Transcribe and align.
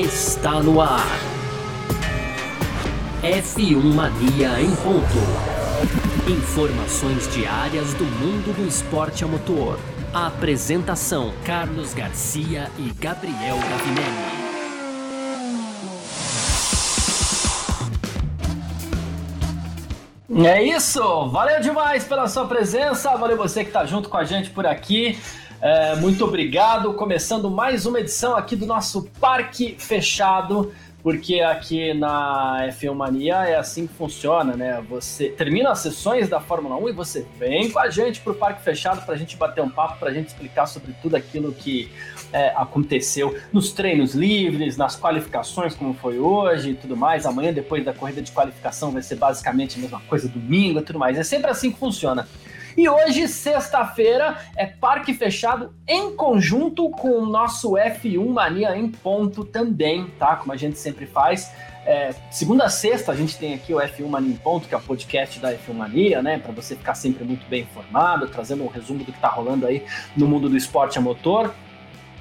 está 0.00 0.62
no 0.62 0.80
ar. 0.80 1.06
F1 3.22 3.76
Mania 3.94 4.60
em 4.60 4.74
ponto. 4.76 5.18
Informações 6.30 7.30
diárias 7.34 7.92
do 7.94 8.04
mundo 8.04 8.56
do 8.56 8.66
esporte 8.66 9.22
a 9.22 9.26
motor. 9.26 9.78
A 10.14 10.28
apresentação: 10.28 11.32
Carlos 11.44 11.92
Garcia 11.92 12.70
e 12.78 12.90
Gabriel 12.98 13.58
Gavinelli. 13.58 14.42
É 20.48 20.62
isso! 20.62 21.28
Valeu 21.28 21.60
demais 21.60 22.04
pela 22.04 22.26
sua 22.26 22.46
presença, 22.46 23.14
valeu 23.18 23.36
você 23.36 23.62
que 23.62 23.68
está 23.68 23.84
junto 23.84 24.08
com 24.08 24.16
a 24.16 24.24
gente 24.24 24.48
por 24.48 24.66
aqui. 24.66 25.18
É, 25.62 25.94
muito 25.94 26.24
obrigado. 26.24 26.92
Começando 26.94 27.48
mais 27.48 27.86
uma 27.86 28.00
edição 28.00 28.34
aqui 28.34 28.56
do 28.56 28.66
nosso 28.66 29.04
Parque 29.20 29.76
Fechado, 29.78 30.72
porque 31.04 31.38
aqui 31.38 31.94
na 31.94 32.66
F1 32.72 32.92
Mania 32.92 33.36
é 33.44 33.54
assim 33.54 33.86
que 33.86 33.94
funciona, 33.94 34.56
né? 34.56 34.84
Você 34.90 35.28
termina 35.28 35.70
as 35.70 35.78
sessões 35.78 36.28
da 36.28 36.40
Fórmula 36.40 36.74
1 36.74 36.88
e 36.88 36.92
você 36.92 37.24
vem 37.38 37.70
com 37.70 37.78
a 37.78 37.88
gente 37.88 38.20
para 38.20 38.32
o 38.32 38.34
Parque 38.34 38.60
Fechado 38.60 39.06
para 39.06 39.14
a 39.14 39.16
gente 39.16 39.36
bater 39.36 39.62
um 39.62 39.70
papo, 39.70 40.00
para 40.00 40.10
a 40.10 40.12
gente 40.12 40.30
explicar 40.30 40.66
sobre 40.66 40.92
tudo 41.00 41.14
aquilo 41.14 41.52
que 41.52 41.88
é, 42.32 42.48
aconteceu 42.56 43.38
nos 43.52 43.70
treinos 43.70 44.16
livres, 44.16 44.76
nas 44.76 44.98
qualificações, 44.98 45.76
como 45.76 45.94
foi 45.94 46.18
hoje 46.18 46.70
e 46.70 46.74
tudo 46.74 46.96
mais. 46.96 47.24
Amanhã, 47.24 47.52
depois 47.52 47.84
da 47.84 47.92
corrida 47.92 48.20
de 48.20 48.32
qualificação, 48.32 48.90
vai 48.90 49.02
ser 49.02 49.14
basicamente 49.14 49.78
a 49.78 49.80
mesma 49.80 50.00
coisa, 50.08 50.26
domingo 50.26 50.80
e 50.80 50.82
tudo 50.82 50.98
mais. 50.98 51.16
É 51.16 51.22
sempre 51.22 51.52
assim 51.52 51.70
que 51.70 51.78
funciona. 51.78 52.26
E 52.76 52.88
hoje, 52.88 53.28
sexta-feira, 53.28 54.38
é 54.56 54.66
parque 54.66 55.12
fechado 55.12 55.74
em 55.86 56.16
conjunto 56.16 56.88
com 56.90 57.10
o 57.18 57.26
nosso 57.26 57.72
F1 57.72 58.28
Mania 58.28 58.76
em 58.76 58.88
ponto 58.88 59.44
também, 59.44 60.06
tá? 60.18 60.36
Como 60.36 60.52
a 60.52 60.56
gente 60.56 60.78
sempre 60.78 61.06
faz. 61.06 61.52
É, 61.84 62.14
segunda 62.30 62.64
a 62.64 62.68
sexta 62.68 63.10
a 63.10 63.16
gente 63.16 63.36
tem 63.36 63.54
aqui 63.54 63.74
o 63.74 63.78
F1 63.78 64.06
Mania 64.06 64.32
em 64.32 64.36
Ponto, 64.36 64.68
que 64.68 64.74
é 64.74 64.78
o 64.78 64.80
podcast 64.80 65.40
da 65.40 65.52
F1 65.52 65.74
Mania, 65.74 66.22
né? 66.22 66.38
Para 66.38 66.52
você 66.52 66.76
ficar 66.76 66.94
sempre 66.94 67.24
muito 67.24 67.46
bem 67.46 67.62
informado, 67.62 68.28
trazendo 68.28 68.62
um 68.62 68.68
resumo 68.68 69.00
do 69.04 69.12
que 69.12 69.20
tá 69.20 69.28
rolando 69.28 69.66
aí 69.66 69.84
no 70.16 70.26
mundo 70.26 70.48
do 70.48 70.56
esporte 70.56 70.96
a 70.96 71.00
motor 71.00 71.52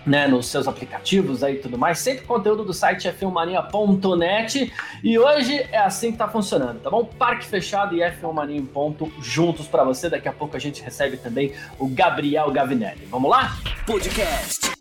né, 0.05 0.27
nos 0.27 0.47
seus 0.47 0.67
aplicativos 0.67 1.44
aí 1.44 1.55
e 1.55 1.59
tudo 1.59 1.77
mais, 1.77 1.99
sempre 1.99 2.25
conteúdo 2.25 2.63
do 2.63 2.73
site 2.73 3.07
f1mania.net 3.07 4.71
e 5.03 5.19
hoje 5.19 5.66
é 5.71 5.77
assim 5.77 6.11
que 6.11 6.17
tá 6.17 6.27
funcionando, 6.27 6.80
tá 6.80 6.89
bom? 6.89 7.05
Parque 7.05 7.45
fechado 7.45 7.95
e 7.95 7.99
F1 7.99 8.33
Mania 8.33 8.57
em 8.57 8.66
ponto 8.66 9.11
juntos 9.22 9.67
para 9.67 9.83
você, 9.83 10.09
daqui 10.09 10.27
a 10.27 10.33
pouco 10.33 10.55
a 10.55 10.59
gente 10.59 10.81
recebe 10.81 11.17
também 11.17 11.53
o 11.77 11.88
Gabriel 11.88 12.52
Gavinelli. 12.52 13.05
Vamos 13.09 13.29
lá? 13.29 13.57
Podcast 13.85 14.72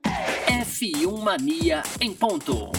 F1 0.47 1.23
Mania 1.23 1.83
em 2.01 2.13
ponto. 2.13 2.71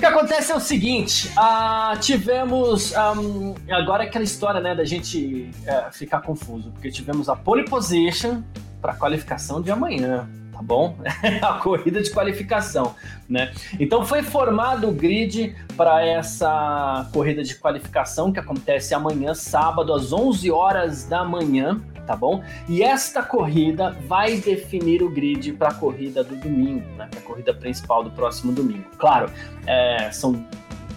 O 0.00 0.02
que 0.02 0.06
acontece 0.06 0.50
é 0.50 0.56
o 0.56 0.60
seguinte, 0.60 1.30
uh, 1.36 1.94
tivemos 2.00 2.94
um, 3.18 3.54
agora 3.70 4.04
aquela 4.04 4.24
história 4.24 4.58
né, 4.58 4.74
da 4.74 4.82
gente 4.82 5.50
uh, 5.66 5.92
ficar 5.92 6.22
confuso, 6.22 6.70
porque 6.70 6.90
tivemos 6.90 7.28
a 7.28 7.36
pole 7.36 7.66
position 7.66 8.40
para 8.80 8.94
qualificação 8.94 9.60
de 9.60 9.70
amanhã, 9.70 10.26
tá 10.60 10.62
bom? 10.62 10.94
a 11.40 11.54
corrida 11.54 12.02
de 12.02 12.10
qualificação, 12.10 12.94
né? 13.28 13.52
Então 13.78 14.04
foi 14.04 14.22
formado 14.22 14.88
o 14.88 14.92
grid 14.92 15.56
para 15.76 16.04
essa 16.04 17.08
corrida 17.12 17.42
de 17.42 17.54
qualificação 17.54 18.30
que 18.30 18.38
acontece 18.38 18.94
amanhã, 18.94 19.34
sábado, 19.34 19.92
às 19.94 20.12
11 20.12 20.50
horas 20.50 21.04
da 21.04 21.24
manhã, 21.24 21.80
tá 22.06 22.14
bom? 22.14 22.44
E 22.68 22.82
esta 22.82 23.22
corrida 23.22 23.96
vai 24.06 24.36
definir 24.36 25.02
o 25.02 25.08
grid 25.08 25.52
para 25.52 25.70
a 25.70 25.74
corrida 25.74 26.22
do 26.22 26.36
domingo, 26.36 26.86
né? 26.96 27.08
Para 27.10 27.20
a 27.20 27.22
corrida 27.22 27.54
principal 27.54 28.04
do 28.04 28.10
próximo 28.10 28.52
domingo. 28.52 28.84
Claro, 28.98 29.30
é, 29.66 30.10
são 30.12 30.44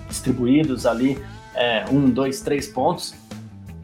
distribuídos 0.09 0.85
ali 0.85 1.18
é, 1.56 1.85
um, 1.90 2.09
dois, 2.09 2.41
três 2.41 2.68
pontos, 2.68 3.16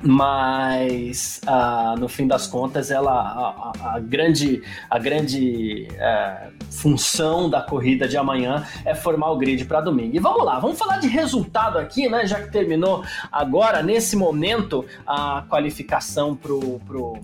mas 0.01 1.41
ah, 1.45 1.95
no 1.97 2.07
fim 2.07 2.27
das 2.27 2.47
contas 2.47 2.89
ela 2.89 3.11
a, 3.11 3.95
a, 3.95 3.99
grande 3.99 4.61
a 4.89 4.97
grande 4.97 5.87
é, 5.97 6.49
função 6.71 7.49
da 7.49 7.61
corrida 7.61 8.07
de 8.07 8.15
amanhã 8.15 8.65
é 8.85 8.95
formar 8.95 9.31
o 9.31 9.37
grid 9.37 9.65
para 9.65 9.81
domingo. 9.81 10.15
E 10.15 10.19
vamos 10.19 10.45
lá 10.45 10.59
vamos 10.59 10.77
falar 10.77 10.99
de 10.99 11.07
resultado 11.07 11.77
aqui 11.77 12.07
né? 12.07 12.25
Já 12.25 12.41
que 12.41 12.51
terminou 12.51 13.03
agora 13.31 13.83
nesse 13.83 14.15
momento 14.15 14.85
a 15.05 15.43
qualificação 15.49 16.35
pro, 16.35 16.79
pro 16.87 17.19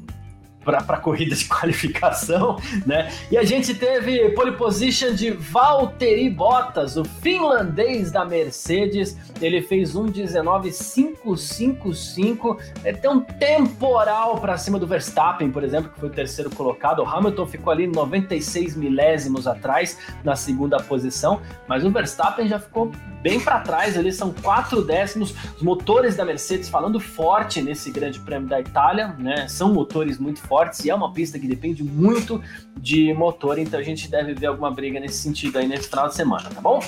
para 0.66 0.80
a 0.80 0.98
corrida 0.98 1.34
de 1.36 1.46
qualificação, 1.48 2.58
né? 2.86 3.10
E 3.32 3.38
a 3.38 3.44
gente 3.44 3.74
teve 3.76 4.32
pole 4.32 4.52
position 4.54 5.14
de 5.14 5.30
Valtteri 5.32 6.30
Bottas, 6.30 6.98
o 6.98 7.06
finlandês 7.06 8.12
da 8.12 8.26
Mercedes. 8.26 9.16
Ele 9.40 9.62
fez 9.62 9.96
um 9.96 10.08
19.555. 10.08 12.58
Ele 12.84 12.98
tem 12.98 13.10
um 13.10 13.22
temporal 13.22 14.40
para 14.40 14.58
cima 14.58 14.78
do 14.80 14.88
Verstappen, 14.88 15.52
por 15.52 15.64
exemplo, 15.64 15.92
que 15.92 16.00
foi 16.00 16.10
o 16.10 16.12
terceiro 16.12 16.50
colocado. 16.50 17.04
O 17.04 17.06
Hamilton 17.06 17.46
ficou 17.46 17.72
ali 17.72 17.86
96 17.86 18.76
milésimos 18.76 19.46
atrás 19.48 20.00
na 20.24 20.36
segunda 20.36 20.78
posição, 20.78 21.40
mas 21.68 21.86
o 21.86 21.92
Verstappen 21.92 22.48
já 22.48 22.58
ficou 22.60 22.92
bem 23.22 23.40
para 23.40 23.60
trás 23.60 23.96
ali, 23.98 24.12
são 24.12 24.34
quatro 24.34 24.84
décimos. 24.84 25.36
Os 25.56 25.62
motores 25.62 26.16
da 26.16 26.26
Mercedes 26.26 26.68
falando 26.70 27.00
forte 27.00 27.62
nesse 27.62 27.92
Grande 27.92 28.20
Prêmio 28.20 28.48
da 28.48 28.60
Itália, 28.60 29.16
né? 29.18 29.48
São 29.48 29.74
motores 29.74 30.20
muito 30.20 30.40
fortes 30.40 30.55
e 30.86 30.90
é 30.90 30.96
uma 30.96 31.12
pista 31.12 31.38
que 31.38 31.48
depende 31.48 31.84
muito 31.84 32.42
de 32.78 33.14
motor, 33.14 33.58
então 33.58 33.80
a 33.80 33.84
gente 33.84 34.10
deve 34.10 34.34
ver 34.34 34.48
alguma 34.48 34.72
briga 34.72 35.00
nesse 35.00 35.18
sentido 35.18 35.58
aí 35.58 35.68
nesse 35.68 35.90
final 35.90 36.08
de 36.08 36.16
semana, 36.16 36.50
tá 36.50 36.62
bom? 36.62 36.80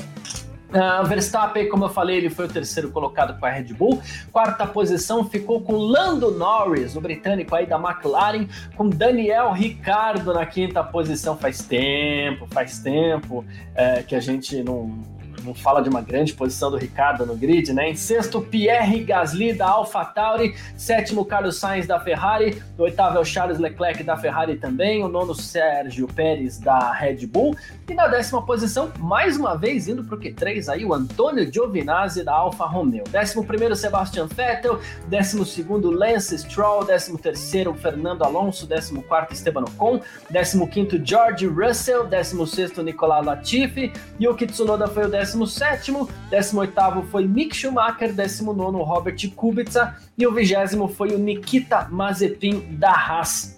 Uh, 0.68 1.06
Verstappen, 1.06 1.70
como 1.70 1.86
eu 1.86 1.90
falei, 1.90 2.18
ele 2.18 2.30
foi 2.30 2.46
o 2.46 2.50
terceiro 2.50 2.92
colocado 2.92 3.40
com 3.40 3.46
a 3.46 3.50
Red 3.50 3.74
Bull. 3.74 4.02
Quarta 4.34 4.68
posição 4.68 5.24
ficou 5.24 5.62
com 5.62 5.78
Lando 5.78 6.32
Norris, 6.32 6.96
o 6.96 7.00
britânico 7.00 7.56
aí 7.56 7.66
da 7.66 7.78
McLaren, 7.78 8.48
com 8.76 8.90
Daniel 8.90 9.54
Ricardo 9.54 10.34
na 10.34 10.46
quinta 10.46 10.84
posição. 10.84 11.38
Faz 11.38 11.62
tempo, 11.62 12.48
faz 12.52 12.80
tempo 12.80 13.46
é, 13.74 14.04
que 14.04 14.14
a 14.14 14.20
gente 14.20 14.62
não 14.62 15.17
não 15.48 15.56
fala 15.56 15.82
de 15.82 15.90
uma 15.90 16.02
grande 16.02 16.34
posição 16.34 16.70
do 16.70 16.78
Ricardo 16.78 17.26
no 17.26 17.36
grid, 17.36 17.74
né? 17.74 17.90
Em 17.90 17.96
sexto, 17.96 18.42
Pierre 18.42 19.04
Gasly 19.04 19.54
da 19.54 19.68
AlphaTauri, 19.68 20.56
sétimo, 20.76 21.26
Carlos 21.26 21.58
Sainz 21.58 21.88
da 21.88 22.00
Ferrari, 22.00 22.62
o 22.78 22.84
oitavo 22.84 23.18
é 23.18 23.22
o 23.22 23.26
Charles 23.26 23.58
Leclerc 23.58 24.04
da 24.04 24.18
Ferrari 24.18 24.58
também, 24.58 25.04
o 25.04 25.08
nono, 25.08 25.34
Sérgio 25.34 26.08
Pérez 26.08 26.60
da 26.60 26.92
Red 26.92 27.26
Bull, 27.28 27.56
e 27.90 27.94
na 27.94 28.08
décima 28.08 28.46
posição, 28.46 28.92
mais 29.00 29.38
uma 29.38 29.56
vez 29.56 29.88
indo 29.88 30.04
para 30.04 30.16
o 30.16 30.20
Q3 30.20 30.68
aí, 30.68 30.84
o 30.84 30.94
Antônio 30.94 31.52
Giovinazzi 31.52 32.24
da 32.24 32.34
Alfa 32.34 32.66
Romeo. 32.66 33.06
Décimo 33.10 33.46
primeiro, 33.46 33.76
Sebastian 33.76 34.28
Vettel, 34.28 34.80
décimo 35.08 35.46
segundo, 35.46 35.90
Lance 35.90 36.38
Stroll, 36.38 36.84
décimo 36.84 37.18
terceiro, 37.18 37.74
Fernando 37.74 38.24
Alonso, 38.24 38.66
décimo 38.66 39.02
quarto, 39.04 39.34
Esteban 39.34 39.64
Ocon, 39.64 40.02
décimo 40.30 40.68
quinto, 40.68 41.00
George 41.04 41.48
Russell, 41.48 42.06
décimo 42.06 42.46
sexto, 42.46 42.84
Nicolas 42.84 43.26
Latifi, 43.26 43.94
e 44.20 44.28
o 44.28 44.36
Kitsunoda 44.36 44.88
foi 44.88 45.06
o 45.06 45.10
décimo 45.10 45.37
17 45.46 45.92
18 46.30 47.02
foi 47.12 47.28
Mick 47.28 47.56
Schumacher, 47.56 48.14
19 48.14 48.78
Robert 48.78 49.18
Kubica 49.36 49.98
e 50.18 50.26
o 50.26 50.32
20 50.34 50.94
foi 50.94 51.10
o 51.10 51.18
Nikita 51.18 51.88
Mazepin 51.90 52.66
da 52.72 52.92
Haas. 52.92 53.57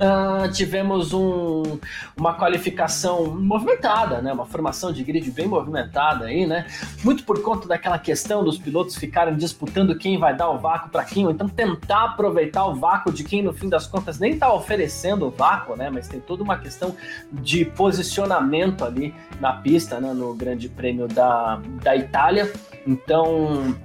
Uh, 0.00 0.50
tivemos 0.50 1.12
um, 1.12 1.78
uma 2.16 2.32
qualificação 2.32 3.36
movimentada, 3.36 4.22
né? 4.22 4.32
Uma 4.32 4.46
formação 4.46 4.90
de 4.90 5.04
grid 5.04 5.30
bem 5.30 5.46
movimentada 5.46 6.24
aí, 6.24 6.46
né? 6.46 6.66
Muito 7.04 7.22
por 7.22 7.42
conta 7.42 7.68
daquela 7.68 7.98
questão 7.98 8.42
dos 8.42 8.56
pilotos 8.56 8.96
ficarem 8.96 9.36
disputando 9.36 9.94
quem 9.98 10.18
vai 10.18 10.34
dar 10.34 10.48
o 10.48 10.58
vácuo 10.58 10.88
para 10.88 11.04
quem, 11.04 11.26
ou 11.26 11.30
então 11.30 11.46
tentar 11.46 12.04
aproveitar 12.04 12.64
o 12.64 12.74
vácuo 12.74 13.12
de 13.12 13.22
quem 13.22 13.42
no 13.42 13.52
fim 13.52 13.68
das 13.68 13.86
contas 13.86 14.18
nem 14.18 14.32
está 14.32 14.50
oferecendo 14.50 15.26
o 15.26 15.30
vácuo, 15.30 15.76
né? 15.76 15.90
Mas 15.90 16.08
tem 16.08 16.18
toda 16.18 16.42
uma 16.42 16.56
questão 16.56 16.96
de 17.30 17.66
posicionamento 17.66 18.86
ali 18.86 19.14
na 19.38 19.52
pista, 19.52 20.00
né? 20.00 20.14
No 20.14 20.34
Grande 20.34 20.66
Prêmio 20.70 21.08
da, 21.08 21.60
da 21.82 21.94
Itália. 21.94 22.50
Então 22.86 23.76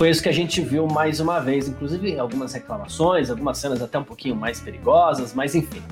foi 0.00 0.08
isso 0.08 0.22
que 0.22 0.30
a 0.30 0.32
gente 0.32 0.62
viu 0.62 0.86
mais 0.86 1.20
uma 1.20 1.40
vez, 1.40 1.68
inclusive 1.68 2.18
algumas 2.18 2.54
reclamações, 2.54 3.28
algumas 3.28 3.58
cenas 3.58 3.82
até 3.82 3.98
um 3.98 4.02
pouquinho 4.02 4.34
mais 4.34 4.58
perigosas, 4.58 5.34
mas 5.34 5.54
enfim. 5.54 5.82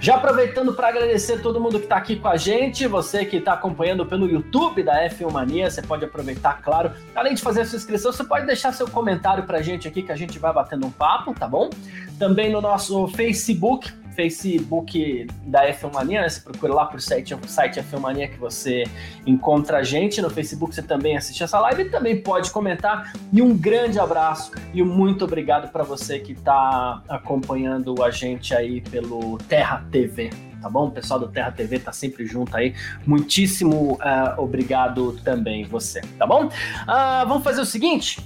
Já 0.00 0.14
aproveitando 0.14 0.72
para 0.72 0.88
agradecer 0.88 1.42
todo 1.42 1.60
mundo 1.60 1.78
que 1.78 1.84
está 1.84 1.96
aqui 1.96 2.16
com 2.16 2.28
a 2.28 2.38
gente, 2.38 2.86
você 2.86 3.26
que 3.26 3.36
está 3.36 3.52
acompanhando 3.52 4.06
pelo 4.06 4.26
YouTube 4.26 4.82
da 4.82 5.06
F1 5.10 5.30
Mania, 5.30 5.70
você 5.70 5.82
pode 5.82 6.02
aproveitar, 6.02 6.62
claro. 6.62 6.92
Além 7.14 7.34
de 7.34 7.42
fazer 7.42 7.60
a 7.60 7.66
sua 7.66 7.76
inscrição, 7.76 8.10
você 8.10 8.24
pode 8.24 8.46
deixar 8.46 8.72
seu 8.72 8.88
comentário 8.88 9.44
para 9.44 9.58
a 9.58 9.62
gente 9.62 9.86
aqui 9.86 10.02
que 10.02 10.12
a 10.12 10.16
gente 10.16 10.38
vai 10.38 10.50
batendo 10.50 10.86
um 10.86 10.90
papo, 10.90 11.34
tá 11.34 11.46
bom? 11.46 11.68
Também 12.18 12.50
no 12.50 12.62
nosso 12.62 13.06
Facebook, 13.08 13.92
Facebook 14.18 15.28
da 15.46 15.72
F1 15.72 15.94
Mania, 15.94 16.22
né? 16.22 16.28
Você 16.28 16.40
procura 16.40 16.74
lá 16.74 16.86
por 16.86 17.00
site, 17.00 17.36
site 17.46 17.78
F1 17.78 18.00
Mania 18.00 18.26
que 18.26 18.36
você 18.36 18.82
encontra 19.24 19.78
a 19.78 19.82
gente. 19.84 20.20
No 20.20 20.28
Facebook 20.28 20.74
você 20.74 20.82
também 20.82 21.16
assiste 21.16 21.40
essa 21.44 21.60
live 21.60 21.82
e 21.82 21.88
também 21.88 22.20
pode 22.20 22.50
comentar. 22.50 23.12
E 23.32 23.40
um 23.40 23.56
grande 23.56 24.00
abraço 24.00 24.50
e 24.74 24.82
muito 24.82 25.24
obrigado 25.24 25.70
para 25.70 25.84
você 25.84 26.18
que 26.18 26.32
está 26.32 27.00
acompanhando 27.08 28.02
a 28.02 28.10
gente 28.10 28.52
aí 28.52 28.80
pelo 28.80 29.38
Terra 29.48 29.86
TV. 29.92 30.30
tá 30.60 30.68
bom? 30.68 30.88
O 30.88 30.90
pessoal 30.90 31.20
do 31.20 31.28
Terra 31.28 31.52
TV 31.52 31.78
tá 31.78 31.92
sempre 31.92 32.26
junto 32.26 32.56
aí. 32.56 32.74
Muitíssimo 33.06 33.92
uh, 33.92 34.42
obrigado 34.42 35.12
também 35.22 35.62
você, 35.62 36.00
tá 36.18 36.26
bom? 36.26 36.46
Uh, 36.46 37.28
vamos 37.28 37.44
fazer 37.44 37.60
o 37.60 37.66
seguinte. 37.66 38.18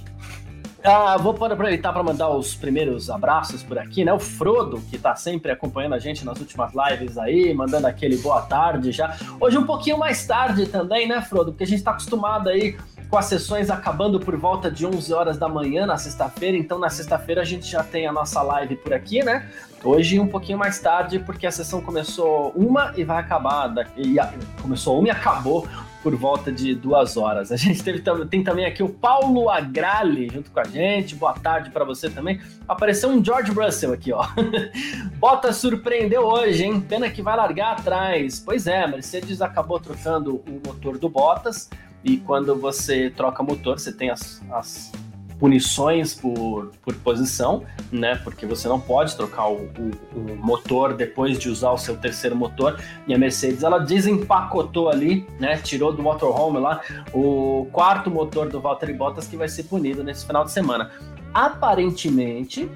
Ah, 0.85 1.15
vou 1.17 1.31
aproveitar 1.31 1.93
para 1.93 2.03
mandar 2.03 2.29
os 2.29 2.55
primeiros 2.55 3.09
abraços 3.09 3.63
por 3.63 3.79
aqui, 3.79 4.03
né? 4.03 4.11
O 4.11 4.19
Frodo, 4.19 4.81
que 4.89 4.97
está 4.97 5.15
sempre 5.15 5.49
acompanhando 5.49 5.93
a 5.93 5.99
gente 5.99 6.25
nas 6.25 6.37
últimas 6.37 6.73
lives 6.73 7.17
aí, 7.17 7.53
mandando 7.53 7.87
aquele 7.87 8.17
boa 8.17 8.41
tarde 8.41 8.91
já. 8.91 9.15
Hoje 9.39 9.57
um 9.57 9.65
pouquinho 9.65 9.97
mais 9.97 10.27
tarde 10.27 10.67
também, 10.67 11.07
né, 11.07 11.21
Frodo? 11.21 11.53
Porque 11.53 11.63
a 11.63 11.67
gente 11.67 11.79
está 11.79 11.91
acostumado 11.91 12.49
aí 12.49 12.75
com 13.09 13.17
as 13.17 13.27
sessões 13.27 13.69
acabando 13.69 14.19
por 14.19 14.35
volta 14.35 14.69
de 14.69 14.85
11 14.85 15.13
horas 15.13 15.37
da 15.37 15.47
manhã 15.47 15.85
na 15.85 15.95
sexta-feira. 15.95 16.57
Então, 16.57 16.77
na 16.77 16.89
sexta-feira 16.89 17.43
a 17.43 17.45
gente 17.45 17.65
já 17.65 17.81
tem 17.81 18.05
a 18.05 18.11
nossa 18.11 18.41
live 18.41 18.75
por 18.75 18.91
aqui, 18.93 19.23
né? 19.23 19.49
Hoje 19.85 20.19
um 20.19 20.27
pouquinho 20.27 20.57
mais 20.57 20.79
tarde, 20.79 21.17
porque 21.17 21.47
a 21.47 21.51
sessão 21.51 21.79
começou 21.79 22.51
uma 22.57 22.91
e 22.97 23.05
vai 23.05 23.19
acabar. 23.19 23.67
Daqui, 23.67 24.17
começou 24.61 24.99
uma 24.99 25.07
e 25.07 25.11
acabou 25.11 25.65
por 26.03 26.15
volta 26.17 26.51
de 26.51 26.75
duas 26.75 27.15
horas. 27.15 27.49
A 27.51 27.55
gente 27.55 27.81
teve, 27.81 28.03
tem 28.29 28.43
também 28.43 28.65
aqui 28.65 28.83
o 28.83 28.89
Paulo 28.89 29.49
Agrali 29.49 30.29
junto 30.29 30.51
com 30.51 30.59
a 30.59 30.65
gente. 30.65 31.15
Boa 31.15 31.33
tarde 31.33 31.69
para 31.71 31.85
você 31.85 32.09
também. 32.09 32.41
Apareceu 32.67 33.09
um 33.09 33.23
George 33.23 33.51
Russell 33.51 33.93
aqui, 33.93 34.11
ó. 34.11 34.27
Bottas 35.17 35.55
surpreendeu 35.55 36.23
hoje, 36.23 36.65
hein? 36.65 36.81
Pena 36.81 37.09
que 37.09 37.21
vai 37.21 37.37
largar 37.37 37.77
atrás. 37.77 38.43
Pois 38.45 38.67
é, 38.67 38.85
Mercedes 38.85 39.41
acabou 39.41 39.79
trocando 39.79 40.35
o 40.35 40.61
motor 40.67 40.97
do 40.97 41.07
Bottas. 41.07 41.69
E 42.03 42.17
quando 42.17 42.53
você 42.53 43.09
troca 43.09 43.41
motor, 43.41 43.79
você 43.79 43.93
tem 43.93 44.09
as, 44.09 44.43
as 44.51 44.91
punições 45.39 46.13
por, 46.13 46.71
por 46.81 46.93
posição, 46.95 47.63
né? 47.91 48.15
Porque 48.23 48.45
você 48.45 48.67
não 48.67 48.79
pode 48.79 49.15
trocar 49.15 49.47
o, 49.47 49.69
o, 49.77 49.91
o, 50.15 50.35
motor 50.37 50.93
depois 50.93 51.37
de 51.37 51.49
usar 51.49 51.71
o 51.71 51.77
seu 51.77 51.97
terceiro 51.97 52.35
motor. 52.35 52.79
E 53.07 53.13
a 53.13 53.17
Mercedes 53.17 53.63
ela 53.63 53.79
desempacotou 53.79 54.89
ali, 54.89 55.27
né? 55.39 55.57
Tirou 55.57 55.93
do 55.93 56.01
motorhome 56.01 56.59
lá 56.59 56.81
o 57.13 57.67
quarto 57.71 58.09
motor 58.09 58.49
do 58.49 58.61
Valtteri 58.61 58.93
Bottas 58.93 59.27
que 59.27 59.35
vai 59.35 59.47
ser 59.47 59.63
punido 59.63 60.03
nesse 60.03 60.25
final 60.25 60.43
de 60.43 60.51
semana. 60.51 60.91
Aparentemente, 61.33 62.69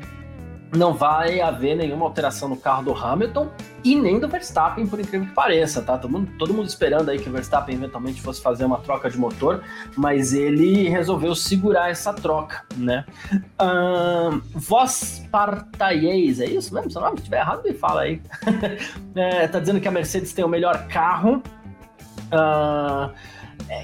não 0.75 0.93
vai 0.93 1.39
haver 1.39 1.75
nenhuma 1.75 2.05
alteração 2.05 2.49
no 2.49 2.57
carro 2.57 2.83
do 2.83 2.93
Hamilton 2.93 3.49
e 3.83 3.95
nem 3.95 4.19
do 4.19 4.27
Verstappen, 4.27 4.85
por 4.85 4.99
incrível 4.99 5.27
que 5.27 5.33
pareça, 5.33 5.81
tá? 5.81 5.97
Todo 5.97 6.11
mundo, 6.11 6.31
todo 6.37 6.53
mundo 6.53 6.67
esperando 6.67 7.09
aí 7.09 7.19
que 7.19 7.29
o 7.29 7.31
Verstappen 7.31 7.75
eventualmente 7.75 8.21
fosse 8.21 8.41
fazer 8.41 8.65
uma 8.65 8.79
troca 8.79 9.09
de 9.09 9.17
motor, 9.17 9.63
mas 9.95 10.33
ele 10.33 10.89
resolveu 10.89 11.33
segurar 11.35 11.89
essa 11.89 12.13
troca, 12.13 12.65
né? 12.75 13.05
Um, 13.61 14.41
Vos 14.53 15.23
Partaies, 15.31 16.39
é 16.39 16.45
isso 16.45 16.73
mesmo? 16.73 16.91
Se 16.91 16.99
não 16.99 17.13
estiver 17.13 17.39
errado, 17.39 17.63
me 17.63 17.73
fala 17.73 18.01
aí. 18.01 18.21
é, 19.15 19.47
tá 19.47 19.59
dizendo 19.59 19.79
que 19.79 19.87
a 19.87 19.91
Mercedes 19.91 20.33
tem 20.33 20.43
o 20.43 20.49
melhor 20.49 20.87
carro. 20.87 21.41
Uh, 22.27 23.13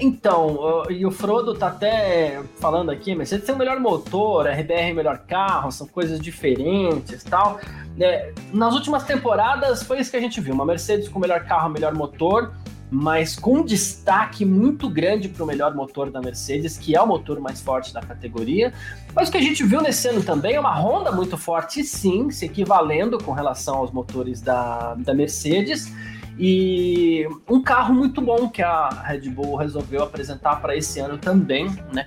então, 0.00 0.84
e 0.88 1.04
o 1.04 1.10
Frodo 1.10 1.54
tá 1.54 1.68
até 1.68 2.42
falando 2.58 2.90
aqui, 2.90 3.14
Mercedes 3.14 3.44
tem 3.44 3.54
o 3.54 3.58
melhor 3.58 3.78
motor, 3.78 4.46
RBR 4.46 4.88
é 4.88 4.92
o 4.92 4.96
melhor 4.96 5.18
carro, 5.18 5.70
são 5.70 5.86
coisas 5.86 6.18
diferentes 6.18 7.22
tal. 7.24 7.60
É, 8.00 8.32
nas 8.52 8.74
últimas 8.74 9.04
temporadas 9.04 9.82
foi 9.82 10.00
isso 10.00 10.10
que 10.10 10.16
a 10.16 10.20
gente 10.20 10.40
viu, 10.40 10.54
uma 10.54 10.64
Mercedes 10.64 11.08
com 11.08 11.18
o 11.18 11.20
melhor 11.22 11.44
carro, 11.44 11.68
melhor 11.68 11.94
motor, 11.94 12.52
mas 12.90 13.36
com 13.36 13.58
um 13.58 13.64
destaque 13.64 14.44
muito 14.44 14.88
grande 14.88 15.28
para 15.28 15.42
o 15.42 15.46
melhor 15.46 15.74
motor 15.74 16.10
da 16.10 16.20
Mercedes, 16.20 16.78
que 16.78 16.94
é 16.94 17.00
o 17.00 17.06
motor 17.06 17.40
mais 17.40 17.60
forte 17.60 17.92
da 17.92 18.00
categoria. 18.00 18.72
Mas 19.14 19.28
o 19.28 19.32
que 19.32 19.38
a 19.38 19.42
gente 19.42 19.64
viu 19.64 19.80
nesse 19.80 20.08
ano 20.08 20.22
também 20.22 20.54
é 20.54 20.60
uma 20.60 20.74
Honda 20.74 21.10
muito 21.10 21.36
forte, 21.36 21.82
sim, 21.82 22.30
se 22.30 22.46
equivalendo 22.46 23.18
com 23.18 23.32
relação 23.32 23.76
aos 23.76 23.90
motores 23.90 24.40
da, 24.40 24.94
da 24.94 25.12
Mercedes. 25.12 25.92
E 26.38 27.26
um 27.48 27.62
carro 27.62 27.94
muito 27.94 28.20
bom 28.20 28.48
que 28.48 28.62
a 28.62 28.88
Red 28.88 29.30
Bull 29.30 29.56
resolveu 29.56 30.02
apresentar 30.02 30.56
para 30.56 30.76
esse 30.76 30.98
ano 30.98 31.16
também, 31.16 31.66
né? 31.92 32.06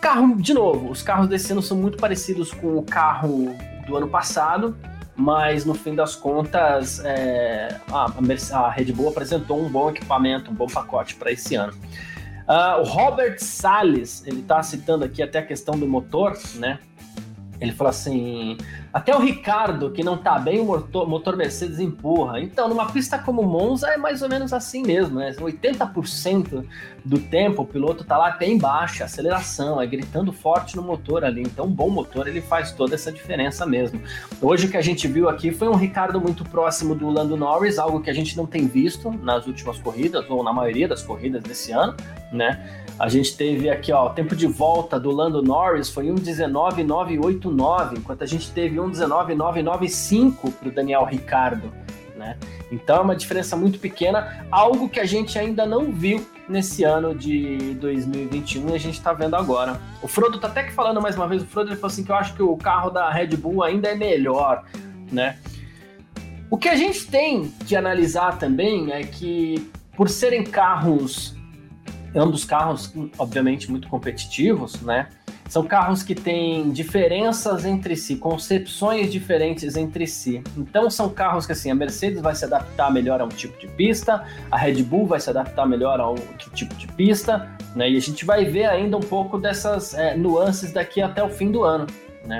Carro, 0.00 0.34
de 0.36 0.54
novo, 0.54 0.90
os 0.90 1.02
carros 1.02 1.28
desse 1.28 1.52
ano 1.52 1.62
são 1.62 1.76
muito 1.76 1.98
parecidos 1.98 2.52
com 2.52 2.78
o 2.78 2.82
carro 2.82 3.54
do 3.86 3.96
ano 3.96 4.08
passado, 4.08 4.76
mas 5.14 5.64
no 5.64 5.74
fim 5.74 5.94
das 5.94 6.16
contas 6.16 7.04
é, 7.04 7.78
a, 7.92 8.10
a, 8.52 8.70
Red 8.70 8.92
Bull 8.92 9.10
apresentou 9.10 9.62
um 9.62 9.68
bom 9.68 9.90
equipamento, 9.90 10.50
um 10.50 10.54
bom 10.54 10.66
pacote 10.66 11.14
para 11.16 11.30
esse 11.30 11.54
ano. 11.54 11.74
Uh, 12.48 12.80
o 12.80 12.84
Robert 12.84 13.38
Salles, 13.38 14.26
ele 14.26 14.40
está 14.40 14.62
citando 14.62 15.04
aqui 15.04 15.22
até 15.22 15.38
a 15.38 15.46
questão 15.46 15.78
do 15.78 15.86
motor, 15.86 16.36
né? 16.54 16.78
Ele 17.60 17.72
falou 17.72 17.90
assim: 17.90 18.56
até 18.92 19.14
o 19.14 19.20
Ricardo, 19.20 19.90
que 19.90 20.02
não 20.02 20.16
tá 20.16 20.38
bem, 20.38 20.60
o 20.60 20.64
motor, 20.64 21.06
motor, 21.06 21.36
Mercedes 21.36 21.78
empurra. 21.78 22.40
Então, 22.40 22.68
numa 22.68 22.90
pista 22.90 23.18
como 23.18 23.42
Monza 23.42 23.88
é 23.88 23.96
mais 23.96 24.22
ou 24.22 24.28
menos 24.28 24.52
assim 24.52 24.82
mesmo, 24.82 25.18
né? 25.18 25.30
80% 25.32 26.64
do 27.04 27.18
tempo 27.18 27.62
o 27.62 27.66
piloto 27.66 28.04
tá 28.04 28.16
lá 28.16 28.30
bem 28.32 28.58
baixo, 28.58 29.04
aceleração, 29.04 29.80
é 29.80 29.86
gritando 29.86 30.32
forte 30.32 30.76
no 30.76 30.82
motor 30.82 31.24
ali. 31.24 31.42
Então, 31.42 31.66
um 31.66 31.70
bom 31.70 31.90
motor 31.90 32.26
ele 32.26 32.40
faz 32.40 32.72
toda 32.72 32.94
essa 32.94 33.12
diferença 33.12 33.66
mesmo. 33.66 34.00
Hoje 34.40 34.66
o 34.66 34.70
que 34.70 34.76
a 34.76 34.82
gente 34.82 35.06
viu 35.06 35.28
aqui 35.28 35.50
foi 35.50 35.68
um 35.68 35.76
Ricardo 35.76 36.20
muito 36.20 36.44
próximo 36.44 36.94
do 36.94 37.10
Lando 37.10 37.36
Norris, 37.36 37.78
algo 37.78 38.00
que 38.00 38.10
a 38.10 38.14
gente 38.14 38.36
não 38.36 38.46
tem 38.46 38.66
visto 38.66 39.10
nas 39.22 39.46
últimas 39.46 39.78
corridas, 39.78 40.28
ou 40.30 40.42
na 40.42 40.52
maioria 40.52 40.88
das 40.88 41.02
corridas 41.02 41.42
desse 41.42 41.72
ano, 41.72 41.94
né? 42.32 42.84
A 42.98 43.08
gente 43.08 43.36
teve 43.36 43.70
aqui, 43.70 43.92
ó, 43.92 44.06
o 44.06 44.10
tempo 44.10 44.36
de 44.36 44.46
volta 44.46 45.00
do 45.00 45.10
Lando 45.10 45.42
Norris 45.42 45.88
foi 45.88 46.08
1,19,989, 46.08 47.98
enquanto 47.98 48.22
a 48.22 48.26
gente 48.26 48.50
teve 48.50 48.76
1,19,995 48.76 50.52
para 50.52 50.68
o 50.68 50.72
Daniel 50.72 51.04
Ricardo, 51.04 51.72
né? 52.14 52.36
Então 52.70 52.96
é 52.96 53.00
uma 53.00 53.16
diferença 53.16 53.56
muito 53.56 53.78
pequena, 53.78 54.46
algo 54.50 54.88
que 54.88 55.00
a 55.00 55.06
gente 55.06 55.38
ainda 55.38 55.64
não 55.64 55.90
viu 55.90 56.24
nesse 56.48 56.84
ano 56.84 57.14
de 57.14 57.74
2021 57.80 58.68
e 58.68 58.74
a 58.74 58.78
gente 58.78 58.98
está 58.98 59.12
vendo 59.12 59.34
agora. 59.34 59.80
O 60.02 60.08
Frodo 60.08 60.38
tá 60.38 60.48
até 60.48 60.62
que 60.64 60.72
falando 60.72 61.00
mais 61.00 61.16
uma 61.16 61.26
vez, 61.26 61.42
o 61.42 61.46
Frodo 61.46 61.70
ele 61.70 61.76
falou 61.76 61.88
assim 61.90 62.04
que 62.04 62.12
eu 62.12 62.16
acho 62.16 62.34
que 62.34 62.42
o 62.42 62.56
carro 62.56 62.90
da 62.90 63.10
Red 63.10 63.28
Bull 63.28 63.62
ainda 63.62 63.88
é 63.88 63.94
melhor, 63.94 64.64
né? 65.10 65.38
O 66.50 66.58
que 66.58 66.68
a 66.68 66.76
gente 66.76 67.06
tem 67.06 67.48
que 67.66 67.74
analisar 67.74 68.38
também 68.38 68.92
é 68.92 69.02
que 69.04 69.70
por 69.96 70.08
serem 70.08 70.44
carros 70.44 71.39
ambos 72.14 72.44
carros, 72.44 72.92
obviamente, 73.18 73.70
muito 73.70 73.88
competitivos, 73.88 74.80
né? 74.82 75.08
São 75.48 75.64
carros 75.64 76.04
que 76.04 76.14
têm 76.14 76.70
diferenças 76.70 77.64
entre 77.64 77.96
si, 77.96 78.14
concepções 78.14 79.10
diferentes 79.10 79.76
entre 79.76 80.06
si. 80.06 80.42
Então 80.56 80.88
são 80.88 81.08
carros 81.08 81.44
que 81.44 81.50
assim, 81.50 81.72
a 81.72 81.74
Mercedes 81.74 82.20
vai 82.20 82.36
se 82.36 82.44
adaptar 82.44 82.92
melhor 82.92 83.20
a 83.20 83.24
um 83.24 83.28
tipo 83.28 83.58
de 83.58 83.66
pista, 83.66 84.24
a 84.48 84.56
Red 84.56 84.82
Bull 84.84 85.06
vai 85.06 85.18
se 85.18 85.28
adaptar 85.28 85.66
melhor 85.66 86.00
a 86.00 86.08
outro 86.08 86.50
tipo 86.54 86.72
de 86.76 86.86
pista, 86.86 87.50
né? 87.74 87.90
E 87.90 87.96
a 87.96 88.00
gente 88.00 88.24
vai 88.24 88.44
ver 88.44 88.66
ainda 88.66 88.96
um 88.96 89.00
pouco 89.00 89.38
dessas 89.38 89.92
é, 89.94 90.16
nuances 90.16 90.72
daqui 90.72 91.02
até 91.02 91.20
o 91.20 91.28
fim 91.28 91.50
do 91.50 91.64
ano, 91.64 91.88
né? 92.24 92.38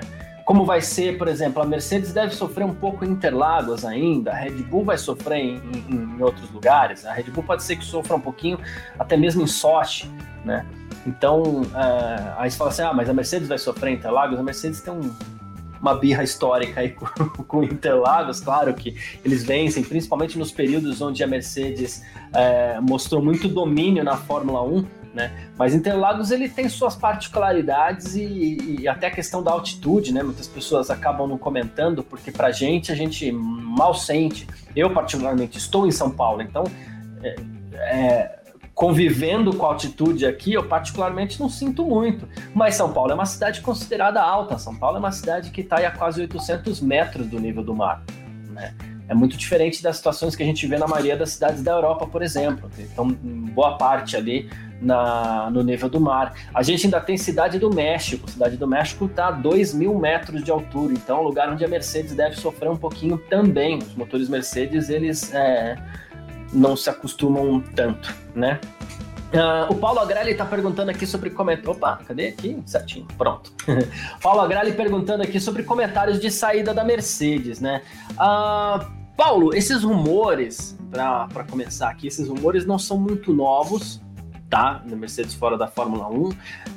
Como 0.50 0.64
vai 0.64 0.80
ser, 0.80 1.16
por 1.16 1.28
exemplo, 1.28 1.62
a 1.62 1.64
Mercedes 1.64 2.12
deve 2.12 2.34
sofrer 2.34 2.64
um 2.64 2.74
pouco 2.74 3.04
em 3.04 3.10
Interlagos 3.10 3.84
ainda, 3.84 4.32
a 4.32 4.34
Red 4.34 4.64
Bull 4.64 4.82
vai 4.82 4.98
sofrer 4.98 5.38
em, 5.38 5.60
em, 5.88 6.16
em 6.16 6.20
outros 6.20 6.50
lugares, 6.50 7.06
a 7.06 7.12
Red 7.12 7.30
Bull 7.30 7.44
pode 7.44 7.62
ser 7.62 7.76
que 7.76 7.84
sofra 7.84 8.16
um 8.16 8.20
pouquinho 8.20 8.58
até 8.98 9.16
mesmo 9.16 9.42
em 9.42 9.46
Sochi, 9.46 10.10
né? 10.44 10.66
Então, 11.06 11.62
é, 11.72 12.34
aí 12.36 12.50
você 12.50 12.58
fala 12.58 12.70
assim, 12.70 12.82
ah, 12.82 12.92
mas 12.92 13.08
a 13.08 13.14
Mercedes 13.14 13.46
vai 13.46 13.58
sofrer 13.58 13.92
em 13.92 13.94
Interlagos, 13.94 14.40
a 14.40 14.42
Mercedes 14.42 14.80
tem 14.80 14.92
um, 14.92 15.14
uma 15.80 15.94
birra 15.94 16.24
histórica 16.24 16.80
aí 16.80 16.90
com, 16.98 17.44
com 17.44 17.62
Interlagos, 17.62 18.40
claro 18.40 18.74
que 18.74 18.96
eles 19.24 19.44
vencem, 19.44 19.84
principalmente 19.84 20.36
nos 20.36 20.50
períodos 20.50 21.00
onde 21.00 21.22
a 21.22 21.28
Mercedes 21.28 22.02
é, 22.34 22.80
mostrou 22.80 23.22
muito 23.22 23.46
domínio 23.46 24.02
na 24.02 24.16
Fórmula 24.16 24.64
1, 24.64 24.84
né? 25.14 25.48
Mas 25.56 25.74
Interlagos 25.74 26.30
ele 26.30 26.48
tem 26.48 26.68
suas 26.68 26.94
particularidades 26.94 28.14
e, 28.14 28.80
e, 28.80 28.88
até 28.88 29.08
a 29.08 29.10
questão 29.10 29.42
da 29.42 29.50
altitude, 29.50 30.12
né? 30.12 30.22
Muitas 30.22 30.46
pessoas 30.46 30.90
acabam 30.90 31.28
não 31.28 31.38
comentando 31.38 32.02
porque 32.02 32.30
para 32.30 32.50
gente 32.50 32.92
a 32.92 32.94
gente 32.94 33.30
mal 33.32 33.94
sente. 33.94 34.46
Eu 34.74 34.90
particularmente 34.90 35.58
estou 35.58 35.86
em 35.86 35.90
São 35.90 36.10
Paulo, 36.10 36.42
então 36.42 36.64
é, 37.22 37.36
é, 37.74 38.38
convivendo 38.72 39.54
com 39.54 39.66
a 39.66 39.70
altitude 39.70 40.24
aqui, 40.24 40.52
eu 40.52 40.66
particularmente 40.66 41.40
não 41.40 41.48
sinto 41.48 41.84
muito. 41.84 42.28
Mas 42.54 42.76
São 42.76 42.92
Paulo 42.92 43.10
é 43.10 43.14
uma 43.14 43.26
cidade 43.26 43.60
considerada 43.60 44.22
alta. 44.22 44.58
São 44.58 44.76
Paulo 44.76 44.96
é 44.96 45.00
uma 45.00 45.12
cidade 45.12 45.50
que 45.50 45.60
está 45.60 45.76
a 45.76 45.90
quase 45.90 46.20
800 46.20 46.80
metros 46.80 47.26
do 47.26 47.38
nível 47.38 47.64
do 47.64 47.74
mar, 47.74 48.02
né? 48.50 48.74
É 49.10 49.14
muito 49.14 49.36
diferente 49.36 49.82
das 49.82 49.96
situações 49.96 50.36
que 50.36 50.42
a 50.44 50.46
gente 50.46 50.64
vê 50.68 50.78
na 50.78 50.86
maioria 50.86 51.16
das 51.16 51.30
cidades 51.30 51.64
da 51.64 51.72
Europa, 51.72 52.06
por 52.06 52.22
exemplo. 52.22 52.70
Então, 52.78 53.08
boa 53.08 53.76
parte 53.76 54.16
ali 54.16 54.48
na, 54.80 55.50
no 55.50 55.64
nível 55.64 55.88
do 55.88 56.00
mar. 56.00 56.32
A 56.54 56.62
gente 56.62 56.86
ainda 56.86 57.00
tem 57.00 57.18
Cidade 57.18 57.58
do 57.58 57.74
México. 57.74 58.30
Cidade 58.30 58.56
do 58.56 58.68
México 58.68 59.06
está 59.06 59.26
a 59.26 59.30
2 59.32 59.74
mil 59.74 59.98
metros 59.98 60.44
de 60.44 60.50
altura, 60.52 60.92
então 60.92 61.18
é 61.18 61.20
um 61.22 61.24
lugar 61.24 61.50
onde 61.50 61.64
a 61.64 61.68
Mercedes 61.68 62.14
deve 62.14 62.36
sofrer 62.36 62.70
um 62.70 62.76
pouquinho 62.76 63.18
também. 63.18 63.78
Os 63.78 63.96
motores 63.96 64.28
Mercedes, 64.28 64.88
eles 64.88 65.34
é, 65.34 65.76
não 66.52 66.76
se 66.76 66.88
acostumam 66.88 67.60
tanto, 67.74 68.14
né? 68.32 68.60
Uh, 69.30 69.72
o 69.72 69.74
Paulo 69.76 69.98
Agrelli 69.98 70.32
está 70.32 70.44
perguntando 70.44 70.90
aqui 70.92 71.04
sobre 71.04 71.30
comentários. 71.30 71.76
Opa, 71.76 72.00
cadê 72.06 72.28
aqui? 72.28 72.62
Certinho, 72.64 73.08
pronto. 73.18 73.52
Paulo 74.22 74.40
Agrelli 74.40 74.72
perguntando 74.72 75.24
aqui 75.24 75.40
sobre 75.40 75.64
comentários 75.64 76.20
de 76.20 76.30
saída 76.30 76.72
da 76.72 76.84
Mercedes, 76.84 77.60
né? 77.60 77.82
Uh, 78.12 78.99
Paulo, 79.20 79.54
esses 79.54 79.82
rumores, 79.82 80.78
para 80.90 81.44
começar 81.44 81.90
aqui, 81.90 82.06
esses 82.06 82.26
rumores 82.26 82.64
não 82.64 82.78
são 82.78 82.96
muito 82.96 83.34
novos, 83.34 84.00
tá? 84.48 84.82
Na 84.86 84.96
Mercedes 84.96 85.34
fora 85.34 85.58
da 85.58 85.66
Fórmula 85.66 86.08
1. 86.08 86.30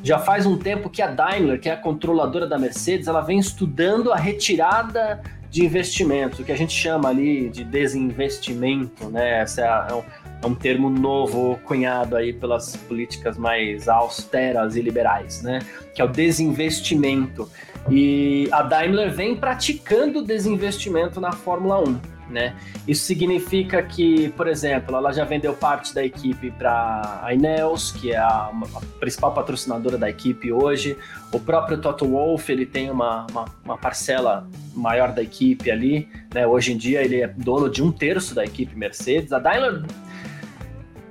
Já 0.04 0.20
faz 0.20 0.46
um 0.46 0.58
tempo 0.58 0.90
que 0.90 1.02
a 1.02 1.08
Daimler, 1.08 1.58
que 1.58 1.70
é 1.70 1.72
a 1.72 1.78
controladora 1.78 2.46
da 2.46 2.60
Mercedes, 2.60 3.08
ela 3.08 3.22
vem 3.22 3.40
estudando 3.40 4.12
a 4.12 4.18
retirada 4.18 5.24
de 5.50 5.64
investimentos, 5.64 6.40
o 6.40 6.44
que 6.44 6.52
a 6.52 6.58
gente 6.58 6.74
chama 6.74 7.08
ali 7.08 7.48
de 7.48 7.64
desinvestimento, 7.64 9.08
né? 9.08 9.40
Essa 9.40 9.62
é, 9.90 9.94
um, 9.94 10.04
é 10.42 10.46
um 10.46 10.54
termo 10.54 10.90
novo 10.90 11.58
cunhado 11.64 12.18
aí 12.18 12.34
pelas 12.34 12.76
políticas 12.76 13.38
mais 13.38 13.88
austeras 13.88 14.76
e 14.76 14.82
liberais, 14.82 15.42
né? 15.42 15.60
Que 15.96 16.02
é 16.02 16.06
o 16.06 16.10
desinvestimento. 16.10 17.50
E 17.90 18.50
a 18.52 18.64
Daimler 18.64 19.14
vem 19.14 19.34
praticando 19.34 20.22
desinvestimento 20.22 21.22
na 21.22 21.32
Fórmula 21.32 21.80
1 21.80 22.13
né? 22.30 22.56
Isso 22.88 23.06
significa 23.06 23.82
que, 23.82 24.30
por 24.30 24.48
exemplo, 24.48 24.96
ela 24.96 25.12
já 25.12 25.24
vendeu 25.24 25.54
parte 25.54 25.94
da 25.94 26.04
equipe 26.04 26.52
para 26.52 27.22
a 27.24 27.34
Ineos, 27.34 27.92
que 27.92 28.12
é 28.12 28.18
a, 28.18 28.52
a, 28.52 28.82
principal 29.00 29.34
patrocinadora 29.34 29.98
da 29.98 30.10
equipe 30.10 30.52
hoje. 30.52 30.98
O 31.32 31.40
próprio 31.40 31.80
Toto 31.80 32.06
Wolff, 32.08 32.52
ele 32.52 32.66
tem 32.66 32.90
uma, 32.90 33.28
uma, 33.32 33.46
uma, 33.64 33.78
parcela 33.78 34.48
maior 34.74 35.12
da 35.12 35.22
equipe 35.22 35.70
ali, 35.70 36.08
né? 36.34 36.46
Hoje 36.48 36.74
em 36.74 36.78
dia 36.78 37.04
ele 37.04 37.22
é 37.22 37.28
dono 37.28 37.70
de 37.70 37.84
um 37.84 37.92
terço 37.92 38.34
da 38.36 38.44
equipe 38.44 38.76
Mercedes. 38.76 39.32
A 39.32 39.40
Daimler 39.40 39.84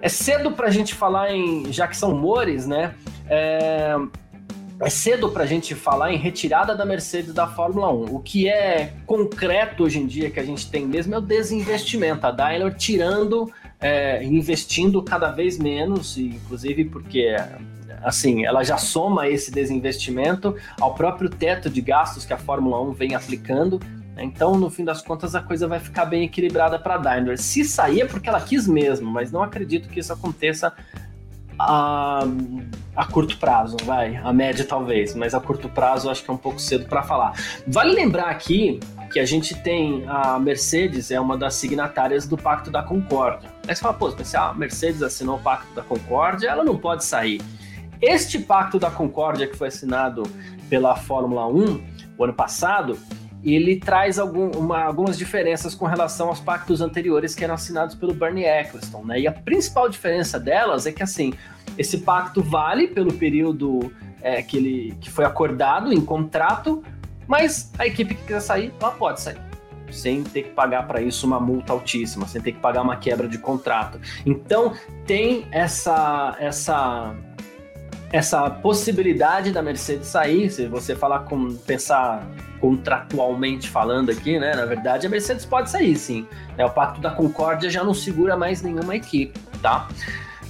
é 0.00 0.08
cedo 0.08 0.52
para 0.52 0.66
a 0.66 0.70
gente 0.70 0.94
falar 0.94 1.32
em, 1.32 1.72
já 1.72 1.86
que 1.86 1.96
são 1.96 2.12
humores, 2.12 2.66
né? 2.66 2.94
É, 3.28 3.96
é 4.82 4.90
cedo 4.90 5.28
para 5.28 5.44
a 5.44 5.46
gente 5.46 5.76
falar 5.76 6.12
em 6.12 6.16
retirada 6.16 6.74
da 6.74 6.84
Mercedes 6.84 7.32
da 7.32 7.46
Fórmula 7.46 7.92
1. 7.92 8.16
O 8.16 8.18
que 8.18 8.48
é 8.48 8.92
concreto 9.06 9.84
hoje 9.84 10.00
em 10.00 10.06
dia 10.06 10.28
que 10.28 10.40
a 10.40 10.44
gente 10.44 10.68
tem 10.68 10.84
mesmo 10.84 11.14
é 11.14 11.18
o 11.18 11.20
desinvestimento. 11.20 12.26
A 12.26 12.32
Daimler 12.32 12.74
tirando, 12.74 13.48
é, 13.80 14.24
investindo 14.24 15.00
cada 15.00 15.30
vez 15.30 15.56
menos, 15.56 16.18
inclusive 16.18 16.86
porque 16.86 17.36
assim, 18.02 18.44
ela 18.44 18.64
já 18.64 18.76
soma 18.76 19.28
esse 19.28 19.52
desinvestimento 19.52 20.56
ao 20.80 20.94
próprio 20.94 21.30
teto 21.30 21.70
de 21.70 21.80
gastos 21.80 22.24
que 22.24 22.32
a 22.32 22.38
Fórmula 22.38 22.82
1 22.82 22.92
vem 22.92 23.14
aplicando. 23.14 23.78
Então, 24.18 24.56
no 24.56 24.68
fim 24.68 24.84
das 24.84 25.00
contas, 25.00 25.36
a 25.36 25.40
coisa 25.40 25.68
vai 25.68 25.78
ficar 25.78 26.06
bem 26.06 26.24
equilibrada 26.24 26.76
para 26.76 26.96
a 26.96 26.98
Daimler. 26.98 27.38
Se 27.38 27.64
sair 27.64 28.00
é 28.00 28.04
porque 28.04 28.28
ela 28.28 28.40
quis 28.40 28.66
mesmo, 28.66 29.08
mas 29.10 29.30
não 29.30 29.44
acredito 29.44 29.88
que 29.88 30.00
isso 30.00 30.12
aconteça 30.12 30.72
a, 31.58 32.22
a 32.96 33.04
curto 33.06 33.38
prazo, 33.38 33.76
vai, 33.84 34.16
a 34.16 34.32
média 34.32 34.64
talvez, 34.64 35.14
mas 35.14 35.34
a 35.34 35.40
curto 35.40 35.68
prazo 35.68 36.10
acho 36.10 36.24
que 36.24 36.30
é 36.30 36.34
um 36.34 36.38
pouco 36.38 36.60
cedo 36.60 36.86
para 36.86 37.02
falar. 37.02 37.32
Vale 37.66 37.92
lembrar 37.92 38.28
aqui 38.28 38.80
que 39.12 39.20
a 39.20 39.24
gente 39.26 39.54
tem 39.54 40.04
a 40.08 40.38
Mercedes 40.38 41.10
é 41.10 41.20
uma 41.20 41.36
das 41.36 41.54
signatárias 41.54 42.26
do 42.26 42.36
Pacto 42.36 42.70
da 42.70 42.82
Concórdia. 42.82 43.50
Aí 43.68 43.74
você 43.74 43.82
fala, 43.82 43.94
pô, 43.94 44.10
se 44.10 44.36
a 44.36 44.54
Mercedes 44.54 45.02
assinou 45.02 45.36
o 45.36 45.40
Pacto 45.40 45.74
da 45.74 45.82
Concórdia, 45.82 46.48
ela 46.48 46.64
não 46.64 46.78
pode 46.78 47.04
sair. 47.04 47.40
Este 48.00 48.38
Pacto 48.38 48.78
da 48.78 48.90
Concórdia 48.90 49.46
que 49.46 49.56
foi 49.56 49.68
assinado 49.68 50.22
pela 50.68 50.96
Fórmula 50.96 51.46
1 51.46 51.82
o 52.16 52.24
ano 52.24 52.32
passado, 52.32 52.98
ele 53.44 53.76
traz 53.76 54.18
algum, 54.18 54.50
uma, 54.50 54.82
algumas 54.82 55.18
diferenças 55.18 55.74
com 55.74 55.86
relação 55.86 56.28
aos 56.28 56.40
pactos 56.40 56.80
anteriores 56.80 57.34
que 57.34 57.42
eram 57.42 57.54
assinados 57.54 57.94
pelo 57.94 58.14
Bernie 58.14 58.44
Eccleston, 58.44 59.04
né? 59.04 59.20
E 59.20 59.26
a 59.26 59.32
principal 59.32 59.88
diferença 59.88 60.38
delas 60.38 60.86
é 60.86 60.92
que 60.92 61.02
assim, 61.02 61.32
esse 61.76 61.98
pacto 61.98 62.42
vale 62.42 62.88
pelo 62.88 63.12
período 63.12 63.92
é, 64.20 64.42
que 64.42 64.56
ele 64.56 64.96
que 65.00 65.10
foi 65.10 65.24
acordado 65.24 65.92
em 65.92 66.00
contrato, 66.00 66.82
mas 67.26 67.72
a 67.78 67.86
equipe 67.86 68.14
que 68.14 68.22
quiser 68.22 68.40
sair, 68.40 68.72
ela 68.80 68.92
pode 68.92 69.20
sair 69.20 69.38
sem 69.90 70.24
ter 70.24 70.44
que 70.44 70.50
pagar 70.50 70.86
para 70.86 71.02
isso 71.02 71.26
uma 71.26 71.38
multa 71.38 71.72
altíssima, 71.72 72.26
sem 72.26 72.40
ter 72.40 72.52
que 72.52 72.60
pagar 72.60 72.80
uma 72.80 72.96
quebra 72.96 73.28
de 73.28 73.36
contrato. 73.36 74.00
Então 74.24 74.72
tem 75.06 75.46
essa 75.50 76.34
essa 76.40 77.14
essa 78.12 78.48
possibilidade 78.50 79.50
da 79.50 79.62
Mercedes 79.62 80.08
sair, 80.08 80.50
se 80.50 80.66
você 80.66 80.94
falar 80.94 81.20
com 81.20 81.56
pensar 81.56 82.28
contratualmente 82.60 83.68
falando 83.68 84.10
aqui, 84.10 84.38
né? 84.38 84.54
Na 84.54 84.66
verdade, 84.66 85.06
a 85.06 85.10
Mercedes 85.10 85.46
pode 85.46 85.70
sair, 85.70 85.96
sim. 85.96 86.26
Né? 86.56 86.64
O 86.64 86.70
Pacto 86.70 87.00
da 87.00 87.10
Concórdia 87.10 87.70
já 87.70 87.82
não 87.82 87.94
segura 87.94 88.36
mais 88.36 88.62
nenhuma 88.62 88.94
equipe, 88.94 89.36
tá? 89.62 89.88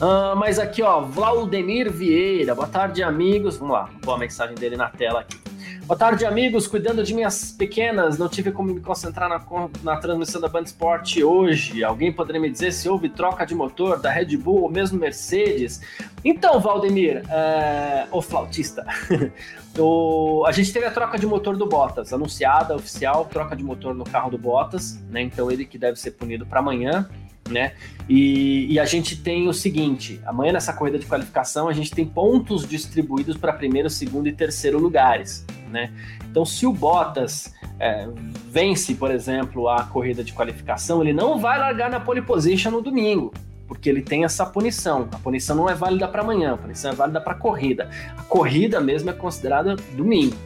Uh, 0.02 0.34
mas 0.34 0.58
aqui, 0.58 0.82
ó, 0.82 1.00
Vladimir 1.00 1.88
Vieira, 1.88 2.56
boa 2.56 2.66
tarde, 2.66 3.04
amigos. 3.04 3.56
Vamos 3.56 3.74
lá, 3.74 3.88
vou 4.02 4.12
a 4.12 4.18
mensagem 4.18 4.56
dele 4.56 4.76
na 4.76 4.88
tela 4.88 5.20
aqui. 5.20 5.38
Boa 5.86 5.96
tarde, 5.96 6.26
amigos. 6.26 6.66
Cuidando 6.66 7.04
de 7.04 7.14
minhas 7.14 7.52
pequenas, 7.52 8.18
não 8.18 8.28
tive 8.28 8.50
como 8.50 8.74
me 8.74 8.80
concentrar 8.80 9.28
na, 9.28 9.40
na 9.84 9.96
transmissão 9.98 10.40
da 10.40 10.48
Band 10.48 10.64
Sport 10.64 11.18
hoje. 11.18 11.84
Alguém 11.84 12.12
poderia 12.12 12.40
me 12.40 12.50
dizer 12.50 12.72
se 12.72 12.88
houve 12.88 13.08
troca 13.08 13.46
de 13.46 13.54
motor 13.54 13.96
da 14.00 14.10
Red 14.10 14.36
Bull 14.38 14.62
ou 14.62 14.68
mesmo 14.68 14.98
Mercedes? 14.98 15.80
Então, 16.24 16.58
Valdemir, 16.58 17.22
é... 17.30 18.08
o 18.10 18.20
flautista, 18.20 18.84
o... 19.78 20.42
a 20.44 20.50
gente 20.50 20.72
teve 20.72 20.86
a 20.86 20.90
troca 20.90 21.16
de 21.16 21.26
motor 21.28 21.56
do 21.56 21.66
Bottas, 21.68 22.12
anunciada, 22.12 22.74
oficial, 22.74 23.24
troca 23.26 23.54
de 23.54 23.62
motor 23.62 23.94
no 23.94 24.02
carro 24.02 24.32
do 24.32 24.38
Bottas, 24.38 25.00
né? 25.08 25.22
Então 25.22 25.48
ele 25.48 25.64
que 25.64 25.78
deve 25.78 25.96
ser 26.00 26.10
punido 26.10 26.44
para 26.44 26.58
amanhã 26.58 27.08
né? 27.50 27.72
E, 28.08 28.72
e, 28.72 28.78
a 28.78 28.84
gente 28.84 29.16
tem 29.16 29.48
o 29.48 29.52
seguinte: 29.52 30.20
amanhã 30.24 30.52
nessa 30.52 30.72
corrida 30.72 30.98
de 30.98 31.06
qualificação 31.06 31.68
a 31.68 31.72
gente 31.72 31.90
tem 31.90 32.04
pontos 32.04 32.66
distribuídos 32.66 33.36
para 33.36 33.52
primeiro, 33.52 33.88
segundo 33.88 34.28
e 34.28 34.32
terceiro 34.32 34.78
lugares, 34.78 35.44
né? 35.70 35.92
Então, 36.30 36.44
se 36.44 36.66
o 36.66 36.72
Bottas 36.72 37.52
é, 37.78 38.08
vence, 38.48 38.94
por 38.94 39.10
exemplo, 39.10 39.68
a 39.68 39.84
corrida 39.84 40.24
de 40.24 40.32
qualificação, 40.32 41.02
ele 41.02 41.12
não 41.12 41.38
vai 41.38 41.58
largar 41.58 41.90
na 41.90 42.00
pole 42.00 42.22
position 42.22 42.70
no 42.70 42.80
domingo, 42.80 43.32
porque 43.66 43.88
ele 43.88 44.02
tem 44.02 44.24
essa 44.24 44.46
punição. 44.46 45.08
A 45.12 45.18
punição 45.18 45.54
não 45.56 45.68
é 45.68 45.74
válida 45.74 46.08
para 46.08 46.22
amanhã, 46.22 46.54
a 46.54 46.56
punição 46.56 46.90
é 46.90 46.94
válida 46.94 47.20
para 47.20 47.32
a 47.32 47.36
corrida. 47.36 47.90
A 48.16 48.22
corrida 48.22 48.80
mesmo 48.80 49.10
é 49.10 49.12
considerada 49.12 49.76
domingo. 49.94 50.36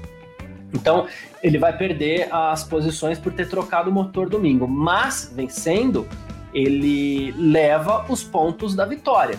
Então, 0.74 1.06
ele 1.42 1.58
vai 1.58 1.76
perder 1.76 2.28
as 2.32 2.64
posições 2.64 3.18
por 3.18 3.32
ter 3.32 3.48
trocado 3.48 3.90
o 3.90 3.92
motor 3.92 4.28
domingo, 4.28 4.66
mas 4.66 5.32
vencendo, 5.34 6.06
ele 6.52 7.32
leva 7.32 8.04
os 8.08 8.22
pontos 8.22 8.74
da 8.74 8.84
vitória, 8.84 9.38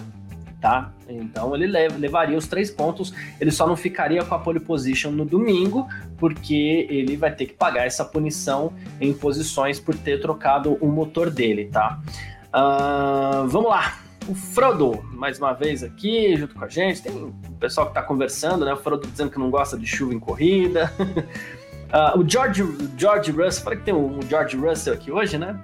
tá? 0.61 0.91
Então 1.09 1.55
ele 1.55 1.67
levaria 1.67 2.37
os 2.37 2.47
três 2.47 2.69
pontos, 2.69 3.13
ele 3.39 3.51
só 3.51 3.65
não 3.65 3.75
ficaria 3.75 4.23
com 4.23 4.35
a 4.35 4.39
pole 4.39 4.59
position 4.59 5.11
no 5.11 5.25
domingo, 5.25 5.87
porque 6.17 6.87
ele 6.89 7.15
vai 7.15 7.33
ter 7.33 7.45
que 7.45 7.53
pagar 7.53 7.85
essa 7.85 8.03
punição 8.03 8.73
em 8.99 9.13
posições 9.13 9.79
por 9.79 9.95
ter 9.95 10.19
trocado 10.19 10.77
o 10.81 10.87
motor 10.87 11.29
dele, 11.29 11.65
tá? 11.65 11.99
Uh, 12.47 13.47
vamos 13.47 13.69
lá, 13.69 13.99
o 14.27 14.35
Frodo, 14.35 15.01
mais 15.13 15.39
uma 15.39 15.53
vez 15.53 15.83
aqui, 15.83 16.35
junto 16.35 16.53
com 16.53 16.65
a 16.65 16.67
gente. 16.67 17.01
Tem 17.01 17.11
o 17.13 17.33
pessoal 17.59 17.87
que 17.87 17.91
está 17.91 18.01
conversando, 18.01 18.65
né? 18.65 18.73
O 18.73 18.77
Frodo 18.77 19.07
dizendo 19.07 19.31
que 19.31 19.39
não 19.39 19.49
gosta 19.49 19.77
de 19.77 19.85
chuva 19.85 20.13
em 20.13 20.19
corrida. 20.19 20.91
Uh, 20.99 22.19
o 22.19 22.29
George, 22.29 22.63
George 22.97 23.31
Russell, 23.31 23.63
falei 23.63 23.79
que 23.79 23.85
tem 23.85 23.93
um 23.93 24.19
George 24.23 24.57
Russell 24.57 24.93
aqui 24.93 25.11
hoje, 25.11 25.37
né? 25.37 25.59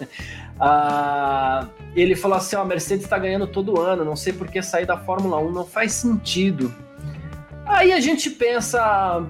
Uh, 0.60 1.66
ele 1.94 2.14
falou 2.14 2.36
assim: 2.36 2.56
ó, 2.56 2.62
a 2.62 2.64
Mercedes 2.64 3.04
está 3.04 3.18
ganhando 3.18 3.46
todo 3.46 3.80
ano, 3.80 4.04
não 4.04 4.16
sei 4.16 4.32
por 4.32 4.48
que 4.48 4.60
sair 4.62 4.86
da 4.86 4.98
Fórmula 4.98 5.38
1, 5.38 5.50
não 5.50 5.64
faz 5.64 5.92
sentido. 5.92 6.72
Aí 7.66 7.92
a 7.92 8.00
gente 8.00 8.28
pensa 8.28 9.24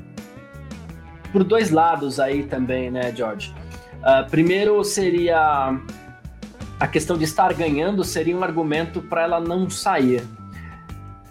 por 1.30 1.44
dois 1.44 1.70
lados 1.70 2.18
aí 2.18 2.42
também, 2.42 2.90
né, 2.90 3.14
George? 3.14 3.54
Uh, 3.98 4.28
primeiro 4.28 4.82
seria 4.82 5.78
a 6.80 6.88
questão 6.88 7.18
de 7.18 7.24
estar 7.24 7.52
ganhando 7.52 8.02
seria 8.02 8.34
um 8.34 8.42
argumento 8.42 9.02
para 9.02 9.22
ela 9.22 9.38
não 9.38 9.68
sair. 9.68 10.24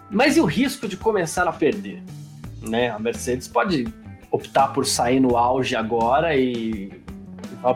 Mas 0.09 0.37
e 0.37 0.41
o 0.41 0.45
risco 0.45 0.87
de 0.87 0.95
começar 0.95 1.47
a 1.47 1.51
perder? 1.51 2.03
Né? 2.61 2.91
A 2.91 2.99
Mercedes 2.99 3.47
pode 3.47 3.91
optar 4.31 4.67
por 4.67 4.85
sair 4.85 5.19
no 5.19 5.35
auge 5.35 5.75
agora 5.75 6.35
e 6.35 6.98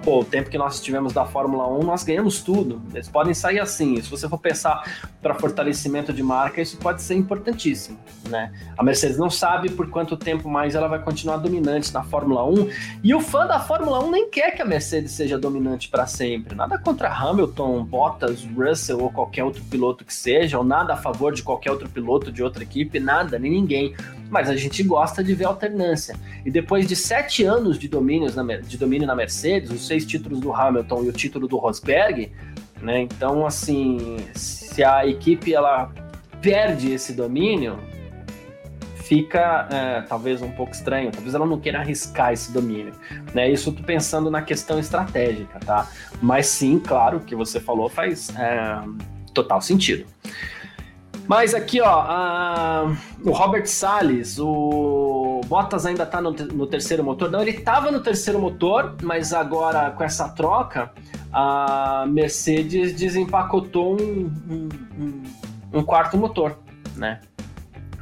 Pô, 0.03 0.21
o 0.21 0.25
tempo 0.25 0.49
que 0.49 0.57
nós 0.57 0.81
tivemos 0.81 1.13
da 1.13 1.25
Fórmula 1.25 1.67
1, 1.67 1.83
nós 1.83 2.03
ganhamos 2.03 2.41
tudo. 2.41 2.81
Eles 2.93 3.09
podem 3.09 3.33
sair 3.33 3.59
assim. 3.59 4.01
Se 4.01 4.09
você 4.09 4.29
for 4.29 4.37
pensar 4.37 4.83
para 5.21 5.33
fortalecimento 5.33 6.13
de 6.13 6.23
marca, 6.23 6.61
isso 6.61 6.77
pode 6.77 7.01
ser 7.01 7.15
importantíssimo, 7.15 7.97
né? 8.29 8.51
A 8.77 8.83
Mercedes 8.83 9.17
não 9.17 9.29
sabe 9.29 9.69
por 9.69 9.89
quanto 9.89 10.15
tempo 10.15 10.49
mais 10.49 10.75
ela 10.75 10.87
vai 10.87 10.99
continuar 10.99 11.37
dominante 11.37 11.93
na 11.93 12.03
Fórmula 12.03 12.45
1. 12.45 12.69
E 13.03 13.13
o 13.13 13.19
fã 13.19 13.45
da 13.45 13.59
Fórmula 13.59 14.03
1 14.03 14.11
nem 14.11 14.29
quer 14.29 14.51
que 14.51 14.61
a 14.61 14.65
Mercedes 14.65 15.11
seja 15.11 15.37
dominante 15.37 15.89
para 15.89 16.05
sempre. 16.05 16.55
Nada 16.55 16.77
contra 16.77 17.09
Hamilton, 17.09 17.83
Bottas, 17.83 18.45
Russell 18.55 19.01
ou 19.01 19.11
qualquer 19.11 19.43
outro 19.43 19.63
piloto 19.65 20.05
que 20.05 20.13
seja, 20.13 20.57
ou 20.57 20.63
nada 20.63 20.93
a 20.93 20.97
favor 20.97 21.33
de 21.33 21.43
qualquer 21.43 21.71
outro 21.71 21.89
piloto 21.89 22.31
de 22.31 22.41
outra 22.43 22.63
equipe, 22.63 22.99
nada, 22.99 23.37
nem 23.37 23.51
ninguém 23.51 23.95
mas 24.33 24.49
a 24.49 24.55
gente 24.55 24.81
gosta 24.81 25.23
de 25.23 25.35
ver 25.35 25.45
alternância. 25.45 26.15
E 26.43 26.49
depois 26.49 26.87
de 26.87 26.95
sete 26.95 27.43
anos 27.43 27.77
de, 27.77 27.87
domínios 27.87 28.35
na, 28.35 28.43
de 28.57 28.77
domínio 28.79 29.05
na 29.05 29.15
Mercedes, 29.15 29.69
os 29.69 29.85
seis 29.85 30.05
títulos 30.05 30.39
do 30.39 30.51
Hamilton 30.51 31.03
e 31.03 31.09
o 31.09 31.11
título 31.13 31.47
do 31.47 31.55
Rosberg, 31.57 32.31
né? 32.81 33.01
Então, 33.01 33.45
assim, 33.45 34.17
se 34.33 34.83
a 34.83 35.05
equipe 35.05 35.53
ela 35.53 35.93
perde 36.41 36.91
esse 36.91 37.13
domínio, 37.13 37.77
fica 38.95 39.67
é, 39.71 40.01
talvez 40.01 40.41
um 40.41 40.49
pouco 40.49 40.73
estranho, 40.73 41.11
talvez 41.11 41.35
ela 41.35 41.45
não 41.45 41.59
queira 41.59 41.79
arriscar 41.79 42.33
esse 42.33 42.51
domínio. 42.51 42.93
Né? 43.35 43.51
Isso 43.51 43.71
tô 43.71 43.83
pensando 43.83 44.31
na 44.31 44.41
questão 44.41 44.79
estratégica, 44.79 45.59
tá? 45.59 45.87
Mas 46.19 46.47
sim, 46.47 46.79
claro, 46.79 47.17
o 47.17 47.21
que 47.21 47.35
você 47.35 47.59
falou 47.59 47.87
faz 47.87 48.33
é, 48.35 48.79
total 49.31 49.61
sentido. 49.61 50.05
Mas 51.27 51.53
aqui, 51.53 51.79
ó, 51.79 51.87
a, 51.87 52.95
o 53.23 53.31
Robert 53.31 53.65
Salles, 53.67 54.37
o 54.39 55.41
Bottas 55.47 55.85
ainda 55.85 56.05
tá 56.05 56.21
no, 56.21 56.31
no, 56.31 56.67
terceiro 56.67 57.03
motor. 57.03 57.31
Não, 57.31 57.41
ele 57.41 57.53
tava 57.53 57.91
no 57.91 58.01
terceiro 58.01 58.39
motor, 58.39 58.95
mas 59.01 59.33
agora 59.33 59.91
com 59.91 60.03
essa 60.03 60.27
troca, 60.29 60.91
a 61.31 62.05
Mercedes 62.09 62.93
desempacotou 62.93 63.99
um, 63.99 64.31
um, 64.49 64.69
um, 64.99 65.23
um 65.79 65.83
quarto 65.83 66.17
motor, 66.17 66.57
né? 66.95 67.21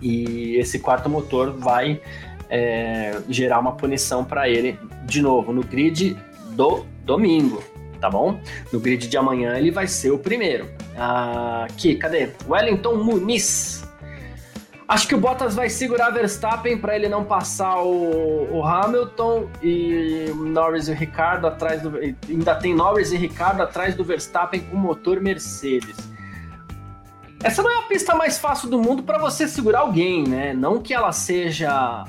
E 0.01 0.55
esse 0.55 0.79
quarto 0.79 1.07
motor 1.07 1.51
vai 1.51 2.01
é, 2.49 3.21
gerar 3.29 3.59
uma 3.59 3.73
punição 3.73 4.25
para 4.25 4.49
ele, 4.49 4.79
de 5.05 5.21
novo, 5.21 5.53
no 5.53 5.63
grid 5.63 6.17
do 6.55 6.85
domingo, 7.05 7.63
tá 8.01 8.09
bom? 8.09 8.41
No 8.73 8.79
grid 8.79 9.07
de 9.07 9.15
amanhã 9.15 9.55
ele 9.55 9.71
vai 9.71 9.87
ser 9.87 10.11
o 10.11 10.17
primeiro. 10.17 10.67
Aqui, 11.63 11.95
cadê? 11.95 12.31
Wellington 12.49 12.95
Muniz. 12.95 13.87
Acho 14.91 15.07
que 15.07 15.15
o 15.15 15.17
Bottas 15.17 15.55
vai 15.55 15.69
segurar 15.69 16.09
Verstappen 16.09 16.77
para 16.77 16.93
ele 16.93 17.07
não 17.07 17.23
passar 17.23 17.81
o, 17.81 18.57
o, 18.57 18.65
Hamilton 18.65 19.47
e 19.63 20.25
Norris 20.35 20.89
e 20.89 20.93
Ricardo 20.93 21.47
atrás 21.47 21.81
do. 21.81 21.93
Ainda 22.27 22.55
tem 22.55 22.75
Norris 22.75 23.13
e 23.13 23.15
Ricardo 23.15 23.61
atrás 23.61 23.95
do 23.95 24.03
Verstappen 24.03 24.59
com 24.59 24.75
motor 24.75 25.21
Mercedes. 25.21 25.95
Essa 27.41 27.63
não 27.63 27.71
é 27.71 27.79
a 27.79 27.83
pista 27.83 28.13
mais 28.13 28.37
fácil 28.37 28.69
do 28.69 28.79
mundo 28.79 29.01
para 29.01 29.17
você 29.17 29.47
segurar 29.47 29.79
alguém, 29.79 30.27
né? 30.27 30.53
Não 30.53 30.81
que 30.81 30.93
ela 30.93 31.13
seja, 31.13 32.03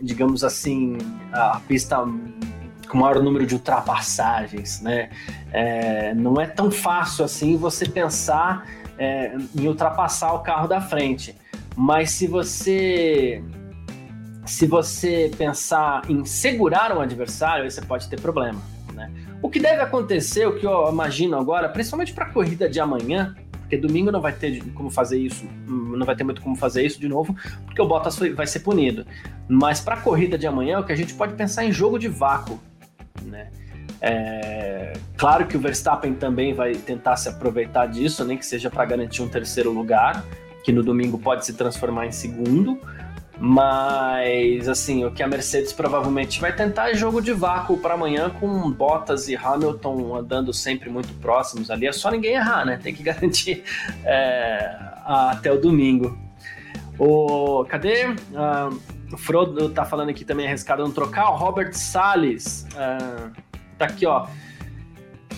digamos 0.00 0.42
assim, 0.42 0.96
a 1.32 1.60
pista 1.68 1.98
com 2.88 2.98
maior 2.98 3.22
número 3.22 3.46
de 3.46 3.54
ultrapassagens, 3.54 4.80
né? 4.80 5.10
É, 5.52 6.14
não 6.14 6.40
é 6.40 6.46
tão 6.46 6.70
fácil 6.70 7.24
assim 7.24 7.56
você 7.56 7.88
pensar 7.88 8.66
é, 8.98 9.36
em 9.54 9.66
ultrapassar 9.66 10.32
o 10.32 10.40
carro 10.40 10.68
da 10.68 10.80
frente. 10.80 11.34
Mas 11.76 12.10
se 12.10 12.26
você 12.26 13.42
se 14.46 14.66
você 14.66 15.30
pensar 15.36 16.02
em 16.08 16.24
segurar 16.24 16.96
um 16.96 17.00
adversário, 17.00 17.64
aí 17.64 17.70
você 17.70 17.82
pode 17.82 18.08
ter 18.08 18.20
problema. 18.20 18.62
Né? 18.94 19.10
O 19.42 19.50
que 19.50 19.58
deve 19.58 19.82
acontecer, 19.82 20.46
o 20.46 20.56
que 20.56 20.64
eu 20.64 20.88
imagino 20.88 21.36
agora, 21.36 21.68
principalmente 21.68 22.14
para 22.14 22.26
a 22.26 22.30
corrida 22.30 22.68
de 22.68 22.78
amanhã, 22.78 23.34
porque 23.60 23.76
domingo 23.76 24.12
não 24.12 24.20
vai 24.20 24.32
ter 24.32 24.62
como 24.74 24.88
fazer 24.88 25.18
isso, 25.18 25.44
não 25.66 26.06
vai 26.06 26.14
ter 26.14 26.22
muito 26.22 26.40
como 26.40 26.54
fazer 26.54 26.86
isso 26.86 27.00
de 27.00 27.08
novo, 27.08 27.34
porque 27.64 27.82
o 27.82 27.86
Bottas 27.86 28.16
vai 28.34 28.46
ser 28.46 28.60
punido. 28.60 29.04
Mas 29.48 29.80
para 29.80 29.96
a 29.96 30.00
corrida 30.00 30.38
de 30.38 30.46
amanhã, 30.46 30.78
o 30.78 30.84
que 30.84 30.92
a 30.92 30.96
gente 30.96 31.12
pode 31.14 31.34
pensar 31.34 31.64
em 31.64 31.72
jogo 31.72 31.98
de 31.98 32.06
vácuo, 32.06 32.60
né? 33.22 33.48
É, 34.00 34.92
claro 35.16 35.46
que 35.46 35.56
o 35.56 35.60
Verstappen 35.60 36.14
também 36.14 36.52
vai 36.52 36.72
tentar 36.74 37.16
se 37.16 37.28
aproveitar 37.28 37.86
disso, 37.86 38.24
nem 38.24 38.36
que 38.36 38.44
seja 38.44 38.70
para 38.70 38.84
garantir 38.84 39.22
um 39.22 39.28
terceiro 39.28 39.70
lugar, 39.72 40.24
que 40.62 40.72
no 40.72 40.82
domingo 40.82 41.18
pode 41.18 41.46
se 41.46 41.54
transformar 41.54 42.06
em 42.06 42.12
segundo. 42.12 42.78
Mas, 43.38 44.66
assim, 44.66 45.04
o 45.04 45.10
que 45.10 45.22
a 45.22 45.28
Mercedes 45.28 45.70
provavelmente 45.72 46.40
vai 46.40 46.54
tentar 46.54 46.90
é 46.90 46.94
jogo 46.94 47.20
de 47.20 47.34
vácuo 47.34 47.76
para 47.76 47.92
amanhã, 47.92 48.30
com 48.30 48.70
Bottas 48.70 49.28
e 49.28 49.36
Hamilton 49.36 50.16
andando 50.16 50.54
sempre 50.54 50.88
muito 50.88 51.12
próximos 51.20 51.70
ali. 51.70 51.86
É 51.86 51.92
só 51.92 52.10
ninguém 52.10 52.34
errar, 52.34 52.64
né? 52.64 52.80
Tem 52.82 52.94
que 52.94 53.02
garantir 53.04 53.62
é, 54.04 54.74
até 55.04 55.52
o 55.52 55.60
domingo. 55.60 56.18
O, 56.98 57.66
cadê? 57.68 58.06
Uh, 58.06 58.95
o 59.12 59.16
Frodo 59.16 59.68
tá 59.70 59.84
falando 59.84 60.10
aqui 60.10 60.24
também 60.24 60.46
arriscado 60.46 60.82
não 60.82 60.90
trocar. 60.90 61.30
O 61.30 61.36
Robert 61.36 61.72
Salles 61.74 62.66
uh, 62.72 63.30
tá 63.78 63.86
aqui, 63.86 64.06
ó. 64.06 64.26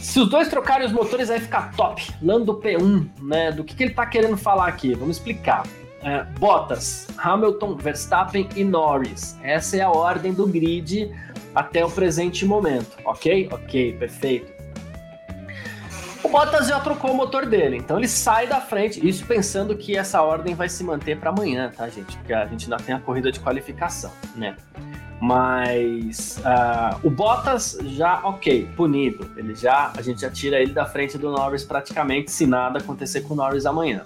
Se 0.01 0.21
os 0.21 0.29
dois 0.29 0.49
trocarem 0.49 0.87
os 0.87 0.93
motores, 0.93 1.29
vai 1.29 1.41
ficar 1.41 1.75
top. 1.75 2.09
Lando 2.23 2.55
P1, 2.55 3.09
né? 3.21 3.53
Do 3.53 3.65
que, 3.65 3.75
que 3.75 3.83
ele 3.83 3.95
tá 3.95 4.07
querendo 4.07 4.37
falar 4.37 4.69
aqui? 4.69 4.95
Vamos 4.95 5.17
explicar. 5.17 5.65
É, 6.03 6.23
Bottas, 6.39 7.09
Hamilton, 7.19 7.77
Verstappen 7.77 8.49
e 8.55 8.63
Norris. 8.63 9.37
Essa 9.43 9.79
é 9.79 9.81
a 9.81 9.91
ordem 9.91 10.33
do 10.33 10.47
grid 10.47 11.11
até 11.55 11.85
o 11.85 11.91
presente 11.91 12.47
momento, 12.47 12.97
ok? 13.05 13.49
Ok, 13.51 13.95
perfeito. 13.95 14.58
O 16.23 16.29
Bottas 16.29 16.67
já 16.67 16.81
trocou 16.81 17.13
o 17.13 17.15
motor 17.15 17.47
dele, 17.47 17.77
então 17.77 17.97
ele 17.97 18.09
sai 18.09 18.47
da 18.47 18.61
frente, 18.61 19.07
isso 19.07 19.25
pensando 19.25 19.77
que 19.77 19.97
essa 19.97 20.21
ordem 20.21 20.55
vai 20.55 20.69
se 20.69 20.83
manter 20.83 21.17
para 21.19 21.31
amanhã, 21.31 21.71
tá, 21.75 21.89
gente? 21.89 22.17
Porque 22.17 22.33
a 22.33 22.45
gente 22.47 22.65
ainda 22.65 22.77
tem 22.83 22.95
a 22.95 22.99
corrida 22.99 23.31
de 23.31 23.39
qualificação, 23.39 24.11
né? 24.35 24.57
Mas 25.21 26.39
uh, 26.39 27.07
o 27.07 27.11
Bottas 27.11 27.79
já, 27.83 28.21
ok, 28.25 28.69
punido. 28.77 29.31
Ele 29.37 29.55
já, 29.55 29.93
a 29.97 30.03
gente 30.03 30.21
já 30.21 30.31
tira 30.31 30.61
ele 30.61 30.73
da 30.73 30.87
frente 30.87 31.17
do 31.17 31.31
Norris 31.31 31.65
praticamente, 31.65 32.31
se 32.31 32.47
nada 32.47 32.79
acontecer 32.79 33.23
com 33.23 33.35
o 33.35 33.37
Norris 33.37 33.67
amanhã. 33.67 34.03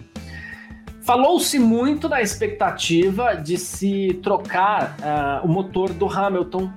Falou-se 1.02 1.58
muito 1.58 2.08
da 2.08 2.22
expectativa 2.22 3.34
de 3.34 3.58
se 3.58 4.20
trocar 4.22 4.96
uh, 5.00 5.46
o 5.46 5.48
motor 5.48 5.92
do 5.92 6.06
Hamilton 6.06 6.72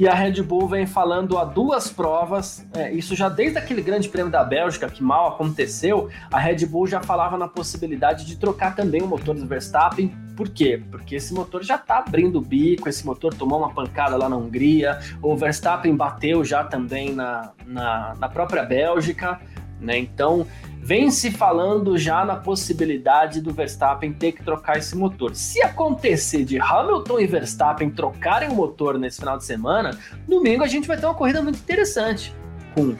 e 0.00 0.08
a 0.08 0.14
Red 0.14 0.42
Bull 0.42 0.66
vem 0.66 0.86
falando 0.86 1.36
há 1.36 1.44
duas 1.44 1.90
provas, 1.90 2.66
é, 2.74 2.90
isso 2.90 3.14
já 3.14 3.28
desde 3.28 3.58
aquele 3.58 3.82
grande 3.82 4.08
prêmio 4.08 4.32
da 4.32 4.42
Bélgica, 4.42 4.88
que 4.88 5.02
mal 5.02 5.28
aconteceu, 5.28 6.08
a 6.32 6.38
Red 6.40 6.64
Bull 6.64 6.86
já 6.86 7.02
falava 7.02 7.36
na 7.36 7.46
possibilidade 7.46 8.24
de 8.24 8.36
trocar 8.36 8.74
também 8.74 9.02
o 9.02 9.06
motor 9.06 9.34
do 9.34 9.46
Verstappen. 9.46 10.10
Por 10.34 10.48
quê? 10.48 10.82
Porque 10.90 11.16
esse 11.16 11.34
motor 11.34 11.62
já 11.62 11.74
está 11.74 11.98
abrindo 11.98 12.38
o 12.38 12.40
bico, 12.40 12.88
esse 12.88 13.04
motor 13.04 13.34
tomou 13.34 13.58
uma 13.58 13.74
pancada 13.74 14.16
lá 14.16 14.26
na 14.26 14.36
Hungria, 14.36 14.98
o 15.20 15.36
Verstappen 15.36 15.94
bateu 15.94 16.42
já 16.46 16.64
também 16.64 17.12
na, 17.12 17.50
na, 17.66 18.14
na 18.18 18.28
própria 18.30 18.62
Bélgica, 18.62 19.38
né? 19.78 19.98
Então 19.98 20.46
vem 20.82 21.10
se 21.10 21.30
falando 21.30 21.96
já 21.98 22.24
na 22.24 22.36
possibilidade 22.36 23.40
do 23.40 23.52
Verstappen 23.52 24.12
ter 24.12 24.32
que 24.32 24.42
trocar 24.42 24.78
esse 24.78 24.96
motor. 24.96 25.34
Se 25.34 25.62
acontecer 25.62 26.44
de 26.44 26.58
Hamilton 26.58 27.20
e 27.20 27.26
Verstappen 27.26 27.90
trocarem 27.90 28.48
o 28.48 28.54
motor 28.54 28.98
nesse 28.98 29.18
final 29.18 29.36
de 29.36 29.44
semana, 29.44 29.98
domingo 30.26 30.64
a 30.64 30.66
gente 30.66 30.88
vai 30.88 30.96
ter 30.96 31.06
uma 31.06 31.14
corrida 31.14 31.42
muito 31.42 31.58
interessante, 31.58 32.34
com 32.74 32.96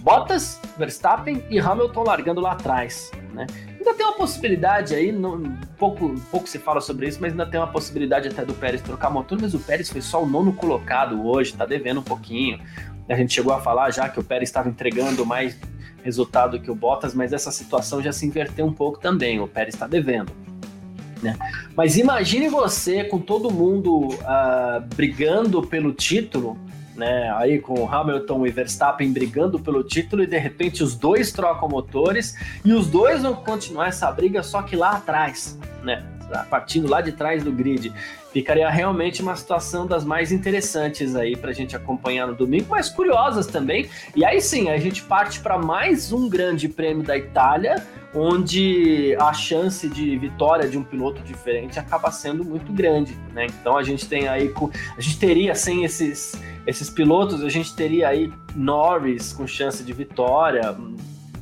Bottas, 0.00 0.60
Verstappen 0.76 1.42
e 1.48 1.58
Hamilton 1.58 2.02
largando 2.02 2.40
lá 2.40 2.52
atrás, 2.52 3.10
né? 3.32 3.46
Ainda 3.78 3.94
tem 3.94 4.06
uma 4.06 4.16
possibilidade 4.16 4.94
aí, 4.94 5.10
não, 5.10 5.56
pouco, 5.76 6.14
pouco 6.30 6.48
se 6.48 6.58
fala 6.58 6.80
sobre 6.80 7.08
isso, 7.08 7.18
mas 7.20 7.32
ainda 7.32 7.46
tem 7.46 7.58
uma 7.58 7.66
possibilidade 7.66 8.28
até 8.28 8.44
do 8.44 8.54
Pérez 8.54 8.80
trocar 8.80 9.10
motor, 9.10 9.38
mas 9.40 9.54
o 9.54 9.58
Pérez 9.58 9.90
foi 9.90 10.00
só 10.00 10.22
o 10.22 10.26
nono 10.26 10.52
colocado 10.52 11.26
hoje, 11.26 11.54
tá 11.54 11.66
devendo 11.66 12.00
um 12.00 12.04
pouquinho. 12.04 12.60
A 13.08 13.16
gente 13.16 13.34
chegou 13.34 13.52
a 13.52 13.60
falar 13.60 13.90
já 13.90 14.08
que 14.08 14.20
o 14.20 14.24
Pérez 14.24 14.48
estava 14.48 14.68
entregando 14.68 15.26
mais 15.26 15.56
resultado 16.02 16.60
que 16.60 16.70
o 16.70 16.74
Bottas, 16.74 17.14
mas 17.14 17.32
essa 17.32 17.50
situação 17.50 18.02
já 18.02 18.12
se 18.12 18.26
inverteu 18.26 18.66
um 18.66 18.72
pouco 18.72 18.98
também. 18.98 19.40
O 19.40 19.48
Pérez 19.48 19.74
está 19.74 19.86
devendo. 19.86 20.32
Né? 21.22 21.36
Mas 21.76 21.96
imagine 21.96 22.48
você 22.48 23.04
com 23.04 23.18
todo 23.18 23.50
mundo 23.50 24.08
uh, 24.08 24.80
brigando 24.96 25.62
pelo 25.62 25.92
título, 25.92 26.58
né? 26.96 27.32
Aí 27.36 27.58
com 27.58 27.88
Hamilton 27.88 28.46
e 28.46 28.50
Verstappen 28.50 29.12
brigando 29.12 29.58
pelo 29.58 29.82
título 29.82 30.22
e 30.22 30.26
de 30.26 30.38
repente 30.38 30.82
os 30.82 30.94
dois 30.94 31.32
trocam 31.32 31.68
motores 31.68 32.34
e 32.64 32.72
os 32.72 32.86
dois 32.86 33.22
vão 33.22 33.34
continuar 33.34 33.88
essa 33.88 34.10
briga 34.10 34.42
só 34.42 34.62
que 34.62 34.76
lá 34.76 34.96
atrás, 34.96 35.58
né? 35.82 36.04
Partindo 36.38 36.88
lá 36.88 37.00
de 37.00 37.12
trás 37.12 37.42
do 37.42 37.52
grid 37.52 37.92
ficaria 38.32 38.68
realmente 38.70 39.20
uma 39.20 39.36
situação 39.36 39.86
das 39.86 40.04
mais 40.04 40.32
interessantes 40.32 41.14
aí 41.14 41.36
para 41.36 41.50
a 41.50 41.52
gente 41.52 41.76
acompanhar 41.76 42.26
no 42.26 42.34
domingo, 42.34 42.66
mas 42.70 42.88
curiosas 42.88 43.46
também. 43.46 43.88
E 44.16 44.24
aí 44.24 44.40
sim, 44.40 44.70
a 44.70 44.78
gente 44.78 45.02
parte 45.02 45.40
para 45.40 45.58
mais 45.58 46.12
um 46.12 46.28
grande 46.28 46.68
prêmio 46.68 47.04
da 47.04 47.16
Itália, 47.16 47.86
onde 48.14 49.14
a 49.20 49.32
chance 49.34 49.88
de 49.88 50.16
vitória 50.16 50.68
de 50.68 50.78
um 50.78 50.82
piloto 50.82 51.22
diferente 51.22 51.78
acaba 51.78 52.10
sendo 52.10 52.42
muito 52.42 52.72
grande, 52.72 53.14
né? 53.34 53.46
Então 53.46 53.76
a 53.76 53.82
gente 53.82 54.08
tem 54.08 54.28
aí, 54.28 54.52
a 54.96 55.00
gente 55.00 55.18
teria 55.18 55.54
sem 55.54 55.84
esses 55.84 56.32
esses 56.66 56.88
pilotos, 56.88 57.42
a 57.42 57.48
gente 57.48 57.74
teria 57.74 58.08
aí 58.08 58.32
Norris 58.54 59.32
com 59.32 59.46
chance 59.46 59.82
de 59.82 59.92
vitória, 59.92 60.76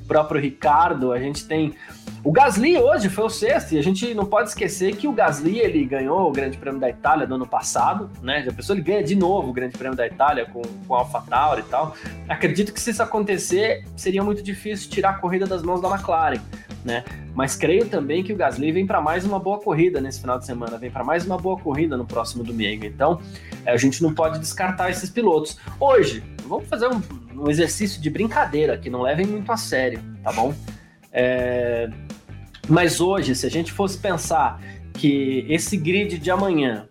próprio 0.09 0.41
Ricardo, 0.41 1.13
a 1.13 1.21
gente 1.21 1.47
tem 1.47 1.75
o 2.23 2.31
Gasly 2.31 2.77
hoje 2.77 3.09
foi 3.09 3.25
o 3.25 3.31
sexto, 3.31 3.73
e 3.73 3.79
a 3.79 3.83
gente 3.83 4.13
não 4.13 4.27
pode 4.27 4.51
esquecer 4.51 4.95
que 4.95 5.09
o 5.09 5.13
Gasly 5.13 5.59
ele 5.59 5.85
ganhou 5.87 6.29
o 6.29 6.33
Grande 6.33 6.59
Prêmio 6.59 6.79
da 6.79 6.89
Itália 6.89 7.27
no 7.27 7.37
ano 7.37 7.47
passado, 7.47 8.11
né? 8.23 8.43
Já 8.43 8.53
pensou, 8.53 8.77
ele 8.77 8.83
ganha 8.83 9.03
de 9.03 9.15
novo 9.15 9.49
o 9.49 9.53
Grande 9.53 9.77
Prêmio 9.77 9.97
da 9.97 10.07
Itália 10.07 10.45
com, 10.45 10.61
com 10.87 10.95
AlphaTauri 10.95 11.63
e 11.63 11.65
tal. 11.65 11.97
Acredito 12.29 12.75
que 12.75 12.81
se 12.81 12.91
isso 12.91 13.03
acontecer, 13.03 13.85
seria 13.97 14.23
muito 14.23 14.43
difícil 14.43 14.91
tirar 14.91 15.11
a 15.11 15.15
corrida 15.15 15.47
das 15.47 15.63
mãos 15.63 15.81
da 15.81 15.89
McLaren, 15.89 16.41
né? 16.85 17.05
Mas 17.35 17.57
creio 17.57 17.87
também 17.87 18.23
que 18.23 18.35
o 18.35 18.37
Gasly 18.37 18.71
vem 18.71 18.87
para 18.87 19.01
mais 19.01 19.25
uma 19.25 19.39
boa 19.39 19.59
corrida 19.59 19.99
nesse 19.99 20.21
final 20.21 20.39
de 20.39 20.45
semana, 20.45 20.77
vem 20.77 20.91
para 20.91 21.03
mais 21.03 21.25
uma 21.25 21.39
boa 21.39 21.59
corrida 21.59 21.97
no 21.97 22.05
próximo 22.05 22.45
domingo. 22.45 22.85
Então, 22.85 23.19
a 23.65 23.79
gente 23.79 24.03
não 24.03 24.13
pode 24.13 24.39
descartar 24.39 24.91
esses 24.91 25.09
pilotos. 25.09 25.57
Hoje, 25.79 26.23
vamos 26.47 26.69
fazer 26.69 26.89
um, 26.89 27.01
um 27.35 27.49
exercício 27.49 27.99
de 27.99 28.11
brincadeira 28.11 28.77
que 28.77 28.91
não 28.91 29.01
levem 29.01 29.27
muito 29.27 29.51
a 29.51 29.57
sério, 29.57 30.03
tá 30.23 30.33
bom? 30.33 30.55
É... 31.13 31.89
Mas 32.69 33.01
hoje, 33.01 33.35
se 33.35 33.47
a 33.47 33.51
gente 33.51 33.73
fosse 33.73 33.99
pensar 33.99 34.61
que 34.95 35.45
esse 35.49 35.77
grid 35.77 36.19
de 36.19 36.31
amanhã 36.31 36.87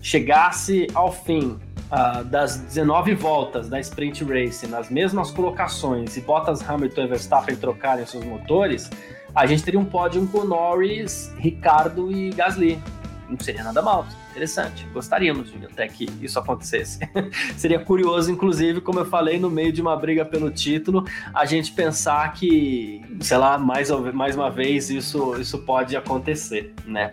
chegasse 0.00 0.86
ao 0.94 1.10
fim 1.10 1.58
uh, 1.90 2.24
das 2.24 2.58
19 2.58 3.14
voltas 3.14 3.68
da 3.68 3.80
Sprint 3.80 4.22
Race 4.24 4.66
nas 4.66 4.90
mesmas 4.90 5.30
colocações 5.30 6.16
e 6.16 6.20
Bottas, 6.20 6.68
Hamilton 6.68 7.02
e 7.02 7.06
Verstappen 7.06 7.56
trocarem 7.56 8.04
seus 8.04 8.24
motores, 8.24 8.90
a 9.34 9.46
gente 9.46 9.62
teria 9.62 9.80
um 9.80 9.84
pódio 9.84 10.26
com 10.28 10.44
Norris, 10.44 11.32
Ricardo 11.38 12.12
e 12.12 12.30
Gasly. 12.30 12.80
Não 13.28 13.38
seria 13.38 13.62
nada 13.62 13.80
mal, 13.80 14.06
interessante. 14.30 14.86
Gostaríamos 14.92 15.50
de 15.50 15.64
até 15.64 15.88
que 15.88 16.08
isso 16.20 16.38
acontecesse. 16.38 16.98
seria 17.56 17.78
curioso, 17.78 18.30
inclusive, 18.30 18.80
como 18.80 18.98
eu 18.98 19.06
falei, 19.06 19.38
no 19.38 19.50
meio 19.50 19.72
de 19.72 19.80
uma 19.80 19.96
briga 19.96 20.24
pelo 20.24 20.50
título, 20.50 21.04
a 21.32 21.44
gente 21.44 21.72
pensar 21.72 22.32
que, 22.32 23.02
sei 23.20 23.38
lá, 23.38 23.56
mais, 23.56 23.90
mais 24.12 24.36
uma 24.36 24.50
vez 24.50 24.90
isso, 24.90 25.36
isso 25.36 25.58
pode 25.58 25.96
acontecer, 25.96 26.74
né? 26.86 27.12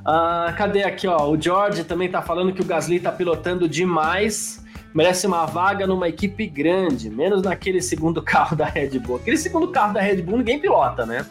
Uh, 0.00 0.54
cadê 0.56 0.82
aqui, 0.82 1.06
ó? 1.06 1.28
O 1.28 1.40
George 1.40 1.84
também 1.84 2.10
tá 2.10 2.22
falando 2.22 2.52
que 2.52 2.62
o 2.62 2.64
Gasly 2.64 3.00
tá 3.00 3.12
pilotando 3.12 3.68
demais. 3.68 4.64
Merece 4.94 5.26
uma 5.26 5.46
vaga 5.46 5.86
numa 5.86 6.08
equipe 6.08 6.46
grande, 6.46 7.08
menos 7.10 7.42
naquele 7.42 7.80
segundo 7.80 8.22
carro 8.24 8.56
da 8.56 8.64
Red 8.64 8.98
Bull. 8.98 9.16
Aquele 9.16 9.36
segundo 9.36 9.68
carro 9.68 9.94
da 9.94 10.00
Red 10.00 10.22
Bull 10.22 10.38
ninguém 10.38 10.58
pilota, 10.58 11.04
né? 11.04 11.24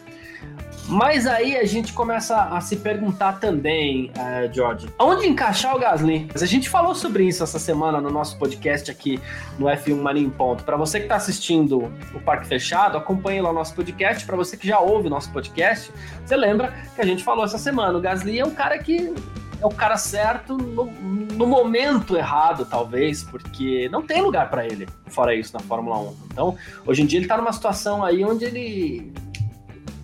Mas 0.89 1.28
aí 1.28 1.56
a 1.56 1.65
gente 1.65 1.93
começa 1.93 2.36
a 2.36 2.60
se 2.62 2.78
perguntar 2.78 3.34
também, 3.34 4.12
uh, 4.17 4.52
George, 4.52 4.89
onde 4.97 5.28
encaixar 5.28 5.75
o 5.75 5.80
Gasly? 5.80 6.28
A 6.34 6.45
gente 6.47 6.67
falou 6.67 6.95
sobre 6.95 7.25
isso 7.25 7.43
essa 7.43 7.60
semana 7.60 8.02
no 8.02 8.10
nosso 8.10 8.39
podcast 8.39 8.89
aqui 8.89 9.19
no 9.60 9.67
F1 9.67 9.95
Mania 9.95 10.23
em 10.23 10.32
Ponto. 10.32 10.63
Para 10.63 10.75
você 10.75 10.97
que 10.97 11.06
está 11.06 11.15
assistindo 11.15 11.93
o 12.12 12.19
Parque 12.19 12.47
Fechado, 12.47 12.97
acompanhe 12.97 13.39
lá 13.39 13.52
o 13.52 13.54
nosso 13.54 13.75
podcast. 13.75 14.25
Para 14.25 14.36
você 14.36 14.58
que 14.58 14.67
já 14.67 14.80
ouve 14.80 15.06
o 15.06 15.10
nosso 15.12 15.32
podcast, 15.32 15.91
você 16.25 16.36
lembra 16.36 16.73
que 16.95 17.02
a 17.02 17.06
gente 17.06 17.23
falou 17.23 17.45
essa 17.45 17.60
semana. 17.60 17.95
O 17.95 18.02
Gasly 18.02 18.39
é 18.39 18.45
um 18.45 18.52
cara 18.52 18.80
que 18.80 19.13
é 19.62 19.65
o 19.65 19.69
cara 19.69 19.95
certo 19.95 20.58
no, 20.58 20.86
no, 20.86 21.45
momento 21.45 22.17
errado, 22.17 22.65
talvez, 22.65 23.23
porque 23.23 23.88
não 23.91 24.02
tem 24.02 24.21
lugar 24.21 24.49
para 24.49 24.65
ele, 24.65 24.88
fora 25.06 25.36
isso, 25.36 25.54
na 25.54 25.60
Fórmula 25.60 25.99
1. 25.99 26.15
Então, 26.32 26.58
hoje 26.88 27.04
em 27.04 27.06
dia 27.06 27.19
ele 27.19 27.28
tá 27.28 27.38
numa 27.38 27.52
situação 27.52 28.04
aí 28.04 28.23
onde 28.23 28.45
ele 28.45 29.13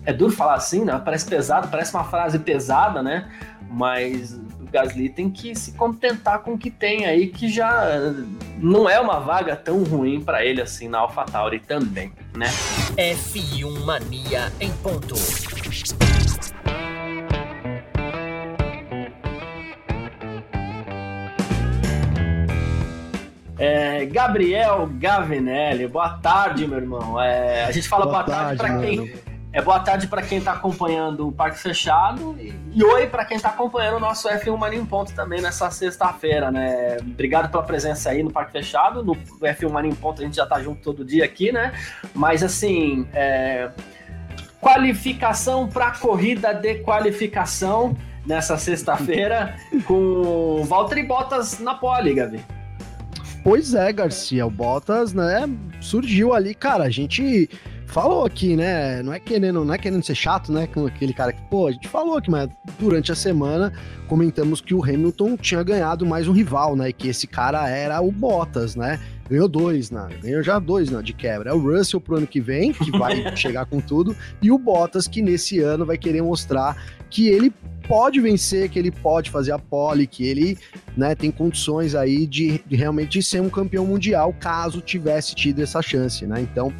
é 0.06 0.12
duro 0.12 0.32
falar 0.32 0.54
assim, 0.54 0.84
né? 0.84 1.02
Parece 1.04 1.26
pesado, 1.26 1.68
parece 1.68 1.92
uma 1.92 2.04
frase 2.04 2.38
pesada, 2.38 3.02
né? 3.02 3.28
Mas 3.68 4.34
o 4.60 4.70
Gasly 4.70 5.08
tem 5.08 5.28
que 5.28 5.54
se 5.56 5.72
contentar 5.72 6.38
com 6.38 6.54
o 6.54 6.58
que 6.58 6.70
tem 6.70 7.04
aí, 7.04 7.26
que 7.26 7.48
já 7.48 7.90
não 8.56 8.88
é 8.88 9.00
uma 9.00 9.18
vaga 9.18 9.56
tão 9.56 9.82
ruim 9.82 10.20
para 10.20 10.44
ele 10.44 10.62
assim 10.62 10.88
na 10.88 11.00
AlphaTauri 11.00 11.58
também, 11.58 12.12
né? 12.36 12.46
F1 12.96 13.84
Mania 13.84 14.52
em 14.60 14.70
ponto. 14.74 15.16
É, 23.58 24.04
Gabriel 24.04 24.88
Gavinelli, 24.92 25.88
boa 25.88 26.10
tarde, 26.10 26.64
meu 26.68 26.78
irmão. 26.78 27.20
É, 27.20 27.64
a 27.64 27.72
gente 27.72 27.88
fala 27.88 28.04
boa, 28.04 28.22
boa 28.22 28.24
tarde, 28.24 28.58
tarde 28.58 28.76
para 28.76 28.86
quem 28.86 29.25
é 29.56 29.62
boa 29.62 29.80
tarde 29.80 30.06
para 30.06 30.20
quem 30.20 30.36
está 30.36 30.52
acompanhando 30.52 31.28
o 31.28 31.32
Parque 31.32 31.58
Fechado 31.58 32.36
e, 32.38 32.54
e 32.74 32.84
oi 32.84 33.06
para 33.06 33.24
quem 33.24 33.38
está 33.38 33.48
acompanhando 33.48 33.96
o 33.96 34.00
nosso 34.00 34.28
F1 34.28 34.54
Mania 34.54 34.78
em 34.78 34.84
Ponto 34.84 35.14
também 35.14 35.40
nessa 35.40 35.70
sexta-feira, 35.70 36.50
né? 36.50 36.98
Obrigado 37.00 37.50
pela 37.50 37.62
presença 37.62 38.10
aí 38.10 38.22
no 38.22 38.30
Parque 38.30 38.52
Fechado. 38.52 39.02
No 39.02 39.16
F1 39.16 39.70
Mania 39.70 39.90
em 39.90 39.94
Ponto 39.94 40.20
a 40.20 40.24
gente 40.26 40.36
já 40.36 40.44
tá 40.44 40.60
junto 40.60 40.82
todo 40.82 41.02
dia 41.06 41.24
aqui, 41.24 41.52
né? 41.52 41.72
Mas 42.14 42.42
assim, 42.42 43.08
é... 43.14 43.70
qualificação 44.60 45.66
para 45.66 45.92
corrida 45.92 46.52
de 46.52 46.80
qualificação 46.80 47.96
nessa 48.26 48.58
sexta-feira 48.58 49.56
com 49.88 50.64
Valtteri 50.64 51.02
Bottas 51.02 51.60
na 51.60 51.72
pole, 51.72 52.12
Gavi. 52.12 52.44
Pois 53.42 53.72
é, 53.72 53.90
Garcia, 53.90 54.44
o 54.44 54.50
Bottas, 54.50 55.14
né, 55.14 55.48
surgiu 55.80 56.34
ali, 56.34 56.54
cara, 56.54 56.84
a 56.84 56.90
gente 56.90 57.48
falou 57.86 58.24
aqui, 58.24 58.56
né? 58.56 59.02
Não 59.02 59.12
é 59.12 59.18
querendo, 59.18 59.64
não 59.64 59.74
é 59.74 59.78
querendo 59.78 60.04
ser 60.04 60.14
chato, 60.14 60.52
né? 60.52 60.66
Com 60.66 60.86
aquele 60.86 61.12
cara 61.12 61.32
que, 61.32 61.42
pô, 61.42 61.68
a 61.68 61.72
gente 61.72 61.88
falou 61.88 62.16
aqui, 62.16 62.30
mas 62.30 62.48
durante 62.78 63.10
a 63.10 63.14
semana 63.14 63.72
comentamos 64.06 64.60
que 64.60 64.74
o 64.74 64.82
Hamilton 64.82 65.36
tinha 65.36 65.62
ganhado 65.62 66.04
mais 66.04 66.28
um 66.28 66.32
rival, 66.32 66.76
né? 66.76 66.90
E 66.90 66.92
que 66.92 67.08
esse 67.08 67.26
cara 67.26 67.68
era 67.68 68.00
o 68.00 68.12
Bottas, 68.12 68.76
né? 68.76 69.00
Ganhou 69.28 69.48
dois, 69.48 69.90
né? 69.90 70.08
Ganhou 70.22 70.42
já 70.42 70.58
dois 70.58 70.90
né, 70.90 71.02
de 71.02 71.12
quebra. 71.12 71.50
É 71.50 71.52
o 71.52 71.58
Russell 71.58 72.00
pro 72.00 72.16
ano 72.16 72.26
que 72.26 72.40
vem, 72.40 72.72
que 72.72 72.90
vai 72.90 73.24
chegar 73.36 73.66
com 73.66 73.80
tudo, 73.80 74.14
e 74.40 74.50
o 74.50 74.58
Bottas, 74.58 75.08
que 75.08 75.22
nesse 75.22 75.60
ano 75.60 75.84
vai 75.84 75.98
querer 75.98 76.22
mostrar 76.22 76.76
que 77.10 77.28
ele 77.28 77.52
pode 77.86 78.20
vencer, 78.20 78.68
que 78.68 78.78
ele 78.78 78.90
pode 78.90 79.30
fazer 79.30 79.52
a 79.52 79.58
pole, 79.58 80.06
que 80.06 80.26
ele 80.26 80.58
né, 80.96 81.14
tem 81.14 81.30
condições 81.30 81.94
aí 81.94 82.26
de, 82.26 82.60
de 82.66 82.76
realmente 82.76 83.22
ser 83.22 83.40
um 83.40 83.48
campeão 83.48 83.86
mundial, 83.86 84.34
caso 84.38 84.80
tivesse 84.80 85.34
tido 85.34 85.62
essa 85.62 85.80
chance, 85.80 86.26
né? 86.26 86.40
Então, 86.40 86.72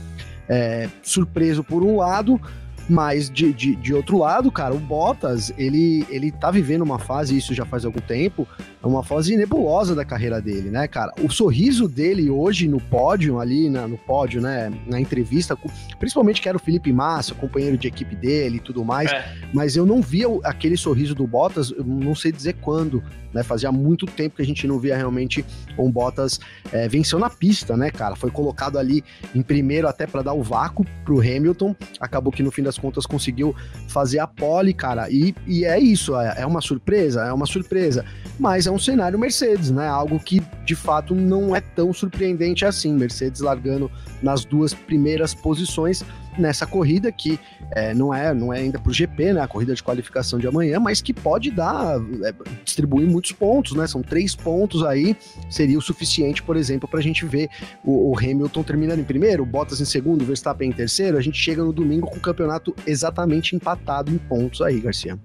é, 0.49 0.89
surpreso 1.03 1.63
por 1.63 1.83
um 1.83 1.97
lado, 1.97 2.41
mas 2.89 3.29
de, 3.29 3.53
de, 3.53 3.75
de, 3.77 3.93
outro 3.93 4.19
lado, 4.19 4.51
cara, 4.51 4.75
o 4.75 4.79
Bottas, 4.79 5.53
ele, 5.59 6.07
ele 6.09 6.31
tá 6.31 6.51
vivendo 6.51 6.83
uma 6.83 6.99
fase, 6.99 7.37
isso 7.37 7.53
já 7.53 7.65
faz 7.65 7.85
algum 7.85 8.01
tempo, 8.01 8.47
uma 8.87 9.03
fase 9.03 9.37
nebulosa 9.37 9.95
da 9.95 10.05
carreira 10.05 10.41
dele, 10.41 10.71
né, 10.71 10.87
cara? 10.87 11.13
O 11.23 11.31
sorriso 11.31 11.89
dele 11.89 12.31
hoje 12.31 12.69
no 12.69 12.81
pódio, 12.81 13.41
ali 13.41 13.69
na, 13.69 13.87
no 13.87 13.99
pódio, 13.99 14.41
né, 14.41 14.73
na 14.87 15.01
entrevista, 15.01 15.57
principalmente 15.99 16.41
que 16.41 16.49
era 16.49 16.57
o 16.57 16.61
Felipe 16.61 16.93
Massa, 16.93 17.35
companheiro 17.35 17.77
de 17.77 17.89
equipe 17.89 18.15
dele 18.15 18.57
e 18.57 18.61
tudo 18.61 18.85
mais, 18.85 19.11
é. 19.11 19.35
mas 19.53 19.77
eu 19.77 19.87
não 19.87 20.01
via 20.01 20.27
aquele 20.45 20.77
sorriso 20.77 21.15
do 21.15 21.27
Bottas, 21.27 21.73
não 21.85 22.15
sei 22.15 22.33
dizer 22.33 22.55
quando, 22.61 23.03
né? 23.37 23.43
Fazia 23.43 23.71
muito 23.71 24.07
tempo 24.07 24.37
que 24.37 24.43
a 24.43 24.47
gente 24.47 24.67
não 24.67 24.79
via 24.79 24.97
realmente 24.97 25.45
um 25.79 25.91
Bottas 25.91 26.41
é, 26.73 26.89
venceu 26.89 27.19
na 27.19 27.29
pista, 27.29 27.77
né, 27.77 27.91
cara? 27.91 28.17
Foi 28.17 28.31
colocado 28.31 28.79
ali 28.79 29.05
em 29.35 29.43
primeiro 29.43 29.87
até 29.87 30.07
para 30.07 30.23
dar 30.23 30.33
o 30.33 30.43
vácuo 30.43 30.85
pro 31.05 31.21
Hamilton, 31.21 31.77
acabou 32.01 32.33
que 32.33 32.43
no 32.43 32.51
fim 32.51 32.63
das 32.63 32.79
contas 32.79 33.05
conseguiu 33.05 33.55
fazer 33.89 34.19
a 34.19 34.27
pole, 34.27 34.73
cara, 34.73 35.11
e, 35.11 35.35
e 35.47 35.65
é 35.65 35.79
isso, 35.79 36.19
é, 36.19 36.37
é 36.39 36.47
uma 36.47 36.61
surpresa, 36.61 37.25
é 37.25 37.33
uma 37.33 37.47
surpresa, 37.47 38.05
mas 38.39 38.67
é 38.67 38.71
um 38.71 38.76
cenário 38.79 39.19
Mercedes, 39.19 39.71
né? 39.71 39.87
Algo 39.87 40.19
que 40.19 40.43
de 40.65 40.75
fato 40.75 41.15
não 41.15 41.55
é 41.55 41.61
tão 41.61 41.93
surpreendente 41.93 42.65
assim, 42.65 42.93
Mercedes 42.93 43.41
largando 43.41 43.91
nas 44.23 44.45
duas 44.45 44.75
primeiras 44.75 45.35
posições 45.35 46.05
nessa 46.39 46.67
corrida 46.67 47.11
que 47.11 47.39
é, 47.71 47.95
não 47.95 48.13
é 48.13 48.33
não 48.35 48.53
é 48.53 48.59
ainda 48.59 48.79
para 48.79 48.91
o 48.91 48.93
GP, 48.93 49.33
né, 49.33 49.41
a 49.41 49.49
corrida 49.49 49.75
de 49.75 49.83
qualificação 49.83 50.39
de 50.39 50.47
amanhã, 50.47 50.79
mas 50.79 51.01
que 51.01 51.13
pode 51.13 51.51
dar 51.51 51.99
é, 52.23 52.35
distribuir 52.65 53.07
muitos 53.07 53.33
pontos, 53.33 53.73
né? 53.73 53.87
São 53.87 54.03
três 54.03 54.35
pontos 54.35 54.85
aí 54.85 55.17
seria 55.49 55.79
o 55.79 55.83
suficiente, 55.83 56.43
por 56.43 56.57
exemplo, 56.57 56.89
para 56.89 57.01
a 57.01 57.03
gente 57.03 57.25
ver 57.25 57.49
o, 57.85 58.13
o, 58.13 58.19
Hamilton 58.19 58.63
terminando 58.63 59.01
em 59.01 59.05
primeiro, 59.05 59.45
Bottas 59.45 59.81
em 59.81 59.85
segundo, 59.85 60.25
Verstappen 60.25 60.69
em 60.69 60.73
terceiro. 60.73 61.17
A 61.17 61.21
gente 61.21 61.39
chega 61.39 61.63
no 61.63 61.73
domingo 61.73 62.07
com 62.07 62.17
o 62.17 62.21
campeonato 62.21 62.75
exatamente 62.87 63.57
empatado 63.57 64.13
em 64.13 64.19
pontos 64.19 64.61
aí, 64.61 64.81
Garcia. 64.81 65.19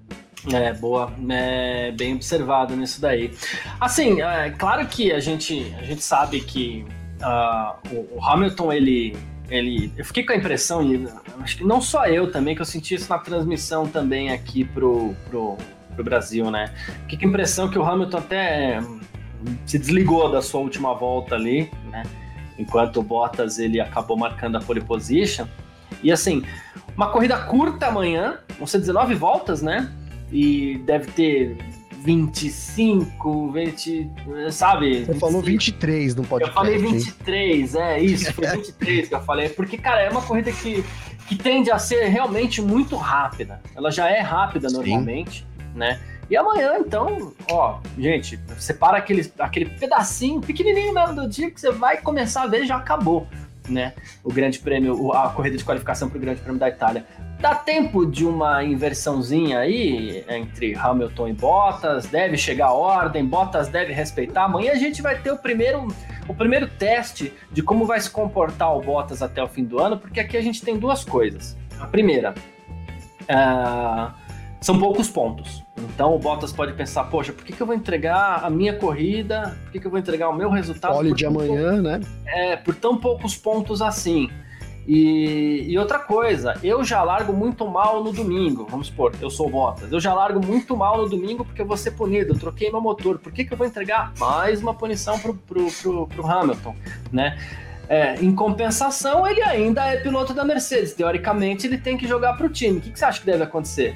É, 0.51 0.73
boa, 0.73 1.13
é, 1.29 1.91
bem 1.91 2.15
observado 2.15 2.75
nisso 2.75 2.99
daí. 2.99 3.31
Assim, 3.79 4.21
é 4.21 4.49
claro 4.49 4.87
que 4.87 5.11
a 5.11 5.19
gente, 5.19 5.73
a 5.77 5.83
gente 5.83 6.01
sabe 6.01 6.41
que 6.41 6.85
uh, 7.21 8.15
o, 8.15 8.25
Hamilton 8.25 8.73
ele 8.73 9.15
ele. 9.49 9.91
Eu 9.97 10.05
fiquei 10.05 10.23
com 10.23 10.31
a 10.31 10.35
impressão, 10.35 10.81
e 10.81 11.07
acho 11.41 11.57
que 11.57 11.63
não 11.63 11.81
só 11.81 12.05
eu 12.05 12.31
também, 12.31 12.55
que 12.55 12.61
eu 12.61 12.65
senti 12.65 12.95
isso 12.95 13.09
na 13.09 13.19
transmissão 13.19 13.85
também 13.85 14.31
aqui 14.31 14.63
pro, 14.63 15.13
pro, 15.29 15.57
pro 15.93 16.03
Brasil, 16.03 16.49
né? 16.49 16.73
Fiquei 17.01 17.19
com 17.19 17.25
a 17.25 17.29
impressão 17.29 17.69
que 17.69 17.77
o 17.77 17.83
Hamilton 17.83 18.17
até 18.17 18.81
se 19.65 19.77
desligou 19.77 20.31
da 20.31 20.41
sua 20.41 20.61
última 20.61 20.93
volta 20.93 21.35
ali, 21.35 21.69
né? 21.91 22.03
Enquanto 22.57 22.97
o 22.97 23.03
Bottas 23.03 23.59
ele 23.59 23.79
acabou 23.79 24.17
marcando 24.17 24.55
a 24.55 24.61
pole 24.61 24.81
position. 24.81 25.45
E 26.01 26.11
assim, 26.11 26.43
uma 26.95 27.09
corrida 27.09 27.37
curta 27.37 27.87
amanhã, 27.87 28.39
vão 28.57 28.65
ser 28.65 28.79
19 28.79 29.15
voltas, 29.15 29.61
né? 29.61 29.91
E 30.31 30.77
deve 30.85 31.11
ter 31.11 31.57
25, 32.03 33.51
20, 33.51 34.11
sabe? 34.51 35.05
Você 35.05 35.13
falou 35.15 35.41
23 35.41 36.15
no 36.15 36.23
podcast. 36.23 36.57
Eu 36.57 36.63
falei 36.63 36.77
23, 36.77 37.75
hein? 37.75 37.81
é 37.81 38.01
isso, 38.01 38.33
foi 38.33 38.47
23 38.57 39.07
que 39.07 39.15
eu 39.15 39.21
falei. 39.21 39.49
Porque, 39.49 39.77
cara, 39.77 40.01
é 40.01 40.09
uma 40.09 40.21
corrida 40.21 40.51
que, 40.51 40.83
que 41.27 41.35
tende 41.35 41.69
a 41.69 41.77
ser 41.77 42.05
realmente 42.05 42.61
muito 42.61 42.95
rápida. 42.95 43.61
Ela 43.75 43.91
já 43.91 44.09
é 44.09 44.19
rápida 44.19 44.69
normalmente, 44.69 45.41
Sim. 45.41 45.77
né? 45.77 45.99
E 46.31 46.37
amanhã, 46.37 46.77
então, 46.79 47.33
ó, 47.51 47.79
gente, 47.99 48.39
separa 48.57 48.97
aquele, 48.97 49.29
aquele 49.37 49.65
pedacinho 49.65 50.39
pequenininho 50.39 50.93
mesmo 50.93 51.13
do 51.13 51.27
dia 51.27 51.51
que 51.51 51.59
você 51.59 51.71
vai 51.71 51.97
começar 51.97 52.43
a 52.43 52.47
ver 52.47 52.65
já 52.65 52.77
acabou, 52.77 53.27
né? 53.67 53.93
O 54.23 54.31
grande 54.31 54.57
prêmio, 54.57 55.11
a 55.11 55.27
corrida 55.27 55.57
de 55.57 55.63
qualificação 55.65 56.07
para 56.09 56.17
o 56.17 56.21
grande 56.21 56.39
prêmio 56.39 56.57
da 56.57 56.69
Itália. 56.69 57.05
Dá 57.41 57.55
tempo 57.55 58.05
de 58.05 58.23
uma 58.23 58.63
inversãozinha 58.63 59.57
aí 59.57 60.23
entre 60.29 60.75
Hamilton 60.75 61.27
e 61.29 61.33
Bottas, 61.33 62.05
deve 62.05 62.37
chegar 62.37 62.67
a 62.67 62.73
ordem, 62.73 63.25
Bottas 63.25 63.67
deve 63.67 63.91
respeitar. 63.91 64.43
Amanhã 64.43 64.73
a 64.73 64.75
gente 64.75 65.01
vai 65.01 65.19
ter 65.19 65.31
o 65.31 65.37
primeiro, 65.37 65.87
o 66.27 66.35
primeiro 66.35 66.67
teste 66.67 67.33
de 67.51 67.63
como 67.63 67.83
vai 67.83 67.99
se 67.99 68.11
comportar 68.11 68.77
o 68.77 68.81
Bottas 68.81 69.23
até 69.23 69.41
o 69.41 69.47
fim 69.47 69.63
do 69.63 69.79
ano, 69.79 69.97
porque 69.97 70.19
aqui 70.19 70.37
a 70.37 70.41
gente 70.41 70.61
tem 70.61 70.77
duas 70.77 71.03
coisas. 71.03 71.57
A 71.79 71.87
primeira, 71.87 72.35
uh, 73.23 74.13
são 74.61 74.77
poucos 74.77 75.09
pontos. 75.09 75.63
Então 75.75 76.13
o 76.13 76.19
Bottas 76.19 76.53
pode 76.53 76.73
pensar, 76.73 77.05
poxa, 77.05 77.33
por 77.33 77.43
que, 77.43 77.53
que 77.53 77.61
eu 77.61 77.65
vou 77.65 77.75
entregar 77.75 78.45
a 78.45 78.51
minha 78.51 78.75
corrida? 78.75 79.57
Por 79.63 79.71
que, 79.71 79.79
que 79.79 79.87
eu 79.87 79.91
vou 79.91 79.99
entregar 79.99 80.29
o 80.29 80.33
meu 80.33 80.51
resultado? 80.51 80.93
Pole 80.93 81.11
de 81.11 81.25
amanhã, 81.25 81.81
né? 81.81 82.01
É, 82.27 82.55
por 82.55 82.75
tão 82.75 82.97
poucos 82.97 83.35
pontos 83.35 83.81
assim. 83.81 84.29
E, 84.87 85.65
e, 85.67 85.77
outra 85.77 85.99
coisa, 85.99 86.57
eu 86.63 86.83
já 86.83 87.03
largo 87.03 87.31
muito 87.31 87.67
mal 87.67 88.03
no 88.03 88.11
domingo. 88.11 88.65
Vamos 88.69 88.87
supor, 88.87 89.13
eu 89.21 89.29
sou 89.29 89.49
Bottas. 89.49 89.91
Eu 89.91 89.99
já 89.99 90.13
largo 90.13 90.43
muito 90.45 90.75
mal 90.75 90.97
no 90.97 91.07
domingo 91.07 91.45
porque 91.45 91.61
eu 91.61 91.65
vou 91.65 91.77
ser 91.77 91.91
punido. 91.91 92.33
Eu 92.33 92.39
troquei 92.39 92.71
meu 92.71 92.81
motor. 92.81 93.19
Por 93.19 93.31
que, 93.31 93.45
que 93.45 93.53
eu 93.53 93.57
vou 93.57 93.67
entregar 93.67 94.11
mais 94.17 94.61
uma 94.61 94.73
punição 94.73 95.19
pro, 95.19 95.33
pro, 95.33 95.71
pro, 95.71 96.07
pro 96.07 96.27
Hamilton, 96.27 96.75
né? 97.11 97.37
É, 97.87 98.15
em 98.23 98.33
compensação, 98.33 99.27
ele 99.27 99.41
ainda 99.41 99.85
é 99.85 99.97
piloto 99.97 100.33
da 100.33 100.45
Mercedes. 100.45 100.93
Teoricamente, 100.93 101.67
ele 101.67 101.77
tem 101.77 101.97
que 101.97 102.07
jogar 102.07 102.33
para 102.33 102.45
o 102.45 102.49
time. 102.49 102.77
O 102.77 102.81
que, 102.81 102.89
que 102.89 102.97
você 102.97 103.05
acha 103.05 103.19
que 103.19 103.25
deve 103.25 103.43
acontecer? 103.43 103.95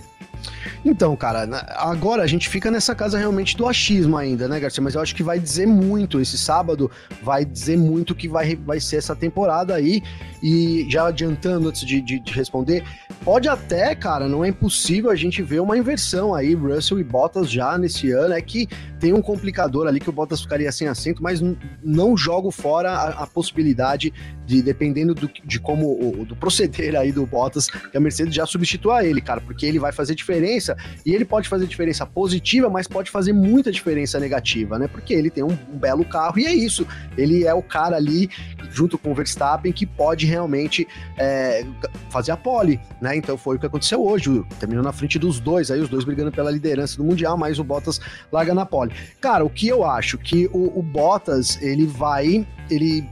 Então, 0.83 1.15
cara, 1.15 1.47
agora 1.77 2.23
a 2.23 2.27
gente 2.27 2.47
fica 2.49 2.69
nessa 2.69 2.93
casa 2.93 3.17
realmente 3.17 3.57
do 3.57 3.67
achismo 3.67 4.17
ainda, 4.17 4.47
né, 4.47 4.59
Garcia? 4.59 4.83
Mas 4.83 4.95
eu 4.95 5.01
acho 5.01 5.15
que 5.15 5.23
vai 5.23 5.39
dizer 5.39 5.65
muito 5.65 6.19
esse 6.19 6.37
sábado, 6.37 6.89
vai 7.21 7.43
dizer 7.43 7.77
muito 7.77 8.15
que 8.15 8.27
vai, 8.27 8.55
vai 8.55 8.79
ser 8.79 8.97
essa 8.97 9.15
temporada 9.15 9.73
aí. 9.73 10.01
E 10.43 10.85
já 10.89 11.07
adiantando 11.07 11.69
antes 11.69 11.85
de, 11.85 12.01
de, 12.01 12.19
de, 12.19 12.31
responder, 12.31 12.83
pode 13.23 13.49
até, 13.49 13.95
cara, 13.95 14.27
não 14.27 14.45
é 14.45 14.49
impossível 14.49 15.09
a 15.09 15.15
gente 15.15 15.41
ver 15.41 15.59
uma 15.59 15.77
inversão 15.77 16.35
aí, 16.35 16.53
Russell 16.53 16.99
e 16.99 17.03
Bottas 17.03 17.49
já 17.49 17.77
nesse 17.77 18.11
ano. 18.11 18.33
É 18.33 18.41
que 18.41 18.67
tem 18.99 19.13
um 19.13 19.21
complicador 19.21 19.87
ali 19.87 19.99
que 19.99 20.09
o 20.09 20.13
Bottas 20.13 20.41
ficaria 20.41 20.71
sem 20.71 20.87
assento, 20.87 21.23
mas 21.23 21.41
não 21.83 22.15
jogo 22.15 22.51
fora 22.51 22.91
a, 22.91 23.23
a 23.23 23.27
possibilidade 23.27 24.13
de, 24.45 24.61
dependendo 24.61 25.13
do, 25.13 25.29
de 25.43 25.59
como 25.59 26.25
do 26.25 26.35
proceder 26.35 26.95
aí 26.95 27.11
do 27.11 27.25
Bottas, 27.25 27.67
que 27.69 27.97
a 27.97 27.99
Mercedes 27.99 28.33
já 28.33 28.45
substitua 28.45 29.05
ele, 29.05 29.21
cara, 29.21 29.41
porque 29.41 29.65
ele 29.65 29.79
vai 29.79 29.91
fazer 29.91 30.15
diferença 30.15 30.75
e 31.05 31.13
ele 31.13 31.25
pode 31.25 31.47
fazer 31.49 31.67
diferença 31.67 32.05
positiva, 32.05 32.69
mas 32.69 32.87
pode 32.87 33.09
fazer 33.09 33.33
muita 33.33 33.71
diferença 33.71 34.19
negativa, 34.19 34.77
né? 34.77 34.87
Porque 34.87 35.13
ele 35.13 35.29
tem 35.29 35.43
um, 35.43 35.57
um 35.73 35.77
belo 35.77 36.05
carro 36.05 36.39
e 36.39 36.45
é 36.45 36.53
isso. 36.53 36.87
Ele 37.17 37.45
é 37.45 37.53
o 37.53 37.61
cara 37.61 37.95
ali, 37.95 38.29
junto 38.69 38.97
com 38.97 39.11
o 39.11 39.15
Verstappen, 39.15 39.71
que 39.71 39.85
pode 39.85 40.25
realmente 40.25 40.87
é, 41.17 41.65
fazer 42.09 42.31
a 42.31 42.37
pole, 42.37 42.79
né? 43.01 43.15
Então 43.15 43.37
foi 43.37 43.55
o 43.55 43.59
que 43.59 43.65
aconteceu 43.65 44.05
hoje, 44.05 44.43
terminou 44.59 44.83
na 44.83 44.91
frente 44.91 45.17
dos 45.17 45.39
dois, 45.39 45.71
aí 45.71 45.79
os 45.79 45.89
dois 45.89 46.03
brigando 46.03 46.31
pela 46.31 46.51
liderança 46.51 46.97
do 46.97 47.03
Mundial, 47.03 47.37
mas 47.37 47.59
o 47.59 47.63
Bottas 47.63 47.99
larga 48.31 48.53
na 48.53 48.65
pole. 48.65 48.91
Cara, 49.19 49.43
o 49.43 49.49
que 49.49 49.67
eu 49.67 49.83
acho 49.83 50.17
que 50.17 50.47
o, 50.53 50.79
o 50.79 50.81
Bottas, 50.81 51.61
ele 51.61 51.85
vai, 51.85 52.45
ele 52.69 53.07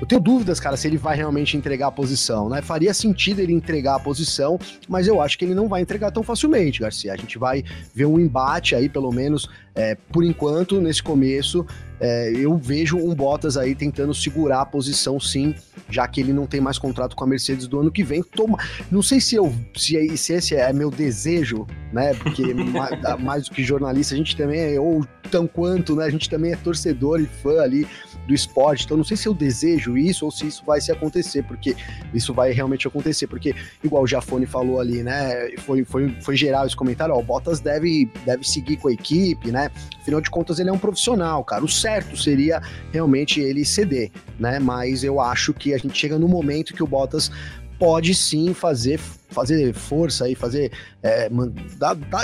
eu 0.00 0.06
tenho 0.06 0.20
dúvidas, 0.20 0.58
cara, 0.58 0.76
se 0.76 0.86
ele 0.86 0.96
vai 0.96 1.16
realmente 1.16 1.56
entregar 1.56 1.88
a 1.88 1.92
posição, 1.92 2.48
né? 2.48 2.60
Faria 2.60 2.92
sentido 2.92 3.40
ele 3.40 3.52
entregar 3.52 3.96
a 3.96 4.00
posição, 4.00 4.58
mas 4.88 5.06
eu 5.06 5.20
acho 5.20 5.38
que 5.38 5.44
ele 5.44 5.54
não 5.54 5.68
vai 5.68 5.80
entregar 5.82 6.10
tão 6.10 6.22
facilmente, 6.22 6.80
Garcia. 6.80 7.12
A 7.12 7.16
gente 7.16 7.38
vai 7.38 7.64
ver 7.94 8.06
um 8.06 8.18
embate 8.18 8.74
aí, 8.74 8.88
pelo 8.88 9.10
menos, 9.12 9.48
é, 9.74 9.96
por 10.12 10.24
enquanto, 10.24 10.80
nesse 10.80 11.02
começo. 11.02 11.64
É, 12.00 12.32
eu 12.34 12.56
vejo 12.56 12.98
um 12.98 13.14
Bottas 13.14 13.56
aí 13.56 13.74
tentando 13.74 14.12
segurar 14.12 14.62
a 14.62 14.66
posição, 14.66 15.18
sim, 15.20 15.54
já 15.88 16.06
que 16.08 16.20
ele 16.20 16.32
não 16.32 16.46
tem 16.46 16.60
mais 16.60 16.76
contrato 16.76 17.14
com 17.14 17.24
a 17.24 17.26
Mercedes 17.26 17.68
do 17.68 17.80
ano 17.80 17.90
que 17.90 18.02
vem. 18.02 18.22
Toma, 18.22 18.58
não 18.90 19.00
sei 19.00 19.20
se 19.20 19.36
eu 19.36 19.54
se, 19.76 20.16
se 20.16 20.32
esse 20.32 20.56
é 20.56 20.72
meu 20.72 20.90
desejo, 20.90 21.66
né? 21.92 22.12
Porque 22.14 22.52
mais, 22.52 23.20
mais 23.20 23.44
do 23.44 23.54
que 23.54 23.62
jornalista, 23.62 24.14
a 24.14 24.18
gente 24.18 24.36
também 24.36 24.74
é, 24.74 24.80
ou 24.80 25.06
tão 25.30 25.46
quanto, 25.46 25.94
né? 25.94 26.04
A 26.04 26.10
gente 26.10 26.28
também 26.28 26.52
é 26.52 26.56
torcedor 26.56 27.20
e 27.20 27.26
fã 27.26 27.62
ali 27.62 27.86
do 28.26 28.34
esporte. 28.34 28.84
Então 28.84 28.96
não 28.96 29.04
sei 29.04 29.16
se 29.16 29.26
eu 29.26 29.34
desejo 29.34 29.96
isso 29.96 30.24
ou 30.24 30.30
se 30.30 30.46
isso 30.46 30.64
vai 30.64 30.80
se 30.80 30.90
acontecer, 30.90 31.42
porque 31.42 31.76
isso 32.12 32.32
vai 32.32 32.52
realmente 32.52 32.86
acontecer, 32.86 33.26
porque 33.26 33.54
igual 33.82 34.02
o 34.02 34.06
Jafone 34.06 34.46
falou 34.46 34.80
ali, 34.80 35.02
né? 35.02 35.50
Foi, 35.58 35.84
foi, 35.84 36.14
foi 36.20 36.36
geral 36.36 36.66
esse 36.66 36.76
comentário, 36.76 37.14
ó, 37.14 37.18
o 37.18 37.22
Bottas 37.22 37.60
deve, 37.60 38.08
deve 38.24 38.48
seguir 38.48 38.76
com 38.76 38.88
a 38.88 38.92
equipe, 38.92 39.50
né? 39.50 39.70
Afinal 40.00 40.20
de 40.20 40.30
contas, 40.30 40.58
ele 40.58 40.70
é 40.70 40.72
um 40.72 40.78
profissional, 40.78 41.44
cara. 41.44 41.64
O 41.64 41.68
certo 41.68 42.16
seria 42.16 42.60
realmente 42.92 43.40
ele 43.40 43.64
ceder, 43.64 44.10
né? 44.38 44.58
Mas 44.58 45.04
eu 45.04 45.20
acho 45.20 45.52
que 45.52 45.74
a 45.74 45.78
gente 45.78 45.96
chega 45.96 46.18
no 46.18 46.28
momento 46.28 46.74
que 46.74 46.82
o 46.82 46.86
Bottas 46.86 47.30
pode 47.78 48.14
sim 48.14 48.54
fazer 48.54 49.00
fazer 49.34 49.74
força 49.74 50.24
aí, 50.24 50.34
fazer 50.34 50.72
é, 51.02 51.28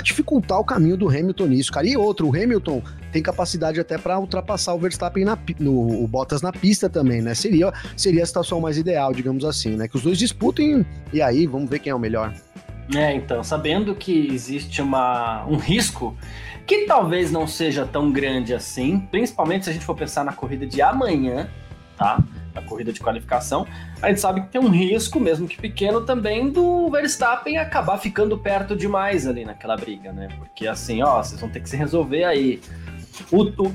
dificultar 0.02 0.58
o 0.58 0.64
caminho 0.64 0.96
do 0.96 1.08
Hamilton 1.08 1.46
nisso, 1.46 1.72
cara. 1.72 1.86
E 1.86 1.96
outro, 1.96 2.28
o 2.28 2.30
Hamilton 2.30 2.82
tem 3.12 3.22
capacidade 3.22 3.80
até 3.80 3.98
para 3.98 4.18
ultrapassar 4.18 4.74
o 4.74 4.78
Verstappen 4.78 5.24
na, 5.24 5.36
no 5.58 6.02
o 6.02 6.06
Bottas 6.06 6.40
na 6.40 6.52
pista 6.52 6.88
também, 6.88 7.20
né? 7.20 7.34
Seria 7.34 7.72
seria 7.96 8.22
a 8.22 8.26
situação 8.26 8.60
mais 8.60 8.78
ideal, 8.78 9.12
digamos 9.12 9.44
assim, 9.44 9.76
né? 9.76 9.88
Que 9.88 9.96
os 9.96 10.02
dois 10.02 10.16
disputem 10.16 10.86
e 11.12 11.20
aí 11.20 11.46
vamos 11.46 11.68
ver 11.68 11.80
quem 11.80 11.90
é 11.90 11.94
o 11.94 11.98
melhor. 11.98 12.32
É, 12.94 13.14
então, 13.14 13.44
sabendo 13.44 13.94
que 13.94 14.28
existe 14.32 14.82
uma, 14.82 15.44
um 15.46 15.56
risco 15.56 16.16
que 16.66 16.86
talvez 16.86 17.30
não 17.30 17.46
seja 17.46 17.86
tão 17.86 18.10
grande 18.10 18.52
assim, 18.52 19.00
principalmente 19.10 19.64
se 19.64 19.70
a 19.70 19.72
gente 19.72 19.84
for 19.84 19.94
pensar 19.94 20.24
na 20.24 20.32
corrida 20.32 20.66
de 20.66 20.82
amanhã, 20.82 21.48
tá? 21.96 22.22
A 22.54 22.62
corrida 22.62 22.92
de 22.92 23.00
qualificação, 23.00 23.66
a 24.00 24.08
gente 24.08 24.20
sabe 24.20 24.40
que 24.42 24.48
tem 24.48 24.60
um 24.60 24.68
risco, 24.68 25.20
mesmo 25.20 25.46
que 25.46 25.56
pequeno, 25.56 26.00
também 26.02 26.50
do 26.50 26.88
Verstappen 26.90 27.58
acabar 27.58 27.98
ficando 27.98 28.36
perto 28.38 28.76
demais 28.76 29.26
ali 29.26 29.44
naquela 29.44 29.76
briga, 29.76 30.12
né? 30.12 30.28
Porque 30.38 30.66
assim, 30.66 31.02
ó, 31.02 31.22
vocês 31.22 31.40
vão 31.40 31.50
ter 31.50 31.60
que 31.60 31.68
se 31.68 31.76
resolver 31.76 32.24
aí. 32.24 32.60
O, 33.30 33.42
o, 33.42 33.68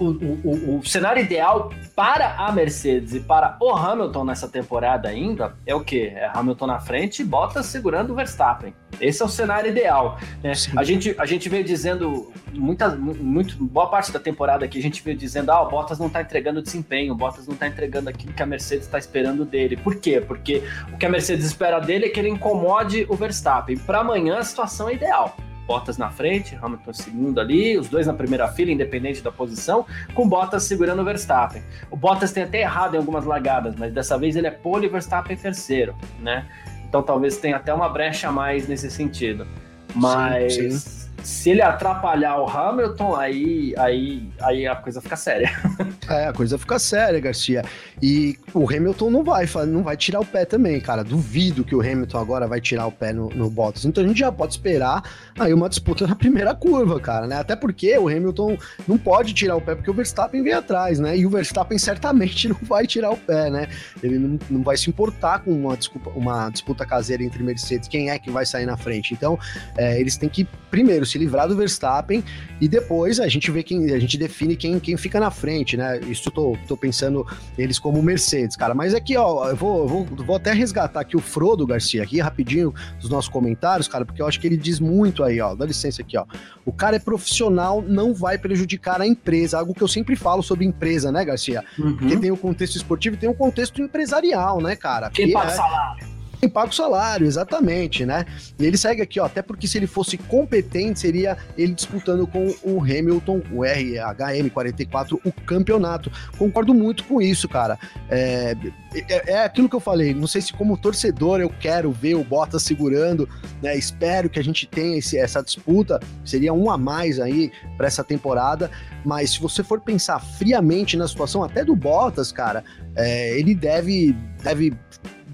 o, 0.44 0.80
o, 0.80 0.86
cenário 0.86 1.22
ideal 1.22 1.72
para 1.96 2.36
a 2.36 2.52
Mercedes 2.52 3.14
e 3.14 3.20
para 3.20 3.58
o 3.62 3.72
Hamilton 3.72 4.26
nessa 4.26 4.48
temporada 4.48 5.10
ainda 5.10 5.56
é 5.66 5.74
o 5.74 5.82
que? 5.82 6.08
É 6.08 6.30
Hamilton 6.34 6.68
na 6.68 6.80
frente 6.80 7.22
e 7.22 7.26
Bottas 7.26 7.66
segurando 7.66 8.12
o 8.12 8.16
Verstappen. 8.16 8.74
Esse 9.00 9.22
é 9.22 9.26
o 9.26 9.30
cenário 9.30 9.70
ideal. 9.70 10.18
Né? 10.44 10.54
A, 10.78 10.84
gente, 10.84 11.16
a 11.18 11.26
gente 11.26 11.50
veio 11.50 11.64
dizendo, 11.64 12.32
muita, 12.54 12.90
muito, 12.96 13.56
boa 13.64 13.90
parte 13.90 14.12
da 14.12 14.20
temporada 14.20 14.66
aqui, 14.66 14.80
a 14.80 14.82
gente 14.82 15.04
veio 15.04 15.18
dizendo: 15.18 15.52
ah, 15.52 15.62
o 15.62 15.70
Bottas 15.70 16.00
não 16.00 16.08
está 16.08 16.22
entregando 16.22 16.62
desempenho, 16.62 17.14
o 17.14 17.16
Bottas 17.16 17.48
não 17.48 17.54
está 17.54 17.68
entregando 17.68 18.10
aquilo 18.10 18.34
que 18.34 18.44
a 18.44 18.46
Mercedes 18.46 18.86
está 18.86 18.98
esperando 18.98 19.46
dele. 19.46 19.78
Por 19.78 19.96
quê? 19.96 20.22
Porque 20.22 20.64
o 20.94 20.98
que 20.98 21.06
a 21.06 21.10
Mercedes 21.10 21.46
espera 21.46 21.80
dele 21.80 22.06
é 22.06 22.10
que 22.10 22.20
ele 22.20 22.30
incomode 22.30 23.06
o 23.10 23.16
Verstappen. 23.16 23.78
Para 23.78 24.00
amanhã 24.00 24.38
a 24.38 24.44
situação 24.44 24.90
é 24.90 24.94
ideal. 24.94 25.36
Bottas 25.68 25.98
na 25.98 26.10
frente, 26.10 26.58
Hamilton 26.62 26.94
segundo 26.94 27.40
ali, 27.40 27.78
os 27.78 27.88
dois 27.88 28.08
na 28.08 28.14
primeira 28.14 28.48
fila, 28.48 28.72
independente 28.72 29.22
da 29.22 29.32
posição, 29.32 29.86
com 30.14 30.28
Bottas 30.28 30.64
segurando 30.64 31.02
o 31.02 31.06
Verstappen. 31.06 31.64
O 31.90 31.96
Bottas 31.96 32.32
tem 32.32 32.44
até 32.44 32.62
errado 32.62 32.96
em 32.96 32.98
algumas 32.98 33.26
largadas, 33.26 33.76
mas 33.76 33.94
dessa 33.94 34.18
vez 34.18 34.36
ele 34.36 34.48
é 34.48 34.52
pole 34.52 34.86
e 34.86 34.90
Verstappen 34.90 35.36
terceiro, 35.36 35.96
né? 36.20 36.46
Então 36.88 37.02
talvez 37.02 37.38
tenha 37.38 37.58
até 37.58 37.74
uma 37.74 37.90
brecha 37.90 38.30
a 38.30 38.32
mais 38.32 38.68
nesse 38.68 38.90
sentido. 38.90 39.48
Mas 39.94 40.54
sim, 40.54 40.72
sim 40.72 41.05
se 41.26 41.50
ele 41.50 41.62
atrapalhar 41.62 42.40
o 42.40 42.48
Hamilton, 42.48 43.16
aí, 43.16 43.74
aí, 43.78 44.30
aí 44.40 44.68
a 44.68 44.76
coisa 44.76 45.02
fica 45.02 45.16
séria. 45.16 45.52
É, 46.08 46.28
a 46.28 46.34
coisa 46.34 46.56
fica 46.60 46.78
séria, 46.78 47.20
Garcia. 47.20 47.64
E 48.00 48.38
o 48.54 48.70
Hamilton 48.70 49.10
não 49.10 49.24
vai, 49.24 49.48
não 49.68 49.82
vai 49.82 49.98
tirar 49.98 50.20
o 50.20 50.26
pé 50.26 50.46
também, 50.46 50.80
cara. 50.80 51.04
Duvido 51.04 51.64
que 51.64 51.74
o 51.74 51.82
Hamilton 51.82 52.20
agora 52.20 52.48
vai 52.48 52.62
tirar 52.62 52.86
o 52.86 52.92
pé 52.92 53.12
no, 53.12 53.30
no 53.30 53.50
Bottas. 53.50 53.86
Então 53.86 54.04
a 54.04 54.08
gente 54.08 54.20
já 54.20 54.32
pode 54.32 54.54
esperar 54.54 55.02
aí 55.40 55.52
uma 55.52 55.68
disputa 55.68 56.06
na 56.06 56.14
primeira 56.16 56.54
curva, 56.54 57.00
cara, 57.00 57.26
né? 57.26 57.40
Até 57.40 57.56
porque 57.56 57.98
o 57.98 58.08
Hamilton 58.08 58.56
não 58.88 59.00
pode 59.00 59.34
tirar 59.34 59.56
o 59.56 59.62
pé 59.62 59.74
porque 59.74 59.90
o 59.90 59.96
Verstappen 59.96 60.44
vem 60.44 60.54
atrás, 60.54 61.00
né? 61.00 61.18
E 61.18 61.26
o 61.26 61.30
Verstappen 61.30 61.80
certamente 61.80 62.48
não 62.50 62.60
vai 62.62 62.86
tirar 62.86 63.10
o 63.10 63.18
pé, 63.18 63.50
né? 63.50 63.68
Ele 64.04 64.20
não, 64.20 64.40
não 64.48 64.62
vai 64.62 64.78
se 64.78 64.88
importar 64.88 65.40
com 65.40 65.52
uma, 65.52 65.76
desculpa, 65.76 66.12
uma 66.12 66.52
disputa 66.52 66.86
caseira 66.86 67.24
entre 67.24 67.42
Mercedes, 67.42 67.88
quem 67.88 68.12
é 68.12 68.20
que 68.20 68.30
vai 68.30 68.46
sair 68.46 68.68
na 68.68 68.78
frente. 68.78 69.12
Então, 69.12 69.40
é, 69.76 70.00
eles 70.00 70.18
têm 70.18 70.30
que 70.30 70.48
primeiro 70.70 71.06
se 71.06 71.15
livrar 71.18 71.48
do 71.48 71.56
Verstappen 71.56 72.24
e 72.60 72.68
depois 72.68 73.20
a 73.20 73.28
gente 73.28 73.52
vê 73.52 73.64
quem 73.64 73.92
a 73.92 74.00
gente 74.00 74.18
define 74.18 74.56
quem, 74.56 74.80
quem 74.80 74.98
fica 74.98 75.20
na 75.20 75.32
frente, 75.32 75.76
né? 75.76 76.00
Isso 76.08 76.30
eu 76.30 76.34
tô, 76.34 76.58
tô 76.68 76.78
pensando 76.78 77.26
eles 77.58 77.78
como 77.80 78.02
Mercedes, 78.02 78.56
cara. 78.56 78.74
Mas 78.74 78.94
aqui, 78.94 79.18
ó, 79.18 79.50
eu 79.50 79.56
vou, 79.56 79.88
vou, 79.88 80.06
vou 80.06 80.36
até 80.36 80.54
resgatar 80.54 81.02
aqui 81.02 81.18
o 81.18 81.20
Frodo 81.20 81.66
Garcia 81.66 82.04
aqui 82.04 82.20
rapidinho 82.20 82.74
dos 83.00 83.10
nossos 83.10 83.30
comentários, 83.30 83.88
cara, 83.88 84.06
porque 84.06 84.22
eu 84.22 84.28
acho 84.28 84.40
que 84.40 84.48
ele 84.48 84.58
diz 84.58 84.80
muito 84.80 85.24
aí, 85.24 85.40
ó. 85.42 85.56
Dá 85.56 85.66
licença 85.66 86.02
aqui, 86.02 86.18
ó. 86.18 86.26
O 86.66 86.72
cara 86.72 86.96
é 86.96 87.00
profissional, 87.00 87.82
não 87.82 88.14
vai 88.14 88.38
prejudicar 88.38 89.02
a 89.02 89.08
empresa, 89.08 89.58
algo 89.58 89.74
que 89.74 89.82
eu 89.82 89.88
sempre 89.88 90.16
falo 90.16 90.42
sobre 90.42 90.66
empresa, 90.66 91.12
né, 91.12 91.24
Garcia? 91.24 91.64
Uhum. 91.78 91.98
Porque 91.98 92.18
tem 92.18 92.32
o 92.32 92.38
contexto 92.38 92.76
esportivo 92.76 93.16
e 93.16 93.20
tem 93.20 93.30
o 93.30 93.34
contexto 93.34 93.82
empresarial, 93.82 94.62
né, 94.62 94.76
cara? 94.76 95.10
Quem 95.10 95.32
paga 95.32 95.52
é... 95.52 95.56
salário? 95.56 96.15
Paga 96.48 96.70
o 96.70 96.74
salário, 96.74 97.26
exatamente, 97.26 98.06
né? 98.06 98.26
E 98.60 98.66
ele 98.66 98.78
segue 98.78 99.02
aqui, 99.02 99.20
ó, 99.20 99.26
até 99.26 99.42
porque 99.42 99.68
se 99.68 99.78
ele 99.78 99.88
fosse 99.88 100.18
competente, 100.18 101.00
seria 101.00 101.38
ele 101.58 101.74
disputando 101.74 102.26
com 102.28 102.54
o 102.64 102.82
Hamilton, 102.82 103.42
o 103.52 103.60
RHM44, 103.60 105.20
o 105.24 105.32
campeonato. 105.32 106.12
Concordo 106.38 106.74
muito 106.74 107.04
com 107.06 107.22
isso, 107.22 107.48
cara. 107.48 107.78
É, 108.10 108.56
é, 108.94 109.34
é, 109.34 109.44
aquilo 109.44 109.68
que 109.68 109.76
eu 109.76 109.80
falei, 109.80 110.14
não 110.14 110.28
sei 110.28 110.42
se 110.42 110.54
como 110.54 110.78
torcedor 110.78 111.40
eu 111.40 111.50
quero 111.50 111.92
ver 111.92 112.16
o 112.16 112.24
Bottas 112.24 112.64
segurando, 112.64 113.28
né? 113.62 113.76
Espero 113.76 114.30
que 114.30 114.40
a 114.40 114.44
gente 114.44 114.66
tenha 114.68 114.98
esse, 114.98 115.18
essa 115.18 115.44
disputa, 115.44 116.00
seria 116.24 116.54
um 116.54 116.70
a 116.72 116.78
mais 116.78 117.20
aí 117.20 117.52
para 117.78 117.88
essa 117.88 118.04
temporada, 118.04 118.72
mas 119.04 119.32
se 119.32 119.40
você 119.40 119.64
for 119.64 119.82
pensar 119.82 120.20
friamente 120.20 120.96
na 120.96 121.08
situação 121.08 121.44
até 121.44 121.64
do 121.64 121.76
Bottas, 121.76 122.32
cara, 122.32 122.64
é, 122.96 123.38
ele 123.38 123.54
deve, 123.54 124.16
deve 124.42 124.74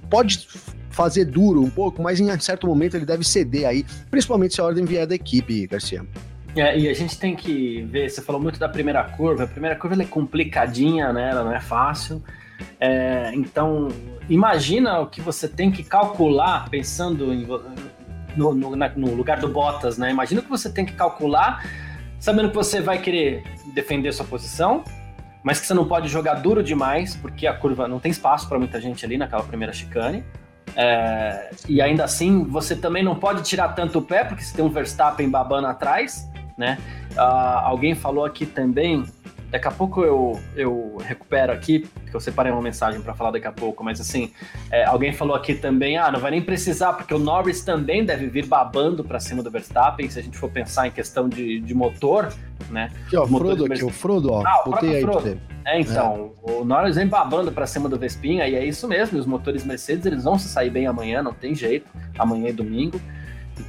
pode 0.09 0.47
fazer 0.91 1.25
duro 1.25 1.61
um 1.61 1.69
pouco, 1.69 2.01
mas 2.01 2.19
em 2.19 2.39
certo 2.39 2.67
momento 2.67 2.95
ele 2.95 3.05
deve 3.05 3.23
ceder 3.23 3.67
aí, 3.67 3.85
principalmente 4.09 4.53
se 4.53 4.61
a 4.61 4.65
ordem 4.65 4.85
vier 4.85 5.07
da 5.07 5.15
equipe, 5.15 5.65
Garcia. 5.67 6.05
É, 6.55 6.77
e 6.77 6.89
a 6.89 6.93
gente 6.93 7.17
tem 7.17 7.35
que 7.35 7.81
ver, 7.83 8.09
você 8.09 8.21
falou 8.21 8.41
muito 8.41 8.59
da 8.59 8.67
primeira 8.67 9.03
curva, 9.03 9.45
a 9.45 9.47
primeira 9.47 9.75
curva 9.75 10.01
é 10.01 10.05
complicadinha, 10.05 11.13
né? 11.13 11.29
Ela 11.31 11.43
não 11.45 11.53
é 11.53 11.61
fácil. 11.61 12.21
É, 12.79 13.31
então, 13.33 13.87
imagina 14.29 14.99
o 14.99 15.07
que 15.07 15.21
você 15.21 15.47
tem 15.47 15.71
que 15.71 15.81
calcular 15.83 16.69
pensando 16.69 17.33
em, 17.33 17.47
no, 18.35 18.53
no, 18.53 18.75
na, 18.75 18.89
no, 18.89 19.13
lugar 19.15 19.39
do 19.39 19.47
Bottas, 19.47 19.97
né? 19.97 20.11
Imagina 20.11 20.41
o 20.41 20.43
que 20.43 20.49
você 20.49 20.69
tem 20.69 20.85
que 20.85 20.93
calcular 20.93 21.65
sabendo 22.19 22.49
que 22.49 22.55
você 22.55 22.81
vai 22.81 22.99
querer 22.99 23.43
defender 23.73 24.11
sua 24.13 24.25
posição, 24.25 24.83
mas 25.43 25.59
que 25.59 25.65
você 25.65 25.73
não 25.73 25.87
pode 25.87 26.07
jogar 26.07 26.35
duro 26.35 26.61
demais, 26.61 27.15
porque 27.15 27.47
a 27.47 27.53
curva 27.53 27.87
não 27.87 27.99
tem 27.99 28.11
espaço 28.11 28.47
para 28.47 28.59
muita 28.59 28.79
gente 28.79 29.03
ali 29.05 29.17
naquela 29.17 29.43
primeira 29.43 29.73
chicane. 29.73 30.23
É, 30.75 31.49
e 31.67 31.81
ainda 31.81 32.03
assim, 32.03 32.43
você 32.43 32.75
também 32.75 33.03
não 33.03 33.15
pode 33.15 33.43
tirar 33.43 33.69
tanto 33.69 33.99
o 33.99 34.01
pé, 34.01 34.23
porque 34.23 34.43
você 34.43 34.55
tem 34.55 34.63
um 34.63 34.69
Verstappen 34.69 35.29
babando 35.29 35.67
atrás, 35.67 36.29
né? 36.57 36.77
Uh, 37.11 37.19
alguém 37.19 37.93
falou 37.93 38.23
aqui 38.23 38.45
também 38.45 39.03
Daqui 39.51 39.67
a 39.67 39.71
pouco 39.71 40.01
eu, 40.01 40.39
eu 40.55 40.97
recupero 41.03 41.51
aqui, 41.51 41.79
porque 41.79 42.15
eu 42.15 42.21
separei 42.21 42.53
uma 42.53 42.61
mensagem 42.61 43.01
para 43.01 43.13
falar 43.13 43.31
daqui 43.31 43.47
a 43.47 43.51
pouco, 43.51 43.83
mas 43.83 43.99
assim, 43.99 44.31
é, 44.71 44.85
alguém 44.85 45.11
falou 45.11 45.35
aqui 45.35 45.53
também, 45.53 45.97
ah, 45.97 46.09
não 46.09 46.21
vai 46.21 46.31
nem 46.31 46.41
precisar, 46.41 46.93
porque 46.93 47.13
o 47.13 47.19
Norris 47.19 47.61
também 47.61 48.05
deve 48.05 48.27
vir 48.27 48.45
babando 48.45 49.03
para 49.03 49.19
cima 49.19 49.43
do 49.43 49.51
Verstappen, 49.51 50.09
se 50.09 50.17
a 50.17 50.23
gente 50.23 50.37
for 50.37 50.49
pensar 50.49 50.87
em 50.87 50.91
questão 50.91 51.27
de, 51.27 51.59
de 51.59 51.73
motor, 51.73 52.33
né? 52.69 52.89
Aqui, 53.07 53.17
ó, 53.17 53.23
o 53.23 53.27
Frodo 53.27 53.65
aqui, 53.65 53.83
o 53.83 53.89
Frodo, 53.89 54.31
ó, 54.31 54.41
ah, 54.45 54.63
botei 54.65 54.95
aí 54.95 55.01
Frodo. 55.01 55.37
É, 55.65 55.79
então, 55.79 56.31
é. 56.47 56.51
o 56.51 56.63
Norris 56.63 56.95
vem 56.95 57.07
babando 57.07 57.51
para 57.51 57.67
cima 57.67 57.89
do 57.89 57.99
Vespinha, 57.99 58.47
e 58.47 58.55
é 58.55 58.63
isso 58.63 58.87
mesmo, 58.87 59.19
os 59.19 59.25
motores 59.25 59.65
Mercedes, 59.65 60.05
eles 60.05 60.23
vão 60.23 60.39
se 60.39 60.47
sair 60.47 60.69
bem 60.69 60.87
amanhã, 60.87 61.21
não 61.21 61.33
tem 61.33 61.53
jeito, 61.53 61.87
amanhã 62.17 62.47
é 62.47 62.53
domingo, 62.53 63.01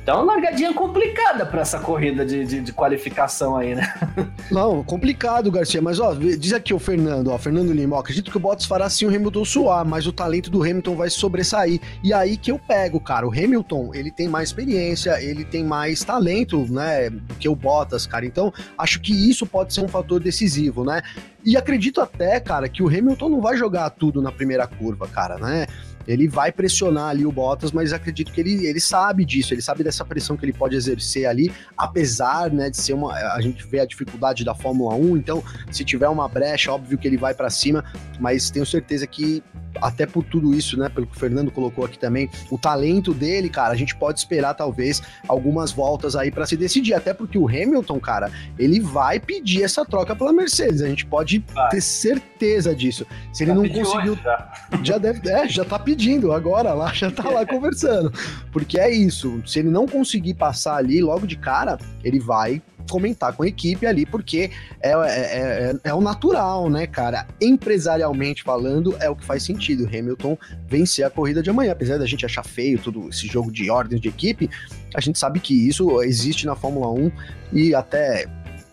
então, 0.01 0.25
largadinha 0.25 0.73
complicada 0.73 1.45
para 1.45 1.61
essa 1.61 1.79
corrida 1.79 2.25
de, 2.25 2.45
de, 2.45 2.61
de, 2.61 2.73
qualificação 2.73 3.57
aí, 3.57 3.75
né? 3.75 3.95
Não, 4.51 4.83
complicado, 4.83 5.51
Garcia. 5.51 5.83
Mas, 5.83 6.01
ó, 6.01 6.15
diz 6.15 6.53
aqui 6.53 6.73
o 6.73 6.79
Fernando, 6.79 7.29
ó, 7.29 7.39
Fernando 7.39 7.73
Lima, 7.73 7.97
ó, 7.97 8.01
acredito 8.01 8.31
que 8.31 8.37
o 8.37 8.41
Bottas 8.41 8.67
fará 8.67 8.89
sim 8.89 9.07
o 9.07 9.09
Hamilton 9.09 9.45
suar, 9.45 9.85
mas 9.85 10.07
o 10.07 10.13
talento 10.13 10.51
do 10.51 10.63
Hamilton 10.63 10.97
vai 10.97 11.11
sobressair. 11.11 11.81
E 12.03 12.13
aí 12.13 12.37
que 12.37 12.51
eu 12.51 12.59
pego, 12.59 13.01
cara. 13.01 13.27
O 13.27 13.31
Hamilton, 13.31 13.91
ele 13.95 14.11
tem 14.11 14.29
mais 14.29 14.49
experiência, 14.49 15.23
ele 15.23 15.45
tem 15.45 15.65
mais 15.65 16.03
talento, 16.03 16.67
né, 16.71 17.11
do 17.11 17.35
que 17.35 17.49
o 17.49 17.55
Bottas, 17.55 18.07
cara. 18.07 18.25
Então, 18.25 18.53
acho 18.77 19.01
que 19.01 19.13
isso 19.13 19.47
pode 19.47 19.75
ser 19.75 19.83
um 19.83 19.89
fator 19.89 20.21
decisivo, 20.21 20.85
né? 20.85 21.03
E 21.45 21.57
acredito 21.57 22.01
até, 22.01 22.39
cara, 22.39 22.69
que 22.69 22.83
o 22.83 22.89
Hamilton 22.89 23.29
não 23.29 23.41
vai 23.41 23.57
jogar 23.57 23.91
tudo 23.91 24.23
na 24.23 24.31
primeira 24.31 24.67
curva, 24.67 25.09
cara, 25.09 25.37
né? 25.39 25.67
Ele 26.07 26.29
vai 26.29 26.53
pressionar 26.53 27.09
ali 27.09 27.25
o 27.25 27.33
Bottas, 27.33 27.73
mas 27.73 27.93
acredito 27.93 28.33
que 28.33 28.41
ele, 28.41 28.67
ele 28.67 28.81
sabe 28.81 29.25
disso, 29.25 29.55
ele 29.55 29.63
sabe 29.63 29.85
dessa 29.85 30.05
pressão 30.05 30.37
que 30.37 30.45
ele 30.45 30.53
pode 30.53 30.77
exercer 30.77 31.27
ali, 31.27 31.53
apesar 31.77 32.51
né, 32.51 32.71
de 32.71 32.77
ser 32.77 32.93
uma. 32.93 33.13
A 33.13 33.41
gente 33.41 33.67
vê 33.67 33.81
a 33.81 33.87
dificuldade 33.87 34.45
da 34.45 34.55
Fórmula 34.55 34.95
1, 34.95 35.17
então 35.17 35.43
se 35.71 35.85
tiver 35.85 36.09
uma 36.09 36.29
brecha, 36.29 36.73
óbvio 36.73 36.99
que 36.99 37.07
ele 37.07 37.17
vai 37.17 37.35
para 37.35 37.51
cima, 37.51 37.85
mas 38.19 38.51
tenho 38.51 38.67
certeza 38.67 39.07
que 39.07 39.43
até 39.81 40.07
por 40.07 40.25
tudo 40.25 40.55
isso, 40.55 40.79
né, 40.79 40.89
pelo 40.89 41.07
que 41.07 41.17
o 41.17 41.19
Fernando 41.19 41.51
colocou 41.51 41.85
aqui 41.85 41.99
também, 41.99 42.29
o 42.51 42.59
talento 42.59 43.15
dele, 43.15 43.49
cara, 43.49 43.73
a 43.73 43.77
gente 43.77 43.95
pode 43.97 44.19
esperar 44.19 44.55
talvez 44.55 45.03
algumas 45.29 45.73
voltas 45.73 46.15
aí 46.17 46.31
para 46.31 46.47
se 46.47 46.57
decidir, 46.57 46.95
até 46.95 47.15
porque 47.15 47.39
o 47.39 47.49
Hamilton, 47.49 47.99
cara, 48.01 48.31
ele 48.59 48.81
vai 48.81 49.19
pedir 49.19 49.63
essa 49.63 49.85
troca 49.85 50.15
pela 50.15 50.33
Mercedes, 50.33 50.83
a 50.83 50.89
gente 50.89 51.07
pode 51.07 51.45
vai. 51.53 51.71
ter 51.71 51.81
certeza 51.81 52.75
disso. 52.75 53.07
Se 53.33 53.45
ele 53.45 53.51
já 53.51 53.55
não 53.55 53.69
conseguiu, 53.69 54.17
já. 54.17 54.53
já 54.83 54.99
deve, 54.99 55.29
é, 55.29 55.49
já 55.49 55.65
tá 55.65 55.79
pedindo 55.93 56.33
agora 56.33 56.73
lá, 56.73 56.93
já 56.95 57.11
tá 57.11 57.29
lá 57.29 57.45
conversando. 57.47 58.11
Porque 58.51 58.79
é 58.79 58.91
isso, 58.91 59.43
se 59.47 59.59
ele 59.59 59.69
não 59.69 59.87
conseguir 59.87 60.35
passar 60.35 60.77
ali 60.77 61.03
logo 61.03 61.27
de 61.27 61.37
cara, 61.37 61.79
ele 62.03 62.19
vai 62.19 62.63
comentar 62.91 63.33
com 63.33 63.45
a 63.45 63.47
equipe 63.47 63.87
ali, 63.87 64.05
porque 64.05 64.51
é, 64.81 64.91
é, 64.91 64.95
é, 64.95 65.75
é, 65.85 65.95
o 65.95 66.01
natural, 66.01 66.69
né, 66.69 66.87
cara? 66.87 67.27
Empresarialmente 67.41 68.43
falando, 68.43 68.97
é 69.01 69.09
o 69.09 69.15
que 69.15 69.25
faz 69.25 69.43
sentido. 69.43 69.87
Hamilton 69.87 70.37
vencer 70.67 71.05
a 71.05 71.11
corrida 71.11 71.43
de 71.43 71.51
amanhã. 71.51 71.73
Apesar 71.73 71.99
da 71.99 72.07
gente 72.07 72.27
achar 72.27 72.45
feio 72.45 72.79
todo 72.79 73.09
esse 73.09 73.27
jogo 73.29 73.53
de 73.53 73.71
ordens 73.71 74.01
de 74.01 74.09
equipe, 74.09 74.51
a 74.95 75.01
gente 75.01 75.19
sabe 75.19 75.39
que 75.41 75.69
isso 75.69 76.03
existe 76.03 76.45
na 76.47 76.57
Fórmula 76.57 76.91
1 76.91 77.13
e 77.53 77.75
até 77.75 78.27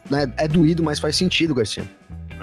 né, 0.10 0.32
é 0.38 0.48
doído, 0.48 0.82
mas 0.82 1.00
faz 1.00 1.16
sentido, 1.16 1.54
Garcia. 1.54 1.84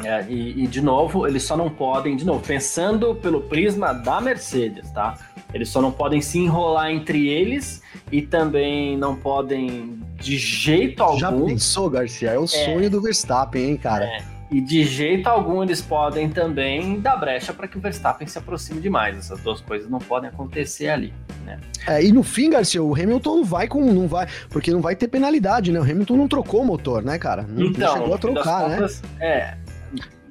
É, 0.06 0.24
e, 0.28 0.62
e, 0.62 0.66
de 0.68 0.80
novo, 0.80 1.26
eles 1.26 1.42
só 1.42 1.56
não 1.56 1.68
podem, 1.68 2.14
de 2.14 2.24
novo, 2.24 2.40
pensando 2.40 3.12
pelo 3.16 3.40
prisma 3.40 3.92
da 3.92 4.20
Mercedes, 4.20 4.88
tá? 4.92 5.18
Eles 5.52 5.68
só 5.68 5.82
não 5.82 5.90
podem 5.90 6.20
se 6.20 6.38
enrolar 6.38 6.92
entre 6.92 7.28
eles 7.28 7.82
e 8.12 8.22
também 8.22 8.96
não 8.96 9.16
podem 9.16 9.98
de 10.14 10.38
jeito 10.38 11.02
algum. 11.02 11.18
Já 11.18 11.32
pensou, 11.32 11.90
Garcia? 11.90 12.30
É 12.30 12.38
o 12.38 12.44
é, 12.44 12.46
sonho 12.46 12.88
do 12.88 13.00
Verstappen, 13.00 13.70
hein, 13.70 13.76
cara? 13.76 14.04
É. 14.04 14.22
E 14.48 14.60
de 14.60 14.84
jeito 14.84 15.26
algum 15.26 15.60
eles 15.60 15.82
podem 15.82 16.28
também 16.28 17.00
dar 17.00 17.16
brecha 17.16 17.52
para 17.52 17.66
que 17.66 17.76
o 17.76 17.80
Verstappen 17.80 18.28
se 18.28 18.38
aproxime 18.38 18.80
demais. 18.80 19.18
Essas 19.18 19.40
duas 19.40 19.60
coisas 19.60 19.90
não 19.90 19.98
podem 19.98 20.30
acontecer 20.30 20.88
ali, 20.88 21.12
né? 21.44 21.58
É, 21.84 22.04
e 22.04 22.12
no 22.12 22.22
fim, 22.22 22.50
Garcia, 22.50 22.80
o 22.80 22.94
Hamilton 22.94 23.38
não 23.38 23.44
vai 23.44 23.66
com. 23.66 23.80
não 23.92 24.06
vai. 24.06 24.28
Porque 24.48 24.70
não 24.70 24.80
vai 24.80 24.94
ter 24.94 25.08
penalidade, 25.08 25.72
né? 25.72 25.80
O 25.80 25.82
Hamilton 25.82 26.16
não 26.16 26.28
trocou 26.28 26.62
o 26.62 26.64
motor, 26.64 27.02
né, 27.02 27.18
cara? 27.18 27.42
Não, 27.42 27.66
então, 27.66 27.92
chegou 27.92 28.14
a 28.14 28.18
trocar, 28.18 28.68
né? 28.68 28.86
É. 29.18 29.65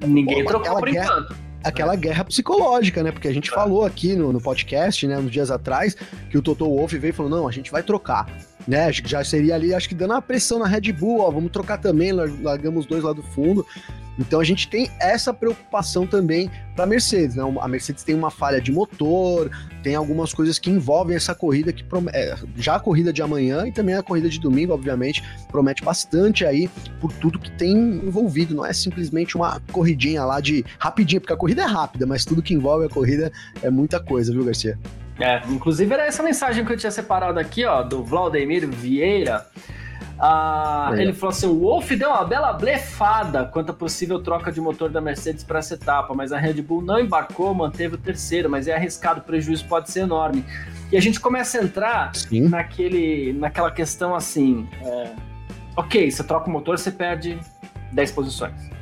Ninguém 0.02 0.44
Pô, 0.44 0.50
trocou 0.50 0.80
por 0.80 0.90
guerra, 0.90 1.06
enquanto 1.06 1.46
aquela 1.64 1.96
guerra 1.96 2.24
psicológica, 2.24 3.02
né? 3.02 3.12
Porque 3.12 3.28
a 3.28 3.34
gente 3.34 3.50
falou 3.50 3.86
aqui 3.86 4.16
no, 4.16 4.32
no 4.32 4.40
podcast, 4.40 5.08
né, 5.08 5.18
uns 5.18 5.32
dias 5.32 5.50
atrás, 5.50 5.96
que 6.30 6.38
o 6.38 6.42
Toto 6.42 6.66
Wolff 6.66 6.98
veio 6.98 7.10
e 7.10 7.14
falou: 7.14 7.32
não, 7.32 7.48
a 7.48 7.52
gente 7.52 7.72
vai 7.72 7.82
trocar 7.82 8.28
né? 8.68 8.86
Acho 8.86 9.04
que 9.04 9.10
já 9.10 9.24
seria 9.24 9.56
ali, 9.56 9.74
acho 9.74 9.88
que 9.88 9.96
dando 9.96 10.12
uma 10.12 10.22
pressão 10.22 10.60
na 10.60 10.68
Red 10.68 10.92
Bull, 10.92 11.20
ó, 11.20 11.30
vamos 11.30 11.52
trocar 11.52 11.78
também, 11.78 12.12
largamos 12.12 12.86
dois 12.86 13.04
lá 13.04 13.14
do 13.14 13.22
fundo. 13.22 13.66
Então 14.20 14.40
a 14.40 14.44
gente 14.44 14.68
tem 14.68 14.90
essa 15.00 15.34
preocupação 15.34 16.08
também 16.08 16.50
para 16.76 16.84
a 16.84 16.88
Mercedes, 16.88 17.36
né? 17.36 17.44
A 17.62 17.68
Mercedes 17.68 18.04
tem 18.04 18.16
uma 18.16 18.30
falha 18.30 18.62
de 18.62 18.72
motor, 18.72 19.50
tem 19.82 19.96
algumas 19.96 20.34
coisas 20.34 20.60
que 20.60 20.70
envolvem 20.70 21.16
essa 21.16 21.34
corrida 21.34 21.72
que 21.72 21.86
é, 22.14 22.36
já 22.56 22.76
a 22.76 22.80
corrida 22.80 23.14
de 23.14 23.22
amanhã 23.22 23.68
e 23.68 23.72
também 23.72 23.96
a 23.96 24.04
corrida 24.04 24.30
de 24.30 24.40
domingo, 24.40 24.74
obviamente, 24.74 25.24
promete 25.50 25.84
bastante 25.84 26.46
aí 26.46 26.70
por 27.00 27.12
tudo 27.14 27.40
que 27.40 27.52
tem 27.52 27.74
envolvido. 27.74 28.56
Não 28.56 28.66
é 28.66 28.74
simplesmente 28.74 29.36
uma 29.36 29.62
corridinha 29.72 30.24
lá 30.26 30.40
de 30.40 30.66
rapidinha, 30.80 31.22
porque 31.22 31.34
a 31.34 31.38
corrida 31.38 31.62
é 31.62 31.66
rápida, 31.66 32.06
mas 32.06 32.26
tudo 32.26 32.42
que 32.42 32.54
envolve 32.54 32.86
a 32.86 32.90
corrida 32.90 33.32
é 33.62 33.70
muita 33.70 34.00
coisa, 34.00 34.32
viu, 34.32 34.44
Garcia? 34.44 34.78
É, 35.20 35.42
inclusive 35.48 35.94
era 35.94 36.06
essa 36.06 36.22
mensagem 36.22 36.66
que 36.66 36.74
eu 36.74 36.78
tinha 36.78 36.92
separado 36.92 37.40
aqui, 37.40 37.66
ó, 37.66 37.82
do 37.84 38.04
Vladimir 38.04 38.68
Vieira. 38.68 39.46
Ah, 40.18 40.92
ele 40.94 41.14
falou 41.14 41.32
assim: 41.32 41.48
o 41.48 41.60
Wolf 41.60 41.92
deu 41.92 42.10
uma 42.10 42.24
bela 42.24 42.54
blefada 42.54 43.46
quanto 43.46 43.72
a 43.72 43.74
possível 43.74 44.22
troca 44.22 44.52
de 44.52 44.62
motor 44.62 44.90
da 44.90 45.02
Mercedes 45.02 45.44
para 45.44 45.60
essa 45.60 45.74
etapa, 45.74 46.14
mas 46.14 46.32
a 46.32 46.38
Red 46.38 46.62
Bull 46.62 46.82
não 46.82 47.00
embarcou, 47.00 47.54
manteve 47.54 47.96
o 47.96 47.98
terceiro, 47.98 48.50
mas 48.50 48.68
é 48.68 48.76
arriscado, 48.76 49.20
o 49.20 49.24
prejuízo 49.24 49.66
pode 49.66 49.92
ser 49.92 50.02
enorme. 50.02 50.46
E 50.92 50.98
a 50.98 51.02
gente 51.02 51.20
começa 51.20 51.60
a 51.60 51.64
entrar 51.64 52.12
naquele, 52.32 53.34
naquela 53.34 53.72
questão 53.72 54.16
assim: 54.16 54.68
é, 54.82 55.12
ok, 55.76 56.10
você 56.10 56.24
troca 56.24 56.50
o 56.50 56.52
motor, 56.52 56.78
você 56.78 56.92
perde 56.92 57.38
10 57.92 58.12
posições. 58.12 58.75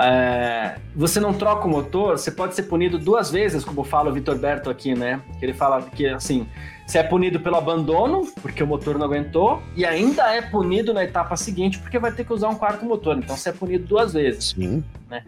É, 0.00 0.76
você 0.94 1.18
não 1.18 1.34
troca 1.34 1.66
o 1.66 1.70
motor, 1.70 2.16
você 2.16 2.30
pode 2.30 2.54
ser 2.54 2.64
punido 2.64 2.98
duas 2.98 3.30
vezes, 3.30 3.64
como 3.64 3.82
fala 3.82 4.10
o 4.10 4.12
Vitor 4.12 4.36
Berto 4.36 4.70
aqui, 4.70 4.94
né? 4.94 5.20
Que 5.40 5.46
ele 5.46 5.52
fala 5.54 5.82
que 5.82 6.06
assim, 6.06 6.46
você 6.86 6.98
é 6.98 7.02
punido 7.02 7.40
pelo 7.40 7.56
abandono, 7.56 8.30
porque 8.40 8.62
o 8.62 8.66
motor 8.66 8.96
não 8.96 9.06
aguentou, 9.06 9.60
e 9.74 9.84
ainda 9.84 10.32
é 10.32 10.40
punido 10.40 10.94
na 10.94 11.02
etapa 11.02 11.36
seguinte, 11.36 11.78
porque 11.78 11.98
vai 11.98 12.12
ter 12.12 12.24
que 12.24 12.32
usar 12.32 12.48
um 12.48 12.54
quarto 12.54 12.84
motor. 12.84 13.18
Então 13.18 13.36
você 13.36 13.48
é 13.48 13.52
punido 13.52 13.86
duas 13.86 14.12
vezes. 14.12 14.50
Sim. 14.50 14.84
Né? 15.10 15.24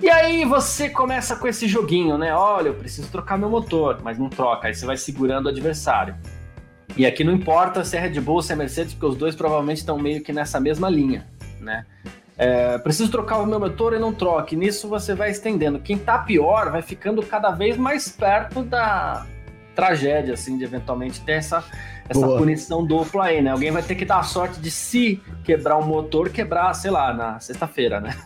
E 0.00 0.10
aí 0.10 0.44
você 0.44 0.90
começa 0.90 1.36
com 1.36 1.46
esse 1.46 1.68
joguinho, 1.68 2.18
né? 2.18 2.34
Olha, 2.34 2.68
eu 2.68 2.74
preciso 2.74 3.08
trocar 3.08 3.38
meu 3.38 3.48
motor, 3.48 4.00
mas 4.02 4.18
não 4.18 4.28
troca, 4.28 4.66
aí 4.66 4.74
você 4.74 4.84
vai 4.84 4.96
segurando 4.96 5.46
o 5.46 5.48
adversário. 5.48 6.16
E 6.96 7.06
aqui 7.06 7.22
não 7.22 7.32
importa 7.32 7.84
se 7.84 7.96
é 7.96 8.00
Red 8.00 8.20
Bull 8.20 8.36
ou 8.36 8.42
se 8.42 8.52
é 8.52 8.56
Mercedes, 8.56 8.94
porque 8.94 9.06
os 9.06 9.16
dois 9.16 9.34
provavelmente 9.34 9.78
estão 9.78 9.96
meio 9.96 10.22
que 10.22 10.32
nessa 10.32 10.58
mesma 10.58 10.90
linha, 10.90 11.26
né? 11.60 11.86
É, 12.38 12.76
preciso 12.78 13.10
trocar 13.10 13.38
o 13.38 13.46
meu 13.46 13.58
motor 13.58 13.94
e 13.94 13.98
não 13.98 14.12
troque. 14.12 14.54
Nisso 14.54 14.88
você 14.88 15.14
vai 15.14 15.30
estendendo. 15.30 15.78
Quem 15.78 15.96
tá 15.96 16.18
pior 16.18 16.70
vai 16.70 16.82
ficando 16.82 17.22
cada 17.22 17.50
vez 17.50 17.76
mais 17.76 18.08
perto 18.08 18.62
da 18.62 19.26
tragédia, 19.74 20.34
assim, 20.34 20.56
de 20.56 20.64
eventualmente 20.64 21.20
ter 21.20 21.32
essa, 21.32 21.62
essa 22.08 22.26
punição 22.26 22.84
dupla 22.84 23.26
aí, 23.26 23.42
né? 23.42 23.50
Alguém 23.50 23.70
vai 23.70 23.82
ter 23.82 23.94
que 23.94 24.04
dar 24.04 24.18
a 24.18 24.22
sorte 24.22 24.60
de 24.60 24.70
se 24.70 25.20
quebrar 25.44 25.76
o 25.76 25.80
um 25.80 25.86
motor, 25.86 26.30
quebrar, 26.30 26.72
sei 26.74 26.90
lá, 26.90 27.12
na 27.12 27.40
sexta-feira, 27.40 28.00
né? 28.00 28.16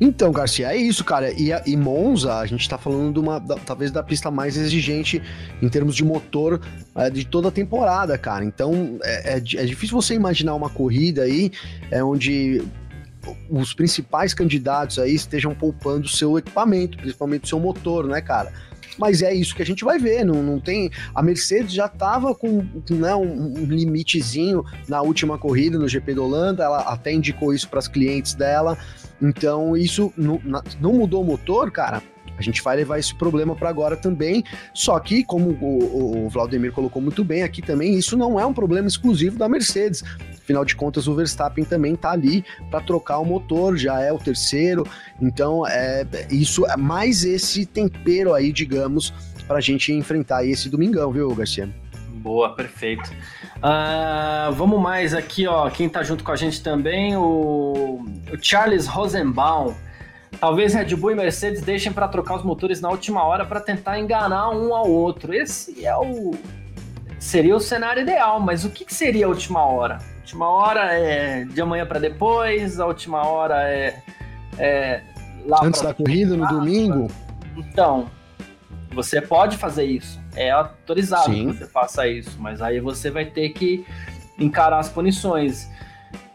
Então, 0.00 0.32
Garcia, 0.32 0.72
é 0.72 0.76
isso, 0.76 1.04
cara. 1.04 1.30
E, 1.32 1.50
e 1.64 1.76
Monza, 1.76 2.34
a 2.34 2.46
gente 2.46 2.68
tá 2.68 2.76
falando 2.76 3.12
de 3.12 3.20
uma, 3.20 3.38
da, 3.38 3.54
talvez 3.54 3.92
da 3.92 4.02
pista 4.02 4.32
mais 4.32 4.56
exigente 4.56 5.22
em 5.62 5.68
termos 5.68 5.94
de 5.94 6.04
motor 6.04 6.60
é, 6.96 7.08
de 7.08 7.24
toda 7.24 7.48
a 7.48 7.52
temporada, 7.52 8.18
cara. 8.18 8.44
Então, 8.44 8.98
é, 9.04 9.34
é, 9.34 9.36
é, 9.36 9.64
difícil 9.64 9.94
você 9.94 10.14
imaginar 10.14 10.56
uma 10.56 10.68
corrida 10.68 11.22
aí 11.22 11.52
é, 11.88 12.02
onde 12.02 12.62
os 13.48 13.72
principais 13.72 14.34
candidatos 14.34 14.98
aí 14.98 15.14
estejam 15.14 15.54
poupando 15.54 16.08
seu 16.08 16.38
equipamento, 16.38 16.96
principalmente 16.96 17.48
seu 17.48 17.60
motor, 17.60 18.06
né, 18.06 18.20
cara? 18.20 18.52
mas 18.98 19.22
é 19.22 19.32
isso 19.32 19.54
que 19.54 19.62
a 19.62 19.66
gente 19.66 19.84
vai 19.84 19.98
ver. 19.98 20.24
Não, 20.24 20.42
não 20.42 20.60
tem. 20.60 20.90
A 21.14 21.22
Mercedes 21.22 21.72
já 21.72 21.86
estava 21.86 22.34
com 22.34 22.66
né, 22.90 23.14
um, 23.14 23.54
um, 23.58 23.64
limitezinho 23.64 24.64
na 24.88 25.00
última 25.00 25.38
corrida 25.38 25.78
no 25.78 25.88
GP 25.88 26.14
da 26.14 26.22
Holanda, 26.22 26.64
ela 26.64 26.80
até 26.80 27.12
indicou 27.12 27.54
isso 27.54 27.68
para 27.68 27.78
as 27.78 27.88
clientes 27.88 28.34
dela. 28.34 28.76
Então, 29.20 29.76
isso 29.76 30.12
não, 30.16 30.40
não 30.80 30.92
mudou 30.92 31.22
o 31.22 31.24
motor, 31.24 31.70
cara. 31.70 32.02
A 32.42 32.44
gente 32.44 32.62
vai 32.62 32.76
levar 32.76 32.98
esse 32.98 33.14
problema 33.14 33.54
para 33.54 33.68
agora 33.68 33.96
também. 33.96 34.44
Só 34.74 34.98
que, 34.98 35.22
como 35.24 35.50
o, 35.50 36.26
o 36.26 36.28
Vladimir 36.28 36.72
colocou 36.72 37.00
muito 37.00 37.24
bem 37.24 37.42
aqui 37.42 37.62
também, 37.62 37.94
isso 37.94 38.16
não 38.16 38.38
é 38.38 38.44
um 38.44 38.52
problema 38.52 38.88
exclusivo 38.88 39.38
da 39.38 39.48
Mercedes. 39.48 40.02
Afinal 40.42 40.64
de 40.64 40.74
contas, 40.74 41.06
o 41.06 41.14
Verstappen 41.14 41.64
também 41.64 41.94
está 41.94 42.10
ali 42.10 42.44
para 42.68 42.80
trocar 42.80 43.18
o 43.18 43.24
motor, 43.24 43.76
já 43.76 44.00
é 44.00 44.12
o 44.12 44.18
terceiro. 44.18 44.86
Então, 45.20 45.66
é 45.66 46.04
isso 46.30 46.66
é 46.66 46.76
mais 46.76 47.24
esse 47.24 47.64
tempero 47.64 48.34
aí, 48.34 48.52
digamos, 48.52 49.14
para 49.46 49.58
a 49.58 49.60
gente 49.60 49.92
enfrentar 49.92 50.44
esse 50.44 50.68
domingão, 50.68 51.12
viu, 51.12 51.32
Garcia? 51.34 51.68
Boa, 52.22 52.54
perfeito. 52.54 53.10
Uh, 53.58 54.52
vamos 54.52 54.80
mais 54.80 55.12
aqui, 55.14 55.46
ó. 55.46 55.68
Quem 55.70 55.86
está 55.86 56.02
junto 56.02 56.22
com 56.22 56.30
a 56.30 56.36
gente 56.36 56.62
também, 56.62 57.16
o, 57.16 58.04
o 58.32 58.38
Charles 58.40 58.86
Rosenbaum. 58.86 59.74
Talvez 60.40 60.74
Red 60.74 60.96
Bull 60.96 61.12
e 61.12 61.14
Mercedes 61.14 61.62
deixem 61.62 61.92
para 61.92 62.08
trocar 62.08 62.36
os 62.36 62.42
motores 62.42 62.80
na 62.80 62.88
última 62.88 63.22
hora 63.24 63.44
para 63.44 63.60
tentar 63.60 63.98
enganar 63.98 64.50
um 64.50 64.74
ao 64.74 64.90
outro. 64.90 65.32
Esse 65.32 65.84
é 65.84 65.96
o 65.96 66.32
seria 67.22 67.54
o 67.54 67.60
cenário 67.60 68.02
ideal, 68.02 68.40
mas 68.40 68.64
o 68.64 68.70
que, 68.70 68.84
que 68.84 68.92
seria 68.92 69.26
a 69.26 69.28
última 69.28 69.64
hora? 69.64 69.98
A 69.98 70.20
última 70.20 70.48
hora 70.48 70.92
é 70.92 71.44
de 71.44 71.60
amanhã 71.60 71.86
para 71.86 72.00
depois, 72.00 72.80
a 72.80 72.86
última 72.86 73.24
hora 73.24 73.62
é, 73.68 74.02
é 74.58 75.02
antes 75.62 75.80
da 75.80 75.94
corrida 75.94 76.36
no 76.36 76.46
domingo. 76.48 77.08
Então, 77.56 78.10
você 78.92 79.20
pode 79.20 79.56
fazer 79.56 79.84
isso. 79.84 80.20
É 80.34 80.50
autorizado 80.50 81.32
Sim. 81.32 81.52
que 81.52 81.58
você 81.58 81.66
faça 81.66 82.08
isso, 82.08 82.36
mas 82.40 82.60
aí 82.60 82.80
você 82.80 83.10
vai 83.10 83.24
ter 83.24 83.50
que 83.50 83.86
encarar 84.38 84.78
as 84.78 84.88
punições. 84.88 85.68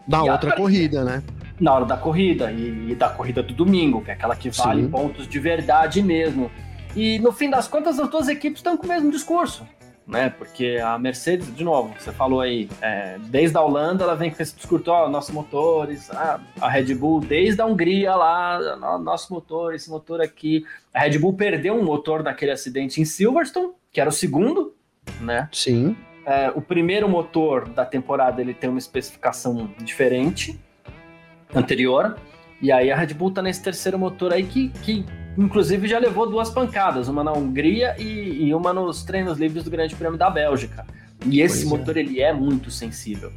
Da 0.07 0.25
e 0.25 0.29
outra 0.29 0.51
a... 0.51 0.55
corrida, 0.55 1.03
né? 1.03 1.21
Na 1.60 1.74
hora 1.74 1.86
da 1.86 1.97
corrida 1.97 2.51
e, 2.51 2.91
e, 2.91 2.95
da 2.95 3.10
corrida 3.10 3.41
do 3.41 3.53
domingo, 3.53 4.01
que 4.01 4.12
é 4.12 4.14
aquela 4.14 4.36
que 4.36 4.49
vale 4.49 4.84
Sim. 4.84 4.89
pontos 4.89 5.28
de 5.28 5.39
verdade 5.39 6.01
mesmo. 6.01 6.51
E 6.95 7.20
no 7.20 7.32
fim 7.32 7.49
das 7.49 7.68
contas, 7.68 7.99
as 7.99 8.10
duas 8.10 8.28
equipes 8.28 8.60
estão 8.60 8.78
com 8.78 8.86
o 8.86 8.89
mesmo 8.89 9.12
discurso, 9.12 9.66
né? 10.08 10.30
Porque 10.30 10.80
a 10.84 10.97
Mercedes, 10.97 11.53
de 11.53 11.64
novo, 11.64 11.93
você 11.99 12.12
falou 12.12 12.39
aí, 12.39 12.70
é, 12.82 13.18
desde 13.20 13.58
a 13.58 13.62
Holanda 13.62 14.03
ela 14.03 14.16
vem 14.16 14.32
com 14.32 14.41
esse 14.41 14.55
discurso, 14.55 14.89
ó, 14.89 15.10
nossos 15.10 15.34
motores, 15.34 16.10
a, 16.12 16.39
a 16.62 16.70
Red 16.70 16.95
Bull, 16.95 17.20
desde 17.20 17.62
a 17.62 17.66
Hungria 17.66 18.16
lá, 18.16 18.97
nosso 18.99 19.34
motor, 19.34 19.76
esse 19.76 19.89
motor 19.89 20.22
aqui. 20.22 20.64
A 20.93 21.01
Red 21.01 21.20
Bull 21.20 21.34
perdeu 21.34 21.76
um 21.76 21.84
motor 21.84 22.24
naquele 22.24 22.51
acidente 22.51 23.01
em 23.01 23.05
Silverstone, 23.05 23.72
que 23.91 23.99
era 23.99 24.10
o 24.10 24.14
segundo, 24.14 24.74
né? 25.20 25.49
Sim. 25.51 25.95
É, 26.26 26.51
o 26.55 26.62
primeiro 26.62 27.08
motor 27.08 27.70
da 27.70 27.86
temporada 27.86 28.41
ele 28.41 28.53
tem 28.53 28.70
uma 28.70 28.80
especificação 28.80 29.70
diferente, 29.80 30.60
anterior. 31.53 32.17
E 32.61 32.71
aí 32.71 32.91
a 32.91 32.95
Red 32.95 33.13
Bull 33.13 33.31
tá 33.31 33.41
nesse 33.41 33.61
terceiro 33.61 33.99
motor 33.99 34.33
aí 34.33 34.43
que, 34.43 34.69
que 34.69 35.05
inclusive 35.37 35.87
já 35.87 35.99
levou 35.99 36.29
duas 36.29 36.49
pancadas, 36.49 37.07
uma 37.07 37.23
na 37.23 37.31
Hungria 37.31 37.95
e, 37.99 38.47
e 38.47 38.53
uma 38.55 38.73
nos 38.73 39.03
treinos 39.03 39.37
livres 39.37 39.63
do 39.63 39.69
Grande 39.69 39.95
Prêmio 39.95 40.17
da 40.17 40.29
Bélgica. 40.29 40.85
E 41.25 41.41
esse 41.41 41.67
pois 41.67 41.73
é. 41.73 41.77
motor 41.77 41.97
é. 41.97 41.99
ele 41.99 42.21
é 42.21 42.33
muito 42.33 42.71
sensível, 42.71 43.31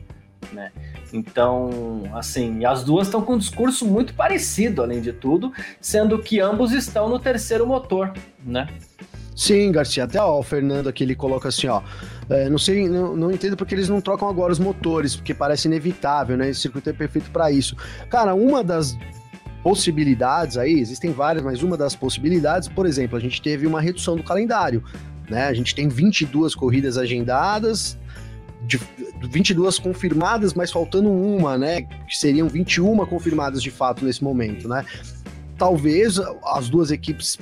né? 0.53 0.73
Então, 1.13 2.05
assim, 2.15 2.65
as 2.65 2.85
duas 2.85 3.09
estão 3.09 3.21
com 3.21 3.35
um 3.35 3.39
discurso 3.39 3.85
muito 3.85 4.15
parecido, 4.15 4.83
além 4.83 5.01
de 5.01 5.13
tudo, 5.13 5.53
sendo 5.81 6.19
que 6.19 6.41
ambos 6.41 6.73
estão 6.73 7.09
no 7.09 7.19
terceiro 7.19 7.67
motor, 7.67 8.13
né? 8.45 8.69
Sim, 9.35 9.73
Garcia. 9.73 10.05
Até 10.05 10.21
ó, 10.21 10.39
o 10.39 10.43
Fernando 10.43 10.89
aqui 10.89 11.05
ele 11.05 11.15
coloca 11.15 11.49
assim, 11.49 11.67
ó. 11.67 11.83
É, 12.29 12.49
não 12.49 12.59
sei, 12.59 12.89
não, 12.89 13.17
não 13.17 13.31
entendo 13.31 13.57
porque 13.57 13.75
eles 13.75 13.89
não 13.89 14.01
trocam 14.01 14.29
agora 14.29 14.53
os 14.53 14.59
motores, 14.59 15.17
porque 15.17 15.35
parece 15.35 15.67
inevitável, 15.67 16.37
né? 16.37 16.51
Esse 16.51 16.61
circuito 16.61 16.91
é 16.91 16.93
perfeito 16.93 17.31
para 17.31 17.51
isso. 17.51 17.77
Cara, 18.09 18.35
uma 18.35 18.63
das 18.63 18.97
possibilidades 19.63 20.57
aí, 20.57 20.79
existem 20.79 21.13
várias, 21.13 21.45
mas 21.45 21.63
uma 21.63 21.77
das 21.77 21.95
possibilidades, 21.95 22.69
por 22.69 22.87
exemplo, 22.87 23.17
a 23.17 23.21
gente 23.21 23.41
teve 23.43 23.67
uma 23.67 23.81
redução 23.81 24.17
do 24.17 24.23
calendário, 24.23 24.83
né? 25.29 25.47
A 25.47 25.55
gente 25.55 25.75
tem 25.75 25.89
22 25.89 26.55
corridas 26.55 26.97
agendadas, 26.97 27.99
de 28.67 28.79
22 29.31 29.79
confirmadas, 29.79 30.55
mas 30.55 30.71
faltando 30.71 31.11
uma, 31.11 31.57
né? 31.57 31.83
Que 31.83 32.17
seriam 32.17 32.49
21 32.49 33.05
confirmadas 33.07 33.63
de 33.63 33.71
fato 33.71 34.05
nesse 34.05 34.23
momento, 34.23 34.69
né? 34.69 34.85
Talvez 35.57 36.19
as 36.45 36.69
duas 36.69 36.91
equipes 36.91 37.39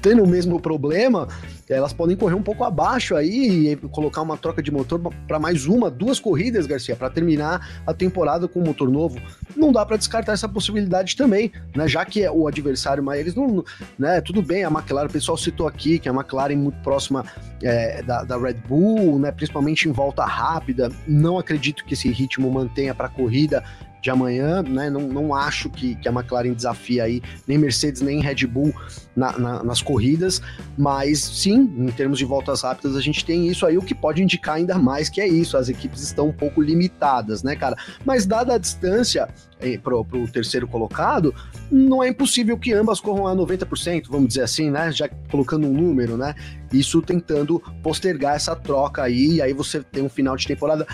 tendo 0.00 0.22
o 0.22 0.26
mesmo 0.26 0.60
problema, 0.60 1.28
elas 1.68 1.92
podem 1.92 2.16
correr 2.16 2.34
um 2.34 2.42
pouco 2.42 2.64
abaixo 2.64 3.14
aí 3.14 3.72
e 3.72 3.76
colocar 3.76 4.22
uma 4.22 4.36
troca 4.36 4.62
de 4.62 4.70
motor 4.70 5.00
para 5.26 5.38
mais 5.38 5.66
uma, 5.66 5.90
duas 5.90 6.18
corridas, 6.18 6.66
Garcia, 6.66 6.96
para 6.96 7.10
terminar 7.10 7.82
a 7.86 7.92
temporada 7.92 8.48
com 8.48 8.60
um 8.60 8.64
motor 8.64 8.88
novo. 8.88 9.20
Não 9.56 9.72
dá 9.72 9.84
para 9.84 9.96
descartar 9.96 10.32
essa 10.32 10.48
possibilidade 10.48 11.16
também, 11.16 11.52
né? 11.74 11.86
Já 11.86 12.04
que 12.04 12.22
é 12.22 12.30
o 12.30 12.46
adversário, 12.46 13.02
mas 13.02 13.20
eles 13.20 13.34
não, 13.34 13.64
né? 13.98 14.20
Tudo 14.20 14.42
bem, 14.42 14.64
a 14.64 14.68
McLaren, 14.68 15.06
o 15.06 15.12
pessoal 15.12 15.36
citou 15.36 15.66
aqui 15.66 15.98
que 15.98 16.08
a 16.08 16.12
McLaren 16.12 16.52
é 16.52 16.56
muito 16.56 16.78
próxima 16.82 17.24
é, 17.62 18.02
da, 18.02 18.24
da, 18.24 18.38
Red 18.38 18.54
Bull, 18.68 19.18
né? 19.18 19.32
Principalmente 19.32 19.88
em 19.88 19.92
volta 19.92 20.24
rápida. 20.24 20.90
Não 21.06 21.38
acredito 21.38 21.84
que 21.84 21.94
esse 21.94 22.08
ritmo 22.10 22.50
mantenha 22.50 22.94
para 22.94 23.06
a 23.06 23.10
corrida 23.10 23.62
de 24.00 24.10
amanhã, 24.10 24.62
né? 24.62 24.88
Não, 24.90 25.00
não 25.00 25.34
acho 25.34 25.68
que, 25.70 25.94
que 25.96 26.08
a 26.08 26.12
McLaren 26.12 26.52
desafia 26.52 27.04
aí 27.04 27.22
nem 27.46 27.58
Mercedes 27.58 28.00
nem 28.00 28.20
Red 28.20 28.46
Bull 28.46 28.72
na, 29.14 29.36
na, 29.38 29.64
nas 29.64 29.82
corridas, 29.82 30.40
mas 30.76 31.18
sim, 31.20 31.60
em 31.76 31.90
termos 31.90 32.18
de 32.18 32.24
voltas 32.24 32.62
rápidas, 32.62 32.96
a 32.96 33.00
gente 33.00 33.24
tem 33.24 33.48
isso 33.48 33.66
aí, 33.66 33.76
o 33.76 33.82
que 33.82 33.94
pode 33.94 34.22
indicar 34.22 34.56
ainda 34.56 34.78
mais 34.78 35.08
que 35.08 35.20
é 35.20 35.26
isso, 35.26 35.56
as 35.56 35.68
equipes 35.68 36.02
estão 36.02 36.28
um 36.28 36.32
pouco 36.32 36.62
limitadas, 36.62 37.42
né, 37.42 37.56
cara? 37.56 37.76
Mas 38.04 38.24
dada 38.24 38.54
a 38.54 38.58
distância 38.58 39.28
eh, 39.60 39.76
pro, 39.76 40.04
pro 40.04 40.28
terceiro 40.28 40.68
colocado, 40.68 41.34
não 41.70 42.02
é 42.02 42.08
impossível 42.08 42.56
que 42.56 42.72
ambas 42.72 43.00
corram 43.00 43.26
a 43.26 43.34
90%, 43.34 44.04
vamos 44.08 44.28
dizer 44.28 44.42
assim, 44.42 44.70
né? 44.70 44.92
Já 44.92 45.08
colocando 45.30 45.66
um 45.66 45.72
número, 45.72 46.16
né? 46.16 46.34
Isso 46.72 47.02
tentando 47.02 47.60
postergar 47.82 48.36
essa 48.36 48.54
troca 48.54 49.02
aí, 49.02 49.34
e 49.34 49.42
aí 49.42 49.52
você 49.52 49.80
tem 49.80 50.02
um 50.02 50.08
final 50.08 50.36
de 50.36 50.46
temporada 50.46 50.86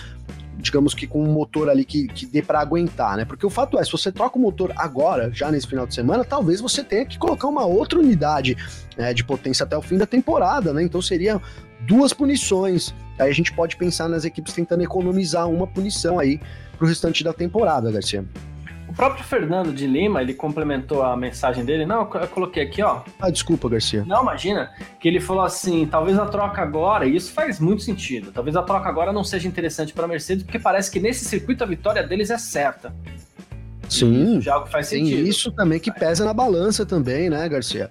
digamos 0.58 0.94
que 0.94 1.06
com 1.06 1.22
um 1.22 1.32
motor 1.32 1.68
ali 1.68 1.84
que, 1.84 2.06
que 2.08 2.26
dê 2.26 2.42
para 2.42 2.60
aguentar, 2.60 3.16
né? 3.16 3.24
Porque 3.24 3.44
o 3.44 3.50
fato 3.50 3.78
é, 3.78 3.84
se 3.84 3.92
você 3.92 4.10
troca 4.10 4.38
o 4.38 4.40
motor 4.40 4.72
agora, 4.76 5.30
já 5.32 5.50
nesse 5.50 5.66
final 5.66 5.86
de 5.86 5.94
semana, 5.94 6.24
talvez 6.24 6.60
você 6.60 6.82
tenha 6.82 7.04
que 7.04 7.18
colocar 7.18 7.48
uma 7.48 7.64
outra 7.64 7.98
unidade 7.98 8.56
né, 8.96 9.12
de 9.12 9.24
potência 9.24 9.64
até 9.64 9.76
o 9.76 9.82
fim 9.82 9.98
da 9.98 10.06
temporada, 10.06 10.72
né? 10.72 10.82
Então 10.82 11.02
seria 11.02 11.40
duas 11.80 12.12
punições. 12.12 12.94
Aí 13.18 13.30
a 13.30 13.34
gente 13.34 13.52
pode 13.52 13.76
pensar 13.76 14.08
nas 14.08 14.24
equipes 14.24 14.54
tentando 14.54 14.82
economizar 14.82 15.48
uma 15.48 15.66
punição 15.66 16.18
aí 16.18 16.40
pro 16.76 16.86
restante 16.86 17.22
da 17.22 17.32
temporada, 17.32 17.90
Garcia. 17.90 18.24
O 18.94 18.96
próprio 18.96 19.24
Fernando 19.24 19.72
de 19.72 19.88
Lima, 19.88 20.22
ele 20.22 20.32
complementou 20.32 21.02
a 21.02 21.16
mensagem 21.16 21.64
dele. 21.64 21.84
Não, 21.84 22.02
eu 22.02 22.28
coloquei 22.28 22.62
aqui, 22.62 22.80
ó. 22.80 23.02
Ah, 23.18 23.28
desculpa, 23.28 23.68
Garcia. 23.68 24.04
Não, 24.06 24.22
imagina. 24.22 24.70
Que 25.00 25.08
ele 25.08 25.18
falou 25.18 25.42
assim: 25.42 25.84
talvez 25.84 26.16
a 26.16 26.26
troca 26.26 26.62
agora, 26.62 27.04
e 27.04 27.16
isso 27.16 27.32
faz 27.32 27.58
muito 27.58 27.82
sentido, 27.82 28.30
talvez 28.30 28.54
a 28.54 28.62
troca 28.62 28.88
agora 28.88 29.12
não 29.12 29.24
seja 29.24 29.48
interessante 29.48 29.92
para 29.92 30.04
a 30.04 30.08
Mercedes, 30.08 30.44
porque 30.44 30.60
parece 30.60 30.92
que 30.92 31.00
nesse 31.00 31.24
circuito 31.24 31.64
a 31.64 31.66
vitória 31.66 32.04
deles 32.04 32.30
é 32.30 32.38
certa. 32.38 32.94
Sim. 33.88 34.40
já 34.40 34.52
é 34.52 34.54
algo 34.54 34.66
que 34.66 34.72
faz 34.72 34.86
sentido. 34.86 35.26
isso 35.26 35.50
também 35.50 35.80
que 35.80 35.92
pesa 35.92 36.24
na 36.24 36.32
balança 36.32 36.86
também, 36.86 37.28
né, 37.28 37.48
Garcia? 37.48 37.90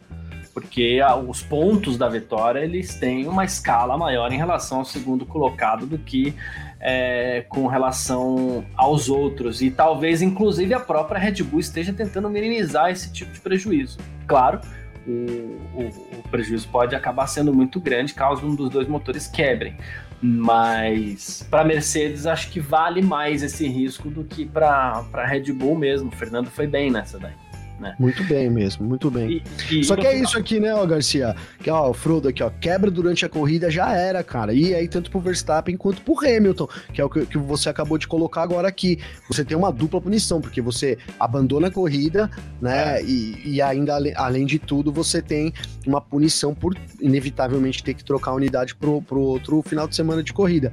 Porque 0.54 1.00
os 1.28 1.42
pontos 1.42 1.98
da 1.98 2.08
vitória 2.08 2.60
eles 2.60 2.94
têm 2.96 3.28
uma 3.28 3.44
escala 3.44 3.98
maior 3.98 4.32
em 4.32 4.38
relação 4.38 4.80
ao 4.80 4.86
segundo 4.86 5.26
colocado 5.26 5.88
do 5.88 5.98
que 5.98 6.36
é, 6.80 7.44
com 7.50 7.66
relação 7.66 8.64
aos 8.76 9.10
outros. 9.10 9.64
E 9.64 9.72
talvez, 9.72 10.22
inclusive, 10.22 10.74
a 10.74 10.80
própria 10.80 11.20
Red 11.20 11.42
Bull 11.44 11.60
esteja 11.60 11.92
tentando 11.92 12.30
minimizar 12.30 12.92
esse 12.92 13.12
tipo 13.12 13.32
de 13.32 13.40
prejuízo. 13.40 13.98
Claro, 14.28 14.62
o, 15.08 15.12
o, 15.12 16.20
o 16.20 16.30
prejuízo 16.30 16.68
pode 16.68 16.96
acabar 16.96 17.26
sendo 17.26 17.52
muito 17.52 17.80
grande 17.80 18.14
caso 18.14 18.46
um 18.46 18.54
dos 18.54 18.70
dois 18.70 18.88
motores 18.88 19.28
quebrem. 19.28 19.76
Mas 20.22 21.46
para 21.50 21.64
Mercedes 21.64 22.28
acho 22.28 22.52
que 22.52 22.60
vale 22.60 23.02
mais 23.02 23.42
esse 23.42 23.68
risco 23.68 24.10
do 24.10 24.24
que 24.24 24.46
para 24.46 25.04
Red 25.26 25.52
Bull 25.52 25.76
mesmo. 25.76 26.10
O 26.10 26.16
Fernando 26.16 26.48
foi 26.48 26.68
bem 26.68 26.92
nessa 26.92 27.18
daí 27.18 27.43
né? 27.84 27.96
Muito 28.00 28.24
bem 28.24 28.50
mesmo, 28.50 28.86
muito 28.86 29.12
bem. 29.12 29.44
E, 29.70 29.80
e 29.80 29.84
Só 29.84 29.96
que 29.96 30.08
é 30.08 30.12
final... 30.12 30.24
isso 30.24 30.38
aqui, 30.38 30.60
né, 30.60 30.74
ó, 30.74 30.86
Garcia? 30.86 31.36
Que 31.62 31.70
ó, 31.70 31.90
o 31.90 31.94
Frodo 31.94 32.30
aqui, 32.30 32.42
ó, 32.42 32.50
quebra 32.50 32.90
durante 32.90 33.26
a 33.26 33.30
corrida 33.30 33.70
já 33.70 33.94
era, 33.96 34.24
cara. 34.24 34.54
E 34.54 34.74
aí, 34.74 34.88
tanto 34.88 35.12
pro 35.12 35.20
Verstappen 35.20 35.76
quanto 35.76 36.02
pro 36.02 36.18
Hamilton, 36.18 36.68
que 36.94 37.02
é 37.02 37.06
o 37.06 37.10
que, 37.10 37.26
que 37.26 37.38
você 37.38 37.70
acabou 37.70 37.98
de 37.98 38.08
colocar 38.08 38.42
agora 38.42 38.68
aqui. 38.68 39.00
Você 39.28 39.44
tem 39.44 39.58
uma 39.58 39.72
dupla 39.72 40.02
punição, 40.02 40.40
porque 40.40 40.62
você 40.62 40.98
abandona 41.20 41.68
a 41.68 41.72
corrida, 41.72 42.32
né? 42.62 43.00
É. 43.00 43.04
E, 43.04 43.42
e 43.46 43.62
ainda, 43.62 43.98
além 44.16 44.46
de 44.46 44.58
tudo, 44.58 44.92
você 44.92 45.22
tem 45.22 45.54
uma 45.86 46.00
punição 46.00 46.56
por 46.56 46.76
inevitavelmente 47.02 47.84
ter 47.84 47.94
que 47.94 48.04
trocar 48.04 48.32
a 48.32 48.36
unidade 48.36 48.74
pro, 48.76 49.02
pro 49.02 49.20
outro 49.20 49.62
final 49.62 49.88
de 49.88 49.96
semana 49.96 50.24
de 50.24 50.32
corrida. 50.32 50.72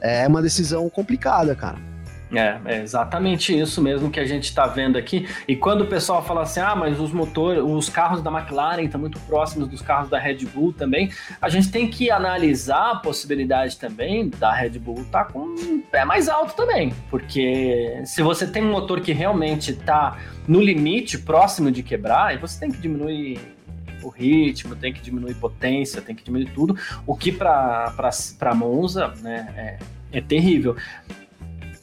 É 0.00 0.26
uma 0.26 0.40
decisão 0.40 0.88
complicada, 0.88 1.54
cara. 1.54 1.95
É, 2.32 2.58
é, 2.64 2.82
exatamente 2.82 3.56
isso 3.56 3.80
mesmo 3.80 4.10
que 4.10 4.18
a 4.18 4.24
gente 4.24 4.44
está 4.44 4.66
vendo 4.66 4.98
aqui. 4.98 5.28
E 5.46 5.54
quando 5.54 5.82
o 5.82 5.86
pessoal 5.86 6.24
fala 6.24 6.42
assim, 6.42 6.60
ah, 6.60 6.74
mas 6.74 6.98
os 6.98 7.12
motores, 7.12 7.62
os 7.64 7.88
carros 7.88 8.20
da 8.20 8.30
McLaren 8.30 8.82
estão 8.82 9.00
muito 9.00 9.18
próximos 9.20 9.68
dos 9.68 9.80
carros 9.80 10.10
da 10.10 10.18
Red 10.18 10.38
Bull 10.46 10.72
também, 10.72 11.10
a 11.40 11.48
gente 11.48 11.70
tem 11.70 11.88
que 11.88 12.10
analisar 12.10 12.92
a 12.92 12.96
possibilidade 12.96 13.76
também 13.76 14.28
da 14.28 14.52
Red 14.52 14.78
Bull 14.78 15.02
estar 15.02 15.24
tá 15.24 15.32
com 15.32 15.40
um 15.40 15.80
pé 15.80 16.04
mais 16.04 16.28
alto 16.28 16.54
também, 16.56 16.92
porque 17.10 18.02
se 18.04 18.22
você 18.22 18.46
tem 18.46 18.64
um 18.64 18.72
motor 18.72 19.00
que 19.00 19.12
realmente 19.12 19.70
está 19.70 20.18
no 20.48 20.60
limite, 20.60 21.18
próximo 21.18 21.70
de 21.70 21.82
quebrar, 21.82 22.36
você 22.38 22.58
tem 22.58 22.70
que 22.70 22.78
diminuir 22.78 23.38
o 24.02 24.08
ritmo, 24.08 24.74
tem 24.74 24.92
que 24.92 25.00
diminuir 25.00 25.34
potência, 25.34 26.02
tem 26.02 26.14
que 26.14 26.24
diminuir 26.24 26.50
tudo, 26.52 26.76
o 27.06 27.16
que 27.16 27.30
para 27.30 28.54
Monza 28.54 29.12
né, 29.22 29.78
é, 30.12 30.18
é 30.18 30.20
terrível. 30.20 30.76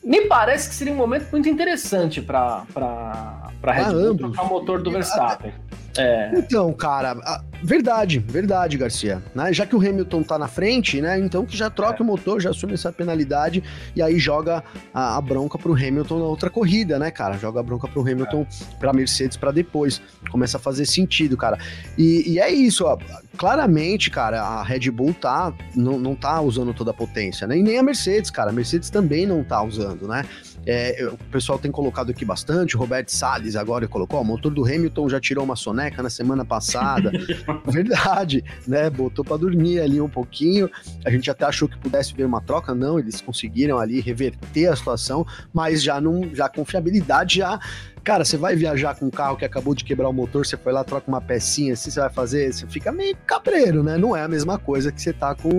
Me 0.03 0.27
parece 0.27 0.69
que 0.69 0.75
seria 0.75 0.93
um 0.93 0.97
momento 0.97 1.27
muito 1.31 1.47
interessante 1.47 2.21
para 2.21 2.65
a 2.75 3.71
Red 3.71 3.93
Bull 3.93 4.17
trocar 4.17 4.43
o 4.43 4.49
motor 4.49 4.81
do 4.81 4.91
Verstappen. 4.91 5.53
É. 5.97 6.31
Então, 6.35 6.73
cara, 6.73 7.15
verdade, 7.61 8.19
verdade, 8.19 8.77
Garcia. 8.77 9.21
Né? 9.33 9.53
Já 9.53 9.65
que 9.65 9.75
o 9.75 9.79
Hamilton 9.79 10.23
tá 10.23 10.37
na 10.39 10.47
frente, 10.47 10.99
né? 11.01 11.19
Então 11.19 11.45
que 11.45 11.55
já 11.55 11.69
troca 11.69 12.01
é. 12.01 12.03
o 12.03 12.05
motor, 12.05 12.41
já 12.41 12.49
assume 12.49 12.73
essa 12.73 12.91
penalidade 12.91 13.63
e 13.95 14.01
aí 14.01 14.17
joga 14.17 14.63
a, 14.93 15.17
a, 15.17 15.21
bronca 15.21 15.57
pro 15.57 15.73
Hamilton 15.73 16.19
na 16.19 16.25
outra 16.25 16.49
corrida, 16.49 16.97
né, 16.97 17.11
cara? 17.11 17.37
Joga 17.37 17.59
a 17.59 17.63
bronca 17.63 17.87
pro 17.87 18.01
Hamilton 18.01 18.45
é. 18.49 18.75
pra 18.79 18.93
Mercedes 18.93 19.37
para 19.37 19.51
depois. 19.51 20.01
Começa 20.31 20.57
a 20.57 20.59
fazer 20.59 20.85
sentido, 20.85 21.37
cara. 21.37 21.57
E, 21.97 22.33
e, 22.33 22.39
é 22.39 22.49
isso, 22.51 22.85
ó. 22.85 22.97
Claramente, 23.37 24.09
cara, 24.09 24.41
a 24.41 24.63
Red 24.63 24.89
Bull 24.91 25.13
tá, 25.13 25.53
não, 25.75 25.99
não 25.99 26.15
tá 26.15 26.41
usando 26.41 26.73
toda 26.73 26.91
a 26.91 26.93
potência, 26.93 27.47
né? 27.47 27.57
E 27.57 27.63
nem 27.63 27.77
a 27.77 27.83
Mercedes, 27.83 28.31
cara. 28.31 28.49
A 28.49 28.53
Mercedes 28.53 28.89
também 28.89 29.25
não 29.25 29.43
tá 29.43 29.61
usando, 29.61 30.07
né? 30.07 30.23
É, 30.65 31.09
o 31.11 31.17
pessoal 31.29 31.59
tem 31.59 31.71
colocado 31.71 32.11
aqui 32.11 32.23
bastante, 32.23 32.75
o 32.75 32.79
Roberto 32.79 33.09
Salles 33.09 33.55
agora 33.55 33.87
colocou, 33.87 34.19
ó, 34.19 34.21
o 34.21 34.25
motor 34.25 34.53
do 34.53 34.63
Hamilton 34.63 35.09
já 35.09 35.19
tirou 35.19 35.43
uma 35.43 35.55
soneca 35.55 36.01
na 36.01 36.09
semana 36.09 36.45
passada. 36.45 37.11
Verdade, 37.67 38.43
né? 38.67 38.89
Botou 38.89 39.25
para 39.25 39.37
dormir 39.37 39.79
ali 39.79 39.99
um 39.99 40.09
pouquinho. 40.09 40.69
A 41.05 41.09
gente 41.09 41.29
até 41.29 41.45
achou 41.45 41.67
que 41.67 41.77
pudesse 41.77 42.13
ver 42.13 42.25
uma 42.25 42.41
troca, 42.41 42.73
não, 42.73 42.97
eles 42.97 43.21
conseguiram 43.21 43.77
ali 43.79 43.99
reverter 43.99 44.67
a 44.67 44.75
situação, 44.75 45.25
mas 45.53 45.83
já 45.83 45.99
não, 45.99 46.33
já 46.33 46.47
confiabilidade 46.47 47.37
já 47.37 47.59
Cara, 48.03 48.25
você 48.25 48.35
vai 48.35 48.53
viajar 48.53 48.95
com 48.95 49.05
um 49.05 49.09
carro 49.09 49.37
que 49.37 49.45
acabou 49.45 49.73
de 49.73 49.85
quebrar 49.85 50.09
o 50.09 50.13
motor, 50.13 50.45
você 50.45 50.57
foi 50.57 50.73
lá, 50.73 50.83
troca 50.83 51.07
uma 51.07 51.21
pecinha, 51.21 51.71
assim, 51.71 51.89
você 51.89 52.01
vai 52.01 52.09
fazer, 52.09 52.51
você 52.51 52.67
fica 52.67 52.91
meio 52.91 53.15
cabreiro, 53.25 53.81
né? 53.81 53.97
Não 53.97 54.13
é 54.13 54.21
a 54.21 54.27
mesma 54.27 54.59
coisa 54.59 54.91
que 54.91 55.01
você 55.01 55.13
tá 55.13 55.33
com 55.33 55.49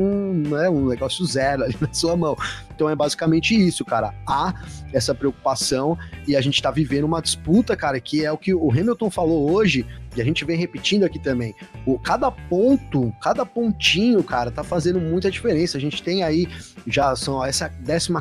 né, 0.47 0.69
um 0.69 0.87
negócio 0.89 1.25
zero 1.25 1.65
ali 1.65 1.75
na 1.81 1.91
sua 1.95 2.15
mão. 2.15 2.37
Então 2.75 2.91
é 2.91 2.95
basicamente 2.95 3.55
isso, 3.55 3.83
cara. 3.83 4.15
Há 4.29 4.53
essa 4.93 5.15
preocupação 5.15 5.97
e 6.29 6.37
a 6.37 6.41
gente 6.43 6.61
tá 6.61 6.71
vivendo 6.71 7.05
uma 7.05 7.23
disputa, 7.23 7.75
cara, 7.75 7.99
que 7.99 8.23
é 8.23 8.31
o 8.31 8.37
que 8.37 8.53
o 8.53 8.71
Hamilton 8.71 9.11
falou 9.11 9.51
hoje, 9.51 9.87
e 10.15 10.21
a 10.21 10.25
gente 10.25 10.45
vem 10.45 10.59
repetindo 10.59 11.05
aqui 11.05 11.19
também. 11.19 11.55
O, 11.87 11.99
cada 11.99 12.31
ponto, 12.31 13.11
cada 13.23 13.47
pontinho, 13.47 14.23
cara, 14.23 14.51
tá 14.51 14.63
fazendo 14.63 15.01
muita 15.01 15.31
diferença. 15.31 15.79
A 15.79 15.81
gente 15.81 16.03
tem 16.03 16.23
aí, 16.23 16.47
já 16.87 17.17
são 17.17 17.43
essa 17.43 17.71
14 17.71 18.13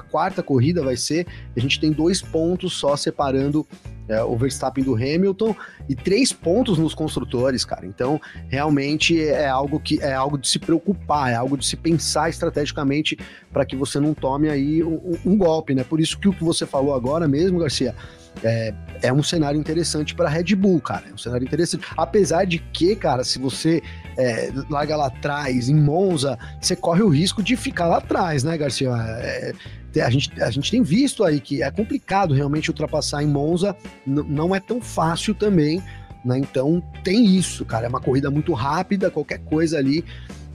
corrida 0.44 0.82
vai 0.82 0.96
ser, 0.96 1.28
a 1.56 1.60
gente 1.60 1.78
tem 1.78 1.92
dois 1.92 2.22
pontos 2.22 2.74
só 2.74 2.96
separando 2.96 3.68
é, 4.08 4.22
o 4.24 4.36
Verstappen 4.36 4.84
do 4.84 4.96
Hamilton 4.96 5.56
e 5.88 5.96
três 5.96 6.32
pontos 6.34 6.78
nos 6.78 6.94
construtores, 6.94 7.64
cara. 7.64 7.86
Então, 7.86 8.20
realmente 8.50 9.22
é 9.22 9.48
algo 9.48 9.80
que 9.80 10.02
é 10.02 10.14
algo 10.14 10.38
de 10.38 10.48
se 10.48 10.60
preocupar, 10.60 11.32
é 11.32 11.36
algo 11.36 11.58
de 11.58 11.66
se 11.66 11.76
pensar 11.76 12.30
estrategicamente 12.30 13.18
para 13.52 13.66
que 13.66 13.76
você 13.76 14.00
não 14.00 14.14
tome 14.14 14.50
aí 14.50 14.84
um, 14.84 15.18
um, 15.26 15.38
golpe, 15.38 15.74
né? 15.74 15.84
Por 15.84 16.00
isso 16.00 16.20
que 16.20 16.28
o 16.28 16.34
que 16.34 16.44
você 16.44 16.66
falou 16.66 16.94
agora 16.94 17.28
mesmo, 17.28 17.60
Garcia, 17.60 17.96
é, 18.44 18.74
é 19.02 19.14
um 19.14 19.22
cenário 19.22 19.60
interessante 19.60 20.16
para 20.16 20.30
Red 20.30 20.56
Bull, 20.56 20.82
cara. 20.82 21.06
É 21.10 21.14
um 21.14 21.18
cenário 21.18 21.46
interessante. 21.46 21.86
Apesar 21.96 22.46
de 22.46 22.60
que, 22.60 22.96
cara, 22.96 23.24
se 23.24 23.38
você 23.38 23.82
é, 24.18 24.52
larga 24.70 24.96
lá 24.96 25.08
atrás, 25.08 25.70
em 25.70 25.76
Monza, 25.76 26.38
você 26.60 26.76
corre 26.76 27.04
o 27.04 27.10
risco 27.10 27.44
de 27.44 27.56
ficar 27.56 27.88
lá 27.88 27.98
atrás, 27.98 28.44
né, 28.44 28.58
Garcia? 28.58 28.90
É, 29.20 29.54
a 30.02 30.10
gente, 30.10 30.42
a 30.42 30.50
gente 30.50 30.72
tem 30.72 30.82
visto 30.82 31.24
aí 31.24 31.40
que 31.40 31.62
é 31.62 31.70
complicado 31.70 32.34
realmente 32.34 32.70
ultrapassar 32.70 33.24
em 33.24 33.28
Monza, 33.28 33.76
não 34.06 34.56
é 34.56 34.60
tão 34.60 34.82
fácil 34.82 35.36
também, 35.36 35.84
né? 36.24 36.38
Então 36.38 36.82
tem 37.04 37.26
isso, 37.26 37.66
cara. 37.66 37.86
É 37.86 37.90
uma 37.90 38.02
corrida 38.02 38.32
muito 38.32 38.54
rápida, 38.54 39.12
qualquer 39.12 39.40
coisa 39.40 39.78
ali, 39.78 40.04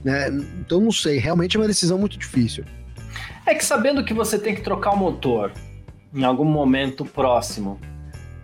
né? 0.03 0.27
Então 0.59 0.81
não 0.81 0.91
sei, 0.91 1.17
realmente 1.17 1.55
é 1.55 1.59
uma 1.59 1.67
decisão 1.67 1.97
muito 1.97 2.17
difícil. 2.17 2.65
É 3.45 3.55
que 3.55 3.63
sabendo 3.63 4.03
que 4.03 4.13
você 4.13 4.37
tem 4.37 4.53
que 4.53 4.61
trocar 4.61 4.91
o 4.91 4.97
motor 4.97 5.51
em 6.13 6.23
algum 6.23 6.45
momento 6.45 7.05
próximo, 7.05 7.79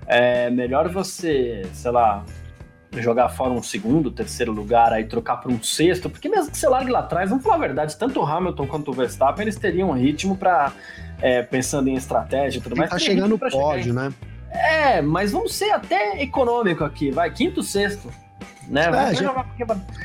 é 0.07 0.49
melhor 0.49 0.89
você, 0.89 1.63
sei 1.73 1.91
lá, 1.91 2.23
jogar 3.01 3.29
fora 3.29 3.51
um 3.51 3.61
segundo, 3.63 4.11
terceiro 4.11 4.51
lugar, 4.51 4.93
aí 4.93 5.05
trocar 5.05 5.37
para 5.37 5.51
um 5.51 5.61
sexto, 5.61 6.09
porque 6.09 6.29
mesmo 6.29 6.51
que 6.51 6.57
você 6.57 6.67
largue 6.67 6.91
lá 6.91 6.99
atrás, 6.99 7.29
vamos 7.29 7.43
falar 7.43 7.55
a 7.55 7.59
verdade, 7.59 7.97
tanto 7.97 8.19
o 8.19 8.25
Hamilton 8.25 8.67
quanto 8.67 8.91
o 8.91 8.93
Verstappen, 8.93 9.43
eles 9.43 9.55
teriam 9.55 9.89
um 9.89 9.93
ritmo 9.93 10.35
para 10.35 10.71
é, 11.21 11.41
pensando 11.41 11.87
em 11.89 11.95
estratégia 11.95 12.59
e 12.59 12.61
tudo 12.61 12.75
mais. 12.75 12.89
Tá 12.89 12.99
chegando 12.99 13.29
no 13.29 13.39
pódio, 13.39 13.93
né? 13.93 14.13
É, 14.51 15.01
mas 15.01 15.31
vamos 15.31 15.53
ser 15.53 15.71
até 15.71 16.21
econômico 16.21 16.83
aqui, 16.83 17.11
vai, 17.11 17.31
quinto, 17.31 17.61
sexto. 17.61 18.09
Né? 18.67 18.85
É, 18.85 19.13
já, 19.13 19.45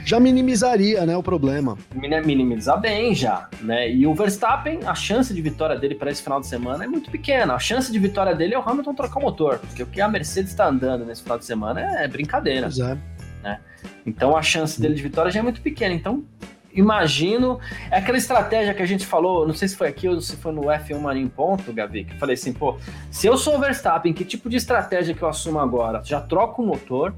já, 0.04 0.20
minimizaria 0.20 1.06
né, 1.06 1.16
o 1.16 1.22
problema. 1.22 1.78
Minimizar 1.94 2.78
bem 2.78 3.14
já. 3.14 3.48
Né? 3.62 3.90
E 3.90 4.06
o 4.06 4.14
Verstappen, 4.14 4.80
a 4.84 4.94
chance 4.94 5.32
de 5.32 5.40
vitória 5.40 5.78
dele 5.78 5.94
para 5.94 6.10
esse 6.10 6.22
final 6.22 6.40
de 6.40 6.46
semana 6.46 6.84
é 6.84 6.86
muito 6.86 7.10
pequena. 7.10 7.54
A 7.54 7.58
chance 7.58 7.90
de 7.90 7.98
vitória 7.98 8.34
dele 8.34 8.54
é 8.54 8.58
o 8.58 8.62
Hamilton 8.62 8.94
trocar 8.94 9.18
o 9.18 9.22
motor, 9.22 9.58
porque 9.58 9.82
o 9.82 9.86
que 9.86 10.00
a 10.00 10.08
Mercedes 10.08 10.50
está 10.50 10.66
andando 10.66 11.06
nesse 11.06 11.22
final 11.22 11.38
de 11.38 11.44
semana 11.44 11.80
é 11.80 12.06
brincadeira. 12.06 12.62
Pois 12.62 12.78
é. 12.78 12.98
Né? 13.42 13.60
Então 14.04 14.36
a 14.36 14.42
chance 14.42 14.80
dele 14.80 14.94
de 14.94 15.02
vitória 15.02 15.30
já 15.30 15.40
é 15.40 15.42
muito 15.42 15.62
pequena. 15.62 15.94
Então 15.94 16.22
imagino. 16.72 17.58
É 17.90 17.98
aquela 17.98 18.18
estratégia 18.18 18.74
que 18.74 18.82
a 18.82 18.86
gente 18.86 19.06
falou, 19.06 19.46
não 19.46 19.54
sei 19.54 19.68
se 19.68 19.76
foi 19.76 19.88
aqui 19.88 20.08
ou 20.08 20.20
se 20.20 20.36
foi 20.36 20.52
no 20.52 20.62
F1 20.62 21.00
Marinho 21.00 21.28
Ponto, 21.28 21.72
Gavi, 21.72 22.04
que 22.04 22.14
eu 22.14 22.18
falei 22.18 22.34
assim, 22.34 22.52
pô, 22.52 22.76
se 23.10 23.26
eu 23.26 23.36
sou 23.36 23.56
o 23.56 23.58
Verstappen, 23.58 24.12
que 24.12 24.24
tipo 24.24 24.48
de 24.48 24.56
estratégia 24.56 25.14
que 25.14 25.22
eu 25.22 25.28
assumo 25.28 25.58
agora? 25.58 26.02
Já 26.04 26.20
troco 26.20 26.62
o 26.62 26.66
motor, 26.66 27.14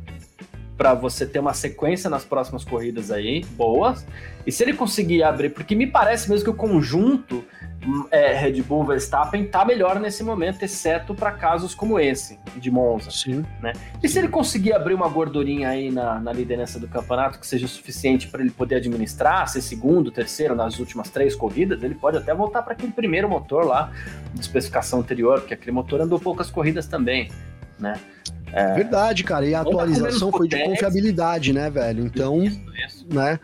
para 0.82 0.94
você 0.94 1.24
ter 1.24 1.38
uma 1.38 1.54
sequência 1.54 2.10
nas 2.10 2.24
próximas 2.24 2.64
corridas 2.64 3.12
aí, 3.12 3.44
boas. 3.52 4.04
E 4.44 4.50
se 4.50 4.64
ele 4.64 4.72
conseguir 4.72 5.22
abrir, 5.22 5.50
porque 5.50 5.76
me 5.76 5.86
parece 5.86 6.28
mesmo 6.28 6.42
que 6.42 6.50
o 6.50 6.54
conjunto 6.54 7.44
é, 8.10 8.32
Red 8.34 8.60
Bull 8.62 8.84
Verstappen 8.84 9.46
tá 9.46 9.64
melhor 9.64 10.00
nesse 10.00 10.24
momento, 10.24 10.64
exceto 10.64 11.14
para 11.14 11.30
casos 11.30 11.72
como 11.72 12.00
esse 12.00 12.36
de 12.56 12.68
Monza. 12.68 13.12
Sim. 13.12 13.44
Né? 13.60 13.74
E 14.02 14.08
se 14.08 14.18
ele 14.18 14.26
conseguir 14.26 14.72
abrir 14.72 14.94
uma 14.94 15.08
gordurinha 15.08 15.68
aí 15.68 15.88
na, 15.88 16.18
na 16.18 16.32
liderança 16.32 16.80
do 16.80 16.88
campeonato 16.88 17.38
que 17.38 17.46
seja 17.46 17.68
suficiente 17.68 18.26
para 18.26 18.42
ele 18.42 18.50
poder 18.50 18.74
administrar, 18.74 19.46
ser 19.48 19.60
segundo, 19.60 20.10
terceiro 20.10 20.56
nas 20.56 20.80
últimas 20.80 21.10
três 21.10 21.36
corridas, 21.36 21.80
ele 21.80 21.94
pode 21.94 22.16
até 22.16 22.34
voltar 22.34 22.62
para 22.62 22.72
aquele 22.72 22.90
primeiro 22.90 23.28
motor 23.28 23.64
lá 23.64 23.92
de 24.34 24.40
especificação 24.40 24.98
anterior, 24.98 25.38
porque 25.38 25.54
aquele 25.54 25.70
motor 25.70 26.00
andou 26.00 26.18
poucas 26.18 26.50
corridas 26.50 26.88
também, 26.88 27.30
né? 27.78 27.98
É... 28.52 28.74
Verdade, 28.74 29.24
cara. 29.24 29.46
E 29.46 29.54
a 29.54 29.60
atualização 29.60 30.30
foi 30.30 30.46
de 30.46 30.62
confiabilidade, 30.64 31.52
né, 31.52 31.70
velho? 31.70 32.04
Então, 32.04 32.42
isso, 32.42 32.60
isso. 32.86 33.06
né? 33.10 33.38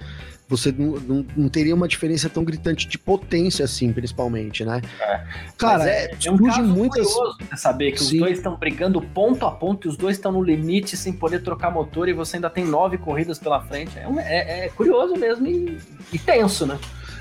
Você 0.49 0.73
não, 0.73 0.99
não, 1.01 1.27
não, 1.37 1.49
teria 1.51 1.75
uma 1.75 1.87
diferença 1.87 2.27
tão 2.31 2.43
gritante 2.43 2.89
de 2.89 2.99
potência, 2.99 3.67
assim, 3.67 3.93
principalmente, 3.93 4.65
né? 4.65 4.81
É. 4.99 5.21
Cara, 5.59 5.87
é, 5.87 6.11
é, 6.25 6.31
um 6.31 6.39
caso 6.39 6.63
muitas... 6.63 7.07
curioso 7.07 7.39
saber 7.55 7.93
que 7.93 7.99
Sim. 7.99 8.15
os 8.17 8.21
dois 8.21 8.39
estão 8.39 8.57
brigando 8.57 9.01
ponto 9.03 9.45
a 9.45 9.51
ponto 9.51 9.87
e 9.87 9.91
os 9.91 9.97
dois 9.97 10.17
estão 10.17 10.33
no 10.33 10.43
limite 10.43 10.97
sem 10.97 11.13
poder 11.13 11.43
trocar 11.43 11.71
motor 11.71 12.09
e 12.09 12.15
você 12.15 12.37
ainda 12.37 12.49
tem 12.49 12.65
nove 12.65 12.97
corridas 12.97 13.39
pela 13.39 13.61
frente. 13.61 13.99
É, 13.99 14.09
um, 14.09 14.19
é, 14.19 14.65
é 14.65 14.69
curioso 14.71 15.17
mesmo 15.17 15.47
e, 15.47 15.79
e, 16.15 16.19
tenso, 16.19 16.67
né? 16.67 16.79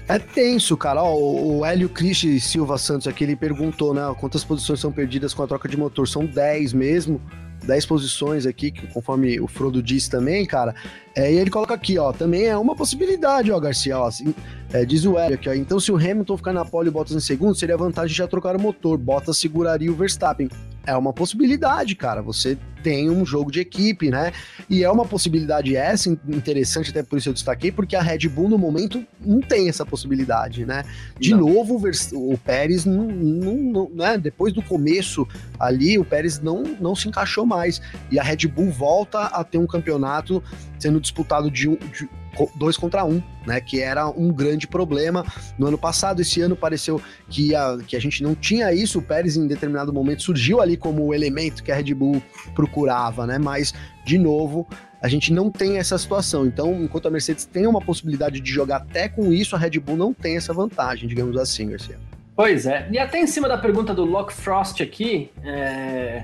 É 0.08 0.18
tenso, 0.18 0.78
cara. 0.78 1.04
Ó, 1.04 1.16
o 1.18 1.66
Hélio 1.66 1.90
Cristi 1.90 2.40
Silva 2.40 2.78
Santos 2.78 3.08
aqui, 3.08 3.24
ele 3.26 3.36
perguntou, 3.36 3.94
né? 3.94 4.02
Quantas 4.20 4.44
posições 4.44 4.80
são 4.80 4.92
perdidas 4.92 5.34
com 5.34 5.44
a 5.44 5.48
troca 5.48 5.68
de 5.68 5.78
motor? 5.78 6.08
São 6.08 6.26
10 6.26 6.74
mesmo. 6.74 7.22
10 7.66 7.86
posições 7.86 8.46
aqui, 8.46 8.72
conforme 8.94 9.40
o 9.40 9.48
Frodo 9.48 9.84
disse 9.84 10.10
também, 10.10 10.46
cara. 10.46 10.74
É, 11.14 11.32
e 11.32 11.38
ele 11.38 11.50
coloca 11.50 11.74
aqui, 11.74 11.98
ó, 11.98 12.14
também 12.14 12.46
é 12.46 12.58
uma 12.58 12.76
possibilidade, 12.76 13.52
ó, 13.52 13.60
Garcia, 13.60 14.00
ó, 14.00 14.08
assim, 14.08 14.34
é, 14.74 14.84
diz 14.84 15.06
o 15.06 15.18
Hélio 15.18 15.36
aqui, 15.36 15.50
ó, 15.50 15.54
então 15.54 15.80
se 15.80 15.92
o 15.92 15.96
Hamilton 15.96 16.38
ficar 16.38 16.54
na 16.54 16.66
pole 16.66 16.90
e 16.90 16.92
Bottas 16.92 17.16
em 17.16 17.20
segundo, 17.20 17.56
seria 17.56 17.78
vantagem 17.78 18.16
já 18.16 18.28
trocar 18.28 18.56
o 18.56 18.62
motor, 18.62 18.98
Bottas 18.98 19.38
seguraria 19.38 19.92
o 19.92 19.96
Verstappen. 19.96 20.50
É 20.86 20.96
uma 20.96 21.12
possibilidade, 21.12 21.96
cara, 21.96 22.22
você 22.22 22.58
tem 22.82 23.10
um 23.10 23.26
jogo 23.26 23.52
de 23.52 23.60
equipe, 23.60 24.10
né? 24.10 24.32
E 24.70 24.84
é 24.84 24.90
uma 24.90 25.04
possibilidade 25.04 25.76
essa 25.76 26.10
interessante, 26.10 26.92
até 26.92 27.04
por 27.04 27.18
isso 27.18 27.28
eu 27.28 27.34
destaquei, 27.34 27.72
porque 27.72 27.96
a 27.96 28.02
Red 28.02 28.30
Bull 28.30 28.48
no 28.48 28.58
momento 28.58 29.06
não 29.20 29.42
tem 29.42 29.68
essa 29.68 29.86
possibilidade, 29.86 30.66
né? 30.66 30.86
De 31.20 31.32
não. 31.32 31.40
novo, 31.40 31.82
o 32.14 32.38
Pérez 32.38 32.86
não, 32.86 33.04
não, 33.08 33.56
não, 33.56 33.90
né? 33.94 34.18
depois 34.18 34.54
do 34.54 34.62
começo 34.62 35.28
ali, 35.60 35.98
o 35.98 36.06
Pérez 36.06 36.40
não, 36.40 36.64
não 36.80 36.96
se 36.96 37.10
encaixou 37.10 37.46
mais. 37.46 37.82
E 38.10 38.18
a 38.18 38.24
Red 38.24 38.48
Bull 38.48 38.72
volta 38.72 39.26
a 39.26 39.44
ter 39.44 39.58
um 39.58 39.68
campeonato 39.68 40.42
sendo 40.80 41.02
disputado 41.02 41.52
de, 41.52 41.68
um, 41.68 41.76
de 41.76 42.08
dois 42.56 42.78
contra 42.78 43.04
um, 43.06 43.22
né? 43.46 43.60
Que 43.60 43.82
era 43.82 44.08
um 44.08 44.32
grande 44.32 44.68
problema 44.68 45.26
no 45.58 45.68
ano 45.68 45.78
passado. 45.78 46.22
Esse 46.22 46.42
ano 46.42 46.56
pareceu 46.56 47.02
que 47.30 47.56
a, 47.56 47.78
que 47.86 47.96
a 47.96 48.00
gente 48.00 48.22
não 48.22 48.36
tinha 48.36 48.74
isso. 48.74 49.00
O 49.00 49.02
Pérez, 49.02 49.36
em 49.38 49.48
determinado 49.48 49.94
momento, 49.94 50.24
surgiu 50.24 50.62
ali 50.62 50.78
como 50.78 51.06
o 51.06 51.14
elemento 51.14 51.64
que 51.64 51.72
a 51.72 51.76
Red 51.76 51.94
Bull 51.94 52.22
procurava, 52.54 53.26
né? 53.26 53.38
Mas, 53.38 53.74
de 54.06 54.18
novo, 54.18 54.68
a 55.02 55.08
gente 55.08 55.32
não 55.32 55.52
tem 55.52 55.78
essa 55.78 55.98
situação. 55.98 56.46
Então, 56.46 56.74
enquanto 56.84 57.08
a 57.08 57.12
Mercedes 57.12 57.46
tem 57.46 57.68
uma 57.68 57.82
possibilidade 57.82 58.40
de 58.40 58.52
jogar 58.52 58.78
até 58.78 59.08
com 59.08 59.32
isso, 59.32 59.56
a 59.56 59.60
Red 59.60 59.80
Bull 59.80 59.98
não 59.98 60.14
tem 60.14 60.38
essa 60.38 60.54
vantagem, 60.54 61.08
digamos 61.08 61.38
assim, 61.38 61.70
Garcia. 61.70 61.98
Pois 62.36 62.66
é. 62.66 62.88
E 62.92 63.00
até 63.00 63.20
em 63.20 63.28
cima 63.28 63.48
da 63.48 63.58
pergunta 63.58 63.94
do 63.94 64.06
Locke 64.06 64.34
Frost 64.34 64.82
aqui, 64.82 65.32
é... 65.44 66.24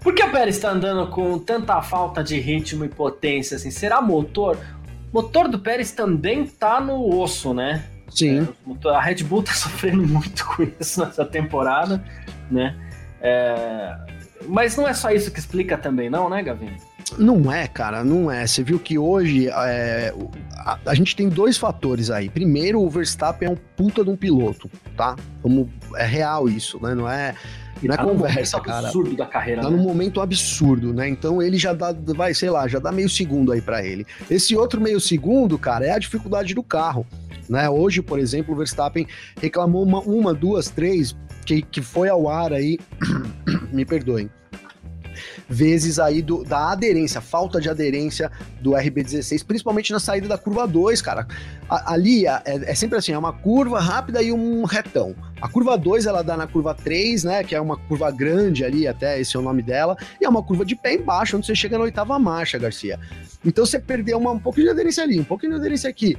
por 0.00 0.14
que 0.14 0.22
o 0.22 0.30
Pérez 0.30 0.56
está 0.56 0.70
andando 0.70 1.10
com 1.10 1.36
tanta 1.38 1.82
falta 1.82 2.22
de 2.22 2.38
ritmo 2.38 2.84
e 2.84 2.88
potência? 2.88 3.56
Assim? 3.56 3.70
Será 3.70 4.00
motor? 4.00 4.56
Motor 5.12 5.48
do 5.48 5.58
Pérez 5.58 5.92
também 5.92 6.46
tá 6.46 6.80
no 6.80 7.20
osso, 7.20 7.52
né? 7.52 7.84
Sim. 8.08 8.48
É, 8.84 8.88
a 8.88 9.00
Red 9.00 9.24
Bull 9.24 9.42
tá 9.42 9.52
sofrendo 9.54 10.06
muito 10.06 10.44
com 10.46 10.66
isso 10.80 11.04
nessa 11.04 11.24
temporada, 11.24 12.02
né? 12.50 12.76
É... 13.20 13.96
Mas 14.48 14.76
não 14.76 14.88
é 14.88 14.94
só 14.94 15.10
isso 15.10 15.30
que 15.30 15.38
explica 15.38 15.78
também, 15.78 16.10
não, 16.10 16.28
né, 16.28 16.42
Gavin? 16.42 16.72
Não 17.18 17.52
é, 17.52 17.66
cara, 17.68 18.02
não 18.02 18.30
é. 18.30 18.46
Você 18.46 18.62
viu 18.62 18.78
que 18.78 18.98
hoje 18.98 19.48
é, 19.48 20.12
a, 20.56 20.78
a, 20.86 20.94
gente 20.94 21.14
tem 21.14 21.28
dois 21.28 21.56
fatores 21.56 22.10
aí. 22.10 22.28
Primeiro, 22.28 22.80
o 22.80 22.88
Verstappen 22.88 23.48
é 23.48 23.50
um 23.50 23.56
puta 23.76 24.02
de 24.02 24.10
um 24.10 24.16
piloto, 24.16 24.70
tá? 24.96 25.16
Como 25.42 25.70
é 25.96 26.04
real 26.04 26.48
isso, 26.48 26.80
né? 26.82 26.94
Não 26.94 27.08
é, 27.08 27.34
não 27.88 27.94
é 27.94 27.96
tá 27.96 28.04
conversa, 28.04 28.60
cara. 28.60 28.86
absurdo 28.86 29.16
da 29.16 29.26
carreira. 29.26 29.62
Tá 29.62 29.70
né? 29.70 29.76
num 29.76 29.82
momento 29.82 30.20
absurdo, 30.20 30.92
né? 30.92 31.08
Então 31.08 31.42
ele 31.42 31.58
já 31.58 31.72
dá, 31.72 31.92
vai, 31.92 32.34
sei 32.34 32.50
lá, 32.50 32.66
já 32.68 32.78
dá 32.78 32.92
meio 32.92 33.08
segundo 33.08 33.52
aí 33.52 33.60
para 33.60 33.84
ele. 33.84 34.06
Esse 34.30 34.56
outro 34.56 34.80
meio 34.80 35.00
segundo, 35.00 35.58
cara, 35.58 35.86
é 35.86 35.90
a 35.90 35.98
dificuldade 35.98 36.54
do 36.54 36.62
carro. 36.62 37.06
Né? 37.48 37.68
Hoje, 37.68 38.00
por 38.02 38.18
exemplo, 38.18 38.54
o 38.54 38.56
Verstappen 38.56 39.06
reclamou 39.40 39.82
uma, 39.82 40.00
uma 40.00 40.32
duas, 40.32 40.68
três, 40.68 41.16
que, 41.44 41.62
que 41.62 41.82
foi 41.82 42.08
ao 42.08 42.28
ar 42.28 42.52
aí. 42.52 42.78
me 43.72 43.84
perdoem 43.84 44.30
vezes 45.52 45.98
aí 45.98 46.22
do, 46.22 46.42
da 46.42 46.72
aderência, 46.72 47.20
falta 47.20 47.60
de 47.60 47.68
aderência 47.68 48.30
do 48.60 48.70
RB16, 48.70 49.44
principalmente 49.44 49.92
na 49.92 50.00
saída 50.00 50.26
da 50.26 50.38
curva 50.38 50.66
2, 50.66 51.02
cara. 51.02 51.26
A, 51.68 51.92
ali 51.92 52.26
é, 52.26 52.42
é, 52.44 52.74
sempre 52.74 52.98
assim, 52.98 53.12
é 53.12 53.18
uma 53.18 53.32
curva 53.32 53.78
rápida 53.78 54.22
e 54.22 54.32
um 54.32 54.64
retão. 54.64 55.14
A 55.40 55.48
curva 55.48 55.76
2 55.76 56.06
ela 56.06 56.22
dá 56.22 56.36
na 56.36 56.46
curva 56.46 56.74
3, 56.74 57.24
né, 57.24 57.44
que 57.44 57.54
é 57.54 57.60
uma 57.60 57.76
curva 57.76 58.10
grande 58.10 58.64
ali, 58.64 58.88
até 58.88 59.20
esse 59.20 59.36
é 59.36 59.38
o 59.38 59.42
nome 59.42 59.62
dela, 59.62 59.96
e 60.20 60.24
é 60.24 60.28
uma 60.28 60.42
curva 60.42 60.64
de 60.64 60.74
pé 60.74 60.94
embaixo, 60.94 61.36
onde 61.36 61.46
você 61.46 61.54
chega 61.54 61.76
na 61.76 61.84
oitava 61.84 62.18
marcha, 62.18 62.58
Garcia. 62.58 62.98
Então 63.44 63.66
você 63.66 63.78
perdeu 63.78 64.18
uma, 64.18 64.30
um 64.30 64.38
pouquinho 64.38 64.66
de 64.66 64.72
aderência 64.72 65.04
ali, 65.04 65.20
um 65.20 65.24
pouquinho 65.24 65.52
de 65.52 65.58
aderência 65.58 65.90
aqui. 65.90 66.16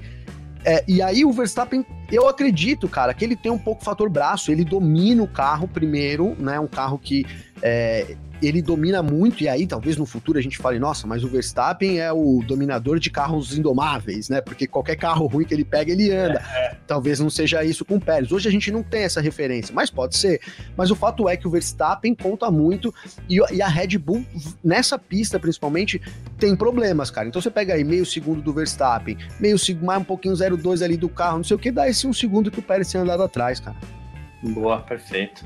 É, 0.65 0.83
e 0.87 1.01
aí 1.01 1.25
o 1.25 1.31
Verstappen, 1.31 1.85
eu 2.11 2.27
acredito, 2.27 2.87
cara, 2.87 3.13
que 3.13 3.25
ele 3.25 3.35
tem 3.35 3.51
um 3.51 3.57
pouco 3.57 3.83
fator 3.83 4.09
braço, 4.09 4.51
ele 4.51 4.63
domina 4.63 5.21
o 5.21 5.27
carro 5.27 5.67
primeiro, 5.67 6.35
né? 6.39 6.59
Um 6.59 6.67
carro 6.67 6.97
que 6.97 7.25
é, 7.61 8.15
ele 8.47 8.61
domina 8.61 9.01
muito, 9.01 9.43
e 9.43 9.47
aí 9.47 9.65
talvez 9.65 9.97
no 9.97 10.05
futuro 10.05 10.37
a 10.37 10.41
gente 10.41 10.57
fale, 10.57 10.79
nossa, 10.79 11.07
mas 11.07 11.23
o 11.23 11.27
Verstappen 11.27 11.99
é 11.99 12.11
o 12.11 12.43
dominador 12.45 12.99
de 12.99 13.09
carros 13.09 13.57
indomáveis, 13.57 14.29
né? 14.29 14.41
Porque 14.41 14.67
qualquer 14.67 14.95
carro 14.95 15.27
ruim 15.27 15.45
que 15.45 15.53
ele 15.53 15.65
pega, 15.65 15.91
ele 15.91 16.11
anda. 16.11 16.43
É, 16.53 16.67
é. 16.67 16.77
Talvez 16.87 17.19
não 17.19 17.29
seja 17.29 17.63
isso 17.63 17.85
com 17.85 17.95
o 17.95 18.01
Pérez. 18.01 18.31
Hoje 18.31 18.47
a 18.47 18.51
gente 18.51 18.71
não 18.71 18.83
tem 18.83 19.03
essa 19.03 19.21
referência, 19.21 19.73
mas 19.73 19.89
pode 19.89 20.17
ser. 20.17 20.41
Mas 20.75 20.91
o 20.91 20.95
fato 20.95 21.27
é 21.29 21.37
que 21.37 21.47
o 21.47 21.51
Verstappen 21.51 22.15
conta 22.15 22.49
muito 22.51 22.93
e, 23.29 23.39
e 23.51 23.61
a 23.61 23.67
Red 23.67 23.97
Bull, 23.97 24.25
nessa 24.63 24.97
pista 24.97 25.39
principalmente, 25.39 26.01
tem 26.37 26.55
problemas, 26.55 27.09
cara. 27.09 27.27
Então 27.27 27.41
você 27.41 27.49
pega 27.49 27.73
aí 27.73 27.83
meio 27.83 28.05
segundo 28.05 28.41
do 28.41 28.53
Verstappen, 28.53 29.17
meio 29.39 29.57
segundo, 29.57 29.85
mais 29.85 30.01
um 30.01 30.05
pouquinho 30.05 30.33
0,2 30.33 30.83
ali 30.83 30.97
do 30.97 31.09
carro, 31.09 31.37
não 31.37 31.43
sei 31.43 31.55
o 31.55 31.59
que, 31.59 31.71
dá 31.71 31.87
esse 31.87 32.07
um 32.07 32.13
segundo 32.13 32.51
que 32.51 32.59
o 32.59 32.63
Pérez 32.63 32.89
tinha 32.89 33.03
andado 33.03 33.23
atrás, 33.23 33.59
cara. 33.59 34.02
Boa, 34.43 34.79
perfeito. 34.79 35.45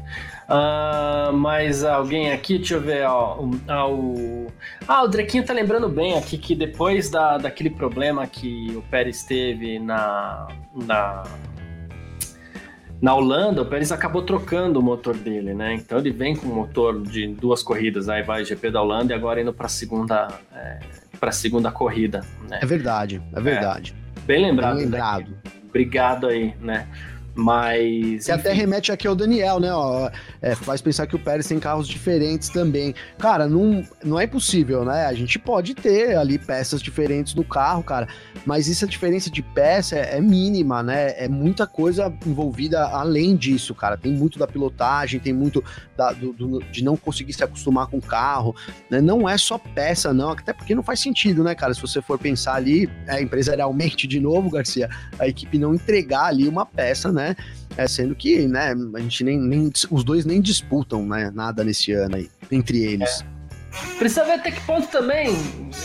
Uh, 0.50 1.32
mas 1.34 1.84
alguém 1.84 2.32
aqui, 2.32 2.58
deixa 2.58 2.76
eu 2.76 2.82
ver, 2.82 3.06
ó, 3.06 3.40
o, 3.40 3.52
ah, 3.68 3.88
o, 3.88 4.48
ah, 4.88 5.04
o 5.04 5.08
Drequinho 5.08 5.46
tá 5.46 5.54
lembrando 5.54 5.88
bem 5.88 6.18
aqui 6.18 6.38
que 6.38 6.56
depois 6.56 7.10
da, 7.10 7.38
daquele 7.38 7.70
problema 7.70 8.26
que 8.26 8.76
o 8.76 8.82
Pérez 8.82 9.24
teve 9.24 9.78
na, 9.78 10.48
na, 10.74 11.24
na 13.00 13.14
Holanda, 13.14 13.62
o 13.62 13.66
Pérez 13.66 13.92
acabou 13.92 14.24
trocando 14.24 14.80
o 14.80 14.84
motor 14.84 15.16
dele, 15.16 15.54
né? 15.54 15.76
Então 15.76 16.00
ele 16.00 16.12
vem 16.12 16.36
com 16.36 16.48
um 16.48 16.56
motor 16.56 17.00
de 17.04 17.28
duas 17.28 17.62
corridas, 17.62 18.10
aí 18.10 18.24
vai 18.24 18.44
GP 18.44 18.72
da 18.72 18.82
Holanda 18.82 19.14
e 19.14 19.16
agora 19.16 19.40
indo 19.40 19.54
para 19.54 19.68
a 19.68 19.70
segunda, 19.70 20.28
é, 20.56 20.80
para 21.20 21.32
segunda 21.32 21.72
corrida. 21.72 22.26
Né? 22.50 22.60
É 22.64 22.66
verdade, 22.66 23.22
é 23.36 23.40
verdade. 23.40 23.96
É, 24.16 24.20
bem 24.22 24.44
lembrado. 24.44 24.76
Bem 24.78 24.86
lembrado. 24.86 25.38
Obrigado 25.70 26.26
aí, 26.26 26.56
né? 26.60 26.88
Mas. 27.38 28.26
Você 28.26 28.32
até 28.32 28.52
remete 28.52 28.92
aqui 28.92 29.08
ao 29.08 29.16
Daniel, 29.16 29.60
né? 29.60 29.72
Ó, 29.72 30.10
é, 30.42 30.56
faz 30.56 30.82
pensar 30.82 31.06
que 31.06 31.16
o 31.16 31.20
Pérez 31.20 31.48
tem 31.48 31.60
carros 31.60 31.88
diferentes 31.88 32.50
também. 32.50 32.96
Cara, 33.20 33.48
não, 33.48 33.86
não 34.04 34.20
é 34.20 34.24
impossível, 34.24 34.84
né? 34.84 35.06
A 35.06 35.14
gente 35.14 35.38
pode 35.38 35.76
ter 35.76 36.18
ali 36.18 36.40
peças 36.40 36.82
diferentes 36.82 37.36
no 37.36 37.44
carro, 37.44 37.84
cara, 37.84 38.08
mas 38.44 38.68
essa 38.68 38.88
diferença 38.88 39.30
de 39.30 39.44
peça 39.44 39.96
é, 39.96 40.18
é 40.18 40.22
mínima, 40.22 40.82
né? 40.82 41.14
É 41.16 41.28
muita 41.28 41.68
coisa 41.68 42.12
envolvida 42.26 42.86
além 42.88 43.36
disso, 43.36 43.76
cara. 43.76 43.96
Tem 43.96 44.12
muito 44.12 44.40
da 44.40 44.48
pilotagem, 44.48 45.20
tem 45.20 45.34
muito 45.34 45.64
da, 45.96 46.14
do, 46.14 46.34
do, 46.34 46.60
de 46.72 46.84
não 46.84 46.98
conseguir 46.98 47.34
se 47.34 47.44
acostumar 47.44 47.86
com 47.86 47.98
o 47.98 48.02
carro, 48.02 48.56
né? 48.90 49.00
Não 49.00 49.30
é 49.30 49.38
só 49.38 49.60
peça, 49.60 50.12
não, 50.12 50.32
até 50.32 50.54
porque 50.54 50.74
não 50.74 50.82
faz 50.82 51.00
sentido, 51.00 51.44
né, 51.44 51.54
cara? 51.54 51.72
Se 51.72 51.82
você 51.82 52.02
for 52.02 52.18
pensar 52.18 52.56
ali, 52.56 52.90
é, 53.06 53.22
empresarialmente 53.22 54.08
de 54.08 54.20
novo, 54.20 54.50
Garcia, 54.50 54.90
a 55.20 55.28
equipe 55.28 55.60
não 55.60 55.76
entregar 55.76 56.26
ali 56.26 56.48
uma 56.48 56.66
peça, 56.66 57.12
né? 57.12 57.27
É, 57.76 57.88
sendo 57.88 58.16
que, 58.16 58.48
né, 58.48 58.74
a 58.96 59.00
gente 59.00 59.24
nem, 59.24 59.40
nem 59.40 59.72
os 59.92 60.04
dois 60.04 60.26
nem 60.26 60.42
disputam, 60.42 61.06
né, 61.06 61.32
nada 61.34 61.64
nesse 61.64 61.92
ano 61.92 62.16
aí, 62.16 62.30
entre 62.52 62.84
eles. 62.84 63.22
É. 63.22 63.98
Precisa 63.98 64.24
ver 64.26 64.34
até 64.34 64.52
que 64.52 64.62
ponto 64.62 64.88
também 64.88 65.36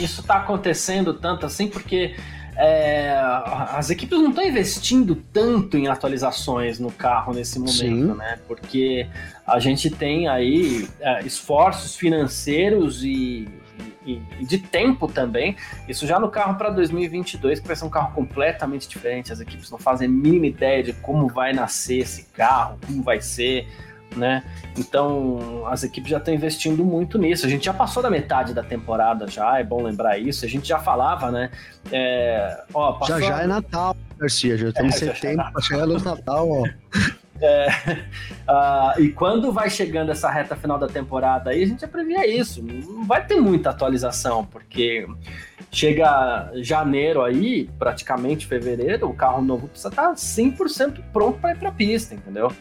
isso 0.00 0.22
tá 0.22 0.36
acontecendo 0.36 1.14
tanto 1.14 1.44
assim, 1.44 1.68
porque 1.68 2.14
é, 2.56 3.14
as 3.70 3.90
equipes 3.90 4.18
não 4.18 4.30
estão 4.30 4.44
investindo 4.44 5.16
tanto 5.32 5.76
em 5.76 5.88
atualizações 5.88 6.78
no 6.78 6.90
carro 6.90 7.32
nesse 7.32 7.58
momento, 7.58 7.72
Sim. 7.72 8.14
né? 8.14 8.38
Porque 8.46 9.06
a 9.46 9.58
gente 9.58 9.90
tem 9.90 10.28
aí 10.28 10.88
é, 11.00 11.24
esforços 11.24 11.96
financeiros 11.96 13.02
e 13.04 13.48
e, 14.04 14.20
de 14.44 14.58
tempo 14.58 15.06
também. 15.08 15.56
Isso 15.88 16.06
já 16.06 16.18
no 16.18 16.28
carro 16.28 16.56
para 16.56 16.70
2022, 16.70 17.60
que 17.60 17.66
vai 17.66 17.76
ser 17.76 17.84
um 17.84 17.90
carro 17.90 18.12
completamente 18.14 18.88
diferente. 18.88 19.32
As 19.32 19.40
equipes 19.40 19.70
não 19.70 19.78
fazem 19.78 20.08
a 20.08 20.10
mínima 20.10 20.46
ideia 20.46 20.82
de 20.82 20.92
como 20.92 21.28
vai 21.28 21.52
nascer 21.52 21.98
esse 21.98 22.24
carro, 22.24 22.78
como 22.86 23.02
vai 23.02 23.20
ser. 23.20 23.66
Né? 24.14 24.44
Então 24.76 25.66
as 25.66 25.84
equipes 25.84 26.10
já 26.10 26.18
estão 26.18 26.34
investindo 26.34 26.84
muito 26.84 27.16
nisso. 27.16 27.46
A 27.46 27.48
gente 27.48 27.64
já 27.64 27.72
passou 27.72 28.02
da 28.02 28.10
metade 28.10 28.52
da 28.52 28.62
temporada 28.62 29.26
já, 29.26 29.58
é 29.58 29.64
bom 29.64 29.82
lembrar 29.82 30.18
isso. 30.18 30.44
A 30.44 30.48
gente 30.48 30.68
já 30.68 30.78
falava, 30.78 31.30
né? 31.30 31.50
É, 31.90 32.62
ó, 32.74 32.92
passou... 32.92 33.18
Já 33.18 33.26
já 33.26 33.42
é 33.42 33.46
Natal, 33.46 33.96
Garcia. 34.18 34.58
Já 34.58 34.68
estamos 34.68 34.92
é, 34.92 34.96
em 34.96 35.14
setembro 35.14 35.50
para 35.50 35.62
chegar 35.62 35.86
no 35.86 35.98
Natal, 35.98 36.46
ó. 36.50 36.64
É, 37.42 37.66
uh, 38.48 39.00
e 39.02 39.08
quando 39.08 39.52
vai 39.52 39.68
chegando 39.68 40.12
essa 40.12 40.30
reta 40.30 40.54
final 40.54 40.78
da 40.78 40.86
temporada 40.86 41.50
aí, 41.50 41.64
a 41.64 41.66
gente 41.66 41.80
já 41.80 41.88
previa 41.88 42.26
isso. 42.26 42.62
Não 42.62 43.04
vai 43.04 43.26
ter 43.26 43.40
muita 43.40 43.70
atualização, 43.70 44.44
porque 44.44 45.06
chega 45.70 46.52
janeiro 46.56 47.22
aí, 47.22 47.68
praticamente 47.78 48.46
fevereiro, 48.46 49.08
o 49.08 49.14
carro 49.14 49.42
novo 49.42 49.66
precisa 49.66 49.88
estar 49.88 50.12
100% 50.12 51.02
pronto 51.12 51.40
para 51.40 51.52
ir 51.52 51.58
para 51.58 51.70
a 51.70 51.72
pista, 51.72 52.14
entendeu? 52.14 52.52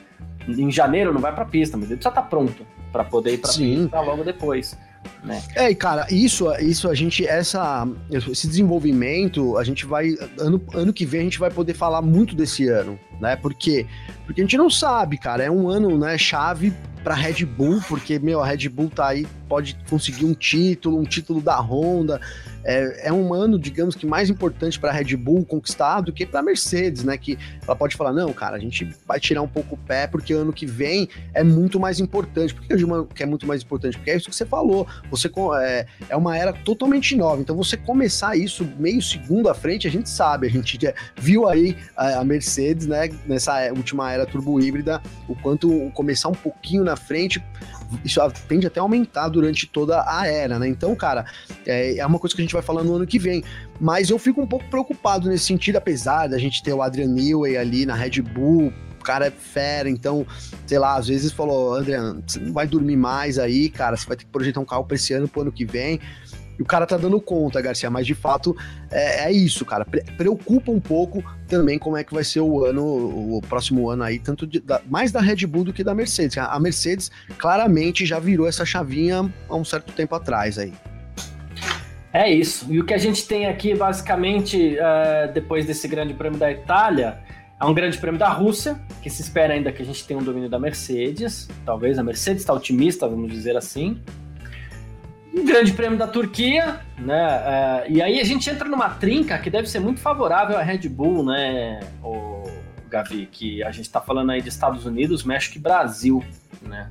Em 0.48 0.72
janeiro 0.72 1.14
não 1.14 1.22
vai 1.22 1.34
para 1.34 1.44
a 1.44 1.48
pista, 1.48 1.78
mas 1.78 1.88
ele 1.88 1.98
precisa 1.98 2.10
estar 2.10 2.24
pronto 2.24 2.66
para 2.92 3.04
poder 3.04 3.34
ir 3.34 3.38
para 3.38 3.52
a 3.52 3.54
pista 3.54 4.02
logo 4.02 4.24
depois. 4.24 4.78
Né? 5.24 5.42
É, 5.56 5.70
e 5.70 5.76
cara, 5.76 6.08
isso, 6.10 6.52
isso 6.56 6.90
a 6.90 6.96
gente, 6.96 7.26
essa, 7.26 7.88
esse 8.10 8.48
desenvolvimento, 8.48 9.58
a 9.58 9.64
gente 9.64 9.86
vai, 9.86 10.16
ano, 10.40 10.62
ano 10.74 10.92
que 10.92 11.06
vem 11.06 11.22
a 11.22 11.24
gente 11.24 11.40
vai 11.40 11.52
poder 11.52 11.74
falar 11.74 12.02
muito 12.02 12.36
desse 12.36 12.68
ano, 12.68 13.00
né? 13.20 13.36
Porque, 13.36 13.86
porque 14.32 14.42
a 14.42 14.46
gente 14.46 14.58
não 14.58 14.70
sabe, 14.70 15.18
cara, 15.18 15.44
é 15.44 15.52
um 15.52 15.70
ano, 15.70 15.98
né, 15.98 16.18
chave 16.18 16.74
para 17.04 17.16
Red 17.16 17.46
Bull, 17.46 17.82
porque, 17.88 18.18
meu, 18.18 18.42
a 18.42 18.46
Red 18.46 18.70
Bull 18.70 18.90
tá 18.90 19.10
aí 19.10 19.28
pode 19.52 19.78
conseguir 19.90 20.24
um 20.24 20.34
título, 20.34 20.98
um 20.98 21.04
título 21.04 21.42
da 21.42 21.60
Honda. 21.60 22.22
É, 22.64 23.08
é 23.08 23.14
um 23.14 23.34
ano, 23.34 23.60
digamos 23.60 23.96
que 23.96 24.06
mais 24.06 24.30
importante 24.30 24.80
para 24.80 24.94
Red 24.94 25.18
Bull 25.18 25.44
conquistar 25.44 26.00
do 26.00 26.14
que 26.14 26.26
para 26.26 26.42
Mercedes, 26.42 27.04
né? 27.04 27.18
Que 27.18 27.38
ela 27.68 27.76
pode 27.76 27.98
falar: 27.98 28.14
não, 28.14 28.32
cara, 28.32 28.56
a 28.56 28.60
gente 28.60 28.88
vai 29.06 29.20
tirar 29.20 29.42
um 29.42 29.48
pouco 29.48 29.76
o 29.76 29.78
pé 29.78 30.08
porque 30.08 30.32
ano 30.32 30.54
que 30.54 30.66
vem 30.66 31.10
é 31.34 31.44
muito 31.44 31.80
mais 31.82 32.00
importante. 32.00 32.54
Por 32.54 32.64
que 32.64 32.78
que 33.14 33.24
é 33.24 33.26
muito 33.26 33.46
mais 33.46 33.62
importante? 33.64 33.98
Porque 33.98 34.12
é 34.12 34.16
isso 34.16 34.30
que 34.30 34.36
você 34.36 34.46
falou. 34.46 34.88
Você 35.10 35.30
é, 35.60 35.86
é 36.08 36.16
uma 36.16 36.38
era 36.38 36.54
totalmente 36.54 37.16
nova. 37.18 37.42
Então 37.42 37.58
você 37.58 37.76
começar 37.76 38.38
isso 38.38 38.66
meio 38.78 39.02
segundo 39.02 39.50
à 39.50 39.54
frente, 39.54 39.88
a 39.88 39.92
gente 39.92 40.10
sabe, 40.10 40.48
a 40.48 40.50
gente 40.50 40.80
viu 41.18 41.50
aí 41.50 41.76
a 41.98 42.24
Mercedes, 42.24 42.88
né? 42.88 43.10
Nessa 43.26 43.70
última 43.74 44.14
era 44.14 44.21
turbo 44.26 44.60
híbrida, 44.60 45.02
o 45.28 45.36
quanto 45.36 45.92
começar 45.94 46.30
um 46.30 46.34
pouquinho 46.34 46.84
na 46.84 46.96
frente 46.96 47.44
isso 48.06 48.22
tende 48.48 48.68
até 48.68 48.80
a 48.80 48.84
aumentar 48.84 49.28
durante 49.28 49.68
toda 49.68 50.04
a 50.08 50.28
era, 50.28 50.58
né? 50.58 50.68
Então, 50.68 50.96
cara, 50.96 51.26
é, 51.66 51.98
é 51.98 52.06
uma 52.06 52.20
coisa 52.20 52.36
que 52.36 52.42
a 52.42 52.46
gente 52.46 52.54
vai 52.54 52.62
falar 52.62 52.84
no 52.84 52.96
ano 52.96 53.06
que 53.06 53.20
vem. 53.20 53.44
Mas 53.80 54.10
eu 54.10 54.18
fico 54.18 54.42
um 54.42 54.48
pouco 54.48 54.66
preocupado 54.70 55.28
nesse 55.28 55.46
sentido, 55.46 55.76
apesar 55.78 56.28
da 56.28 56.38
gente 56.38 56.64
ter 56.64 56.74
o 56.74 56.82
Adrian 56.82 57.08
Newey 57.08 57.58
ali 57.58 57.86
na 57.86 57.96
Red 57.96 58.22
Bull, 58.22 58.72
o 59.00 59.04
cara 59.04 59.28
é 59.28 59.32
fera, 59.32 59.90
então, 59.90 60.26
sei 60.66 60.78
lá, 60.78 60.96
às 60.96 61.08
vezes 61.08 61.32
falou, 61.32 61.76
Adrian, 61.76 62.22
você 62.26 62.40
não 62.40 62.54
vai 62.54 62.68
dormir 62.68 62.96
mais 62.96 63.40
aí, 63.40 63.68
cara, 63.70 63.98
você 63.98 64.06
vai 64.06 64.16
ter 64.16 64.26
que 64.26 64.32
projetar 64.32 64.60
um 64.60 64.66
carro 64.66 64.86
para 64.86 64.96
esse 64.96 65.12
ano, 65.14 65.28
pro 65.28 65.42
ano 65.42 65.52
que 65.52 65.66
vem. 65.66 66.00
E 66.62 66.64
o 66.64 66.66
cara 66.66 66.86
tá 66.86 66.96
dando 66.96 67.20
conta, 67.20 67.60
Garcia, 67.60 67.90
mas 67.90 68.06
de 68.06 68.14
fato 68.14 68.56
é, 68.92 69.26
é 69.26 69.32
isso, 69.32 69.66
cara. 69.66 69.84
Pre 69.84 70.04
preocupa 70.16 70.72
um 70.72 70.80
pouco 70.80 71.24
também 71.48 71.80
como 71.80 71.98
é 71.98 72.04
que 72.04 72.14
vai 72.14 72.24
ser 72.24 72.40
o 72.40 72.64
ano, 72.64 72.84
o 72.86 73.42
próximo 73.50 73.90
ano 73.90 74.04
aí, 74.04 74.20
tanto 74.20 74.46
de, 74.46 74.60
da, 74.60 74.80
mais 74.88 75.12
da 75.12 75.20
Red 75.20 75.48
Bull 75.48 75.64
do 75.64 75.74
que 75.74 75.84
da 75.84 75.96
Mercedes. 75.96 76.38
A 76.38 76.60
Mercedes 76.60 77.10
claramente 77.40 78.06
já 78.06 78.20
virou 78.20 78.48
essa 78.48 78.64
chavinha 78.64 79.28
há 79.50 79.56
um 79.56 79.66
certo 79.66 79.92
tempo 79.94 80.14
atrás 80.14 80.60
aí. 80.60 80.72
É 82.14 82.32
isso. 82.32 82.72
E 82.72 82.80
o 82.80 82.86
que 82.86 82.94
a 82.94 83.00
gente 83.00 83.28
tem 83.28 83.48
aqui, 83.48 83.74
basicamente, 83.74 84.76
uh, 84.76 85.34
depois 85.34 85.66
desse 85.66 85.88
grande 85.88 86.14
prêmio 86.14 86.38
da 86.38 86.52
Itália, 86.52 87.18
é 87.60 87.66
um 87.66 87.74
grande 87.74 87.98
prêmio 87.98 88.20
da 88.20 88.30
Rússia, 88.30 88.80
que 89.02 89.10
se 89.10 89.24
espera 89.24 89.56
ainda 89.56 89.72
que 89.72 89.82
a 89.82 89.86
gente 89.86 90.06
tenha 90.06 90.20
um 90.20 90.24
domínio 90.24 90.50
da 90.50 90.60
Mercedes. 90.60 91.50
Talvez 91.66 91.98
a 91.98 92.04
Mercedes 92.04 92.44
está 92.44 92.54
otimista, 92.54 93.08
vamos 93.08 93.32
dizer 93.32 93.58
assim 93.58 94.00
um 95.34 95.46
grande 95.46 95.72
prêmio 95.74 95.98
da 95.98 96.08
Turquia, 96.08 96.82
né? 96.98 97.38
Uh, 97.38 97.92
e 97.92 98.02
aí 98.02 98.20
a 98.20 98.24
gente 98.24 98.50
entra 98.50 98.68
numa 98.68 98.90
trinca 98.90 99.38
que 99.38 99.50
deve 99.50 99.70
ser 99.70 99.80
muito 99.80 100.00
favorável 100.00 100.58
à 100.58 100.62
Red 100.62 100.90
Bull, 100.90 101.24
né, 101.24 101.80
o 102.04 102.50
Gavi? 102.90 103.28
Que 103.32 103.64
a 103.64 103.72
gente 103.72 103.86
está 103.86 104.02
falando 104.02 104.32
aí 104.32 104.42
de 104.42 104.50
Estados 104.50 104.86
Unidos, 104.86 105.24
México 105.24 105.58
e 105.58 105.62
Brasil, 105.62 106.24
né? 106.62 106.90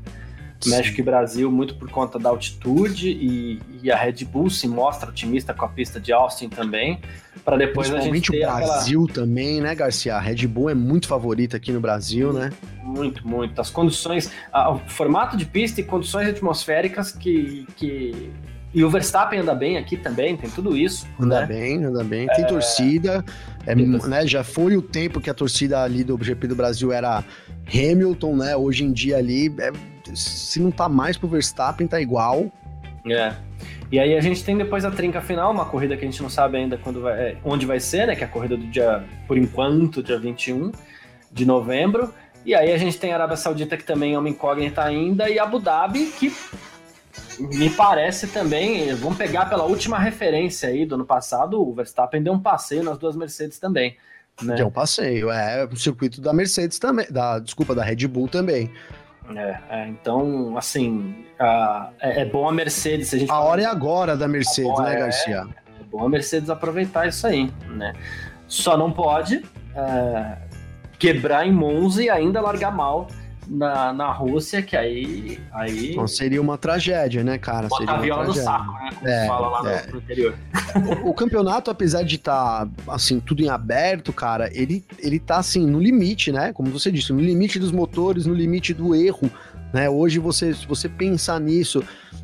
Sim. 0.60 0.70
México 0.70 1.00
e 1.00 1.02
Brasil, 1.02 1.50
muito 1.50 1.74
por 1.74 1.90
conta 1.90 2.18
da 2.18 2.28
altitude, 2.28 3.10
e, 3.10 3.60
e, 3.82 3.90
a 3.90 3.96
Red 3.96 4.24
Bull 4.24 4.50
se 4.50 4.68
mostra 4.68 5.08
otimista 5.08 5.54
com 5.54 5.64
a 5.64 5.68
pista 5.68 5.98
de 5.98 6.12
Austin 6.12 6.48
também, 6.48 7.00
para 7.44 7.56
depois 7.56 7.92
a 7.92 8.00
gente 8.00 8.30
ter 8.30 8.46
o 8.46 8.54
Brasil 8.54 9.04
aquela... 9.04 9.26
também, 9.26 9.60
né, 9.60 9.74
Garcia? 9.74 10.16
A 10.16 10.20
Red 10.20 10.46
Bull 10.46 10.70
é 10.70 10.74
muito 10.74 11.08
favorita 11.08 11.56
aqui 11.56 11.72
no 11.72 11.80
Brasil, 11.80 12.32
né? 12.32 12.50
Muito, 12.82 13.26
muito. 13.26 13.60
As 13.60 13.70
condições, 13.70 14.30
a, 14.52 14.70
o 14.70 14.78
formato 14.80 15.36
de 15.36 15.46
pista 15.46 15.80
e 15.80 15.84
condições 15.84 16.28
atmosféricas 16.28 17.12
que, 17.12 17.66
que 17.76 18.30
e 18.72 18.84
o 18.84 18.90
Verstappen 18.90 19.40
anda 19.40 19.54
bem 19.54 19.76
aqui 19.78 19.96
também, 19.96 20.36
tem 20.36 20.48
tudo 20.48 20.76
isso. 20.76 21.06
Anda 21.18 21.40
né? 21.40 21.46
bem, 21.46 21.84
anda 21.84 22.04
bem. 22.04 22.26
Tem 22.28 22.44
é... 22.44 22.46
torcida. 22.46 23.24
É, 23.72 24.08
né, 24.08 24.26
já 24.26 24.42
foi 24.42 24.76
o 24.76 24.82
tempo 24.82 25.20
que 25.20 25.30
a 25.30 25.34
torcida 25.34 25.82
ali 25.82 26.04
do 26.04 26.22
GP 26.22 26.48
do 26.48 26.56
Brasil 26.56 26.92
era 26.92 27.24
Hamilton, 27.68 28.36
né? 28.36 28.56
Hoje 28.56 28.84
em 28.84 28.92
dia 28.92 29.18
ali 29.18 29.54
é 29.58 29.72
se 30.14 30.60
não 30.60 30.70
tá 30.70 30.88
mais 30.88 31.16
pro 31.16 31.28
Verstappen, 31.28 31.86
tá 31.86 32.00
igual. 32.00 32.50
É. 33.08 33.32
E 33.92 33.98
aí 33.98 34.16
a 34.16 34.20
gente 34.20 34.44
tem 34.44 34.56
depois 34.56 34.84
a 34.84 34.90
trinca 34.90 35.20
final, 35.20 35.50
uma 35.52 35.64
corrida 35.64 35.96
que 35.96 36.04
a 36.04 36.08
gente 36.08 36.22
não 36.22 36.30
sabe 36.30 36.58
ainda 36.58 36.78
quando 36.78 37.02
vai, 37.02 37.18
é, 37.20 37.36
onde 37.44 37.66
vai 37.66 37.80
ser, 37.80 38.06
né? 38.06 38.14
Que 38.14 38.22
é 38.22 38.26
a 38.26 38.30
corrida 38.30 38.56
do 38.56 38.66
dia, 38.66 39.04
por 39.26 39.36
enquanto, 39.36 40.02
dia 40.02 40.18
21 40.18 40.70
de 41.32 41.44
novembro. 41.44 42.12
E 42.44 42.54
aí 42.54 42.72
a 42.72 42.78
gente 42.78 42.98
tem 42.98 43.12
a 43.12 43.16
Arábia 43.16 43.36
Saudita, 43.36 43.76
que 43.76 43.84
também 43.84 44.14
é 44.14 44.18
uma 44.18 44.28
incógnita 44.28 44.82
ainda, 44.82 45.28
e 45.28 45.38
Abu 45.38 45.58
Dhabi, 45.58 46.06
que 46.18 46.32
me 47.40 47.70
parece 47.70 48.26
também, 48.28 48.94
vamos 48.94 49.16
pegar 49.16 49.46
pela 49.46 49.64
última 49.64 49.98
referência 49.98 50.68
aí 50.68 50.84
do 50.84 50.94
ano 50.94 51.04
passado, 51.04 51.60
o 51.60 51.74
Verstappen 51.74 52.22
deu 52.22 52.32
um 52.32 52.40
passeio 52.40 52.82
nas 52.82 52.98
duas 52.98 53.16
Mercedes 53.16 53.58
também. 53.58 53.96
Né? 54.42 54.56
Deu 54.56 54.68
um 54.68 54.70
passeio, 54.70 55.30
é 55.30 55.64
o 55.64 55.76
circuito 55.76 56.20
da 56.20 56.32
Mercedes 56.32 56.78
também, 56.78 57.06
da, 57.10 57.38
desculpa, 57.38 57.74
da 57.74 57.82
Red 57.82 58.06
Bull 58.06 58.28
também. 58.28 58.70
É, 59.36 59.58
é, 59.70 59.88
então, 59.88 60.56
assim, 60.56 61.24
a, 61.38 61.90
é, 62.00 62.22
é, 62.22 62.24
bom 62.24 62.48
a 62.48 62.52
Mercedes. 62.52 63.12
A, 63.14 63.18
gente 63.18 63.30
a 63.30 63.40
hora 63.40 63.62
é 63.62 63.66
agora 63.66 64.16
da 64.16 64.26
Mercedes, 64.26 64.78
né, 64.80 64.96
Garcia? 64.96 65.46
É, 65.66 65.80
é, 65.80 65.84
bom 65.84 66.04
a 66.04 66.08
Mercedes 66.08 66.50
aproveitar 66.50 67.06
isso 67.06 67.26
aí, 67.26 67.50
né? 67.68 67.92
Só 68.48 68.76
não 68.76 68.90
pode 68.90 69.44
é, 69.74 70.36
quebrar 70.98 71.46
em 71.46 71.52
Monza 71.52 72.02
e 72.02 72.10
ainda 72.10 72.40
largar 72.40 72.74
mal 72.74 73.06
na, 73.50 73.92
na 73.92 74.12
Rússia, 74.12 74.62
que 74.62 74.76
aí. 74.76 75.40
aí... 75.52 75.90
Então 75.90 76.06
seria 76.06 76.40
uma 76.40 76.56
tragédia, 76.56 77.24
né, 77.24 77.36
cara? 77.36 77.68
Seria 77.68 77.94
a 77.94 77.98
viola 77.98 78.24
no 78.24 78.34
saco, 78.34 78.72
né? 78.74 78.90
Como 78.94 79.08
é, 79.08 79.26
fala 79.26 79.48
lá 79.48 79.70
é. 79.72 79.86
no, 79.90 79.98
interior. 79.98 80.34
O, 81.04 81.10
o, 81.10 81.14
campeonato, 81.14 81.70
apesar 81.70 82.04
de 82.04 82.14
estar, 82.14 82.66
tá, 82.66 82.94
assim, 82.94 83.18
tudo 83.18 83.42
em 83.42 83.48
aberto, 83.48 84.12
cara, 84.12 84.48
ele, 84.52 84.84
ele 85.00 85.18
tá, 85.18 85.38
assim, 85.38 85.66
no 85.66 85.80
limite, 85.80 86.30
né? 86.30 86.52
Como 86.52 86.70
você 86.70 86.92
disse, 86.92 87.12
no 87.12 87.20
limite 87.20 87.58
dos 87.58 87.72
motores, 87.72 88.24
no 88.24 88.34
limite 88.34 88.72
do 88.72 88.94
erro. 88.94 89.28
Né, 89.72 89.88
hoje, 89.88 90.18
você, 90.18 90.52
se 90.52 90.66
você 90.66 90.88
pensar 90.88 91.40
nisso, 91.40 91.82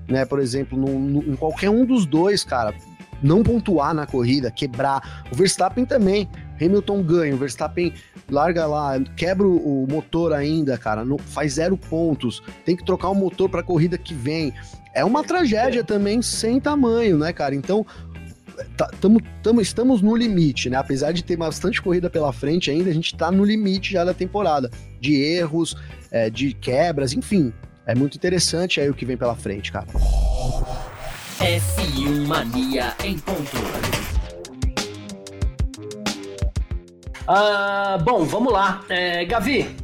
né, 0.08 0.24
por 0.24 0.40
exemplo, 0.40 0.78
no, 0.78 0.98
no, 0.98 1.32
em 1.32 1.36
qualquer 1.36 1.70
um 1.70 1.84
dos 1.84 2.04
dois, 2.04 2.42
cara, 2.42 2.74
não 3.22 3.42
pontuar 3.42 3.94
na 3.94 4.06
corrida, 4.06 4.50
quebrar. 4.50 5.24
O 5.30 5.34
Verstappen 5.34 5.84
também. 5.84 6.28
Hamilton 6.60 7.02
ganha, 7.02 7.34
o 7.34 7.38
Verstappen 7.38 7.92
larga 8.30 8.66
lá, 8.66 8.98
quebra 9.16 9.46
o 9.46 9.86
motor 9.88 10.32
ainda, 10.32 10.76
cara, 10.76 11.04
não, 11.04 11.18
faz 11.18 11.54
zero 11.54 11.76
pontos, 11.76 12.42
tem 12.64 12.76
que 12.76 12.84
trocar 12.84 13.08
o 13.08 13.14
motor 13.14 13.48
para 13.48 13.60
a 13.60 13.64
corrida 13.64 13.96
que 13.96 14.14
vem. 14.14 14.52
É 14.94 15.04
uma 15.04 15.22
tragédia 15.22 15.84
também 15.84 16.22
sem 16.22 16.58
tamanho, 16.58 17.18
né, 17.18 17.32
cara? 17.32 17.54
Então, 17.54 17.84
tá, 18.76 18.90
tamo, 19.00 19.20
tamo, 19.42 19.60
estamos 19.60 20.00
no 20.00 20.16
limite, 20.16 20.70
né? 20.70 20.76
Apesar 20.76 21.12
de 21.12 21.22
ter 21.22 21.36
bastante 21.36 21.82
corrida 21.82 22.08
pela 22.08 22.32
frente 22.32 22.70
ainda, 22.70 22.90
a 22.90 22.94
gente 22.94 23.14
tá 23.14 23.30
no 23.30 23.44
limite 23.44 23.92
já 23.92 24.04
da 24.04 24.14
temporada, 24.14 24.70
de 25.00 25.14
erros, 25.14 25.76
é, 26.10 26.30
de 26.30 26.54
quebras, 26.54 27.12
enfim. 27.12 27.52
É 27.86 27.94
muito 27.94 28.16
interessante 28.16 28.80
aí 28.80 28.90
o 28.90 28.94
que 28.94 29.04
vem 29.04 29.16
pela 29.16 29.36
frente, 29.36 29.70
cara. 29.70 29.86
F1 31.38 32.26
Mania 32.26 32.94
em 33.04 33.18
ponto. 33.18 33.56
Ah, 37.26 37.98
bom, 38.02 38.24
vamos 38.24 38.52
lá. 38.52 38.82
É, 38.88 39.24
Gavi, 39.24 39.74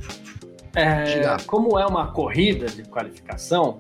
é, 0.75 1.37
como 1.47 1.79
é 1.79 1.87
uma 1.87 2.13
corrida 2.13 2.67
de 2.67 2.83
qualificação, 2.85 3.79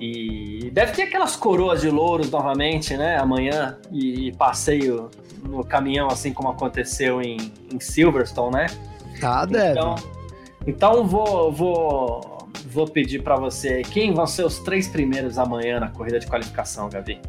e 0.00 0.70
deve 0.72 0.92
ter 0.92 1.02
aquelas 1.02 1.36
coroas 1.36 1.82
de 1.82 1.90
louros 1.90 2.30
novamente, 2.30 2.96
né? 2.96 3.18
Amanhã, 3.18 3.76
e, 3.92 4.32
passeio 4.32 5.10
no 5.44 5.62
caminhão, 5.62 6.08
assim 6.08 6.32
como 6.32 6.48
aconteceu 6.48 7.20
em, 7.20 7.52
em 7.70 7.78
Silverstone, 7.78 8.56
né? 8.56 8.66
Ah, 9.22 9.44
deve. 9.44 9.78
Então, 9.78 9.94
então 10.66 11.06
vou, 11.06 11.52
vou 11.52 12.40
vou 12.66 12.86
pedir 12.86 13.22
para 13.22 13.36
você 13.36 13.82
quem 13.82 14.14
vão 14.14 14.26
ser 14.26 14.44
os 14.44 14.58
três 14.60 14.88
primeiros 14.88 15.38
amanhã 15.38 15.80
na 15.80 15.88
corrida 15.88 16.18
de 16.18 16.26
qualificação, 16.26 16.88
Gavi. 16.88 17.20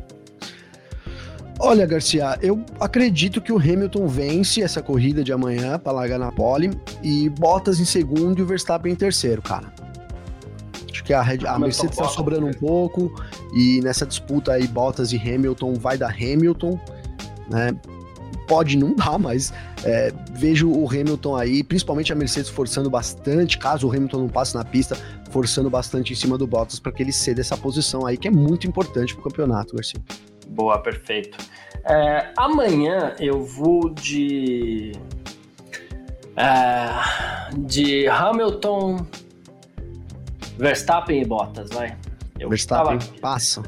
Olha, 1.64 1.86
Garcia, 1.86 2.40
eu 2.42 2.66
acredito 2.80 3.40
que 3.40 3.54
o 3.54 3.58
Hamilton 3.58 4.08
vence 4.08 4.64
essa 4.64 4.82
corrida 4.82 5.24
de 5.24 5.32
amanhã 5.32 5.78
para 5.78 5.92
largar 5.92 6.18
na 6.18 6.32
pole 6.32 6.72
e 7.04 7.30
Bottas 7.30 7.80
em 7.80 7.86
segundo 7.86 8.40
e 8.40 8.42
o 8.42 8.46
Verstappen 8.48 8.92
em 8.92 8.96
terceiro, 8.96 9.44
cara. 9.44 9.72
Acho 10.92 11.04
que 11.04 11.14
a, 11.14 11.22
Red, 11.22 11.46
a 11.46 11.60
Mercedes 11.60 11.92
está 11.92 12.10
sobrando 12.10 12.48
um 12.48 12.52
pouco 12.52 13.14
e 13.54 13.80
nessa 13.82 14.08
disputa 14.08 14.54
aí 14.54 14.68
Bottas 14.68 15.14
e 15.14 15.18
Hamilton 15.18 15.76
vai 15.76 16.00
dar 16.00 16.10
Hamilton, 16.10 16.80
né? 17.48 17.76
Pode 18.48 18.76
não 18.76 18.96
dar, 18.96 19.20
mas 19.20 19.54
é, 19.84 20.12
vejo 20.34 20.68
o 20.68 20.90
Hamilton 20.90 21.36
aí, 21.36 21.64
principalmente 21.64 22.12
a 22.12 22.16
Mercedes 22.16 22.50
forçando 22.50 22.90
bastante, 22.90 23.60
caso 23.60 23.88
o 23.88 23.92
Hamilton 23.92 24.22
não 24.22 24.30
passe 24.30 24.56
na 24.56 24.66
pista, 24.66 24.98
forçando 25.30 25.70
bastante 25.70 26.12
em 26.12 26.16
cima 26.16 26.40
do 26.40 26.48
Bottas 26.48 26.80
para 26.80 26.92
que 26.92 27.04
ele 27.04 27.14
ceda 27.14 27.40
essa 27.40 27.56
posição 27.56 28.08
aí, 28.08 28.18
que 28.18 28.28
é 28.28 28.32
muito 28.32 28.66
importante 28.66 29.14
para 29.14 29.22
o 29.22 29.24
campeonato, 29.26 29.76
Garcia. 29.76 30.02
Boa, 30.52 30.78
perfeito. 30.80 31.38
É, 31.86 32.32
amanhã 32.38 33.16
eu 33.20 33.44
vou 33.44 33.90
de. 33.90 34.92
É, 36.36 37.54
de 37.58 38.08
Hamilton, 38.08 39.06
Verstappen 40.58 41.22
e 41.22 41.26
Bottas, 41.26 41.70
vai. 41.72 41.98
Eu 42.40 42.50
Verstappen 42.50 43.00
tava, 43.00 43.20
passa. 43.20 43.64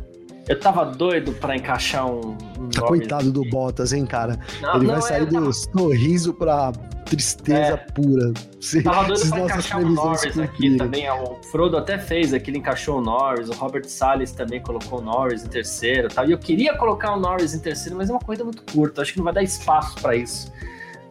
Eu 0.47 0.59
tava 0.59 0.85
doido 0.85 1.31
para 1.33 1.55
encaixar 1.55 2.05
um. 2.05 2.37
um 2.59 2.69
tá 2.69 2.81
coitado 2.81 3.31
do 3.31 3.43
Bottas, 3.49 3.93
hein, 3.93 4.05
cara? 4.05 4.37
Não, 4.61 4.75
Ele 4.75 4.87
não 4.87 4.93
vai 4.93 5.01
sair 5.01 5.23
é, 5.23 5.25
do 5.25 5.53
sorriso 5.53 6.33
pra 6.33 6.71
tristeza 7.13 7.73
é. 7.73 7.77
pura. 7.77 8.33
Se, 8.59 8.81
Tava 8.81 9.05
doido 9.05 9.29
pra 9.29 9.39
encaixar 9.41 9.81
o 9.81 9.89
Norris 9.89 10.39
aqui 10.39 10.77
também. 10.77 11.09
O 11.09 11.35
Frodo 11.51 11.77
até 11.77 11.99
fez 11.99 12.33
aqui, 12.33 12.49
ele 12.49 12.57
encaixou 12.57 12.97
o 12.97 13.01
Norris. 13.01 13.49
O 13.49 13.53
Robert 13.53 13.85
Salles 13.85 14.31
também 14.31 14.61
colocou 14.61 14.99
o 14.99 15.01
Norris 15.01 15.43
em 15.43 15.47
terceiro. 15.47 16.07
Tal. 16.07 16.27
E 16.27 16.31
eu 16.31 16.37
queria 16.39 16.75
colocar 16.75 17.13
o 17.15 17.19
Norris 17.19 17.53
em 17.53 17.59
terceiro, 17.59 17.95
mas 17.95 18.09
é 18.09 18.13
uma 18.13 18.19
corrida 18.19 18.43
muito 18.43 18.63
curta. 18.73 19.01
Acho 19.01 19.11
que 19.11 19.19
não 19.19 19.25
vai 19.25 19.33
dar 19.33 19.43
espaço 19.43 19.95
para 20.01 20.15
isso. 20.15 20.51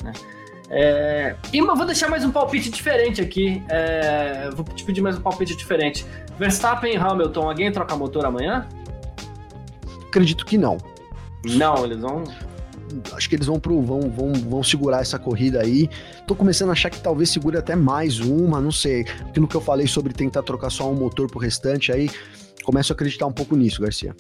Né? 0.03 0.13
É... 0.71 1.37
E 1.53 1.61
vou 1.61 1.87
deixar 1.87 2.09
mais 2.09 2.25
um 2.25 2.33
palpite 2.33 2.71
diferente 2.71 3.21
aqui. 3.21 3.63
É... 3.69 4.51
Vou 4.51 4.65
te 4.65 4.85
pedir 4.85 5.03
mais 5.03 5.17
um 5.17 5.21
palpite 5.21 5.57
diferente. 5.57 6.05
Verstappen 6.39 6.95
e 6.95 6.97
Hamilton, 6.97 7.49
alguém 7.49 7.71
troca 7.71 7.95
motor 7.95 8.25
amanhã? 8.25 8.67
Acredito 10.09 10.45
que 10.45 10.59
não. 10.59 10.79
Não, 11.45 11.85
eles 11.85 12.01
vão 12.01 12.25
acho 13.13 13.29
que 13.29 13.37
eles 13.37 13.47
vão 13.47 13.59
pro 13.59 13.81
vão, 13.83 14.01
vão, 14.11 14.33
vão 14.33 14.63
segurar 14.63 15.01
essa 15.01 15.19
corrida 15.19 15.61
aí. 15.61 15.89
Tô 16.27 16.35
começando 16.35 16.71
a 16.71 16.73
achar 16.73 16.91
que 16.91 17.01
talvez 17.01 17.31
segure 17.31 17.57
até 17.57 17.77
mais 17.77 18.21
uma, 18.21 18.61
não 18.61 18.73
sei. 18.73 19.05
Aquilo 19.29 19.47
que 19.47 19.57
eu 19.57 19.61
falei 19.61 19.87
sobre 19.87 20.13
tentar 20.13 20.43
trocar 20.43 20.71
só 20.71 20.91
um 20.91 20.95
motor 20.95 21.31
pro 21.31 21.39
restante 21.39 21.93
aí, 21.93 22.11
começo 22.65 22.93
a 22.93 22.95
acreditar 22.95 23.27
um 23.27 23.33
pouco 23.33 23.57
nisso, 23.57 23.81
Garcia. 23.83 24.15